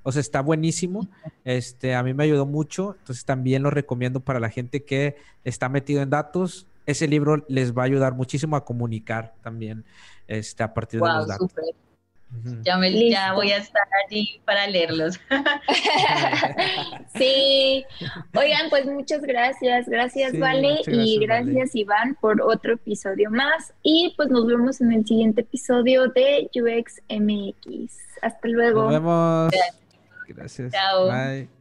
O 0.03 0.13
sea, 0.13 0.21
está 0.21 0.41
buenísimo. 0.43 1.09
Este, 1.45 1.95
a 1.95 2.03
mí 2.03 2.13
me 2.13 2.25
ayudó 2.25 2.45
mucho. 2.45 2.97
Entonces 3.01 3.25
también 3.25 3.63
lo 3.63 3.71
recomiendo 3.71 4.21
para 4.21 4.39
la 4.41 4.51
gente 4.51 4.85
que 4.85 5.17
está 5.43 5.69
metido 5.69 6.03
en 6.03 6.11
datos. 6.11 6.67
Ese 6.87 7.09
libro 7.09 7.45
les 7.49 7.73
va 7.73 7.83
a 7.83 7.87
ayudar 7.87 8.15
muchísimo 8.15 8.57
a 8.57 8.65
comunicar 8.65 9.35
también 9.43 9.85
este, 10.27 10.63
a 10.63 10.73
partir 10.73 11.01
de 11.01 11.09
los 11.09 11.29
datos. 11.29 11.51
Ya, 12.63 12.79
ya 13.09 13.33
voy 13.33 13.53
a 13.53 13.59
estar 13.59 13.83
allí 14.05 14.41
para 14.45 14.67
leerlos. 14.67 15.19
sí. 17.15 17.85
Oigan, 18.35 18.69
pues 18.69 18.87
muchas 18.87 19.23
gracias. 19.23 19.89
Gracias, 19.89 20.39
Vale. 20.39 20.81
y 20.87 21.19
gracias, 21.21 21.75
Iván, 21.75 22.17
por 22.21 22.43
otro 22.43 22.75
episodio 22.75 23.31
más. 23.31 23.73
Y 23.83 24.13
pues 24.17 24.29
nos 24.29 24.47
vemos 24.47 24.81
en 24.81 24.93
el 24.93 25.07
siguiente 25.07 25.43
episodio 25.43 26.09
de 26.09 26.51
UX 26.55 27.01
MX. 27.09 27.97
Hasta 28.23 28.49
luego. 28.49 28.83
Nos 28.83 28.93
vemos. 28.93 29.53
Gracias. 30.29 30.73
Chao. 30.73 31.09
Bye. 31.09 31.56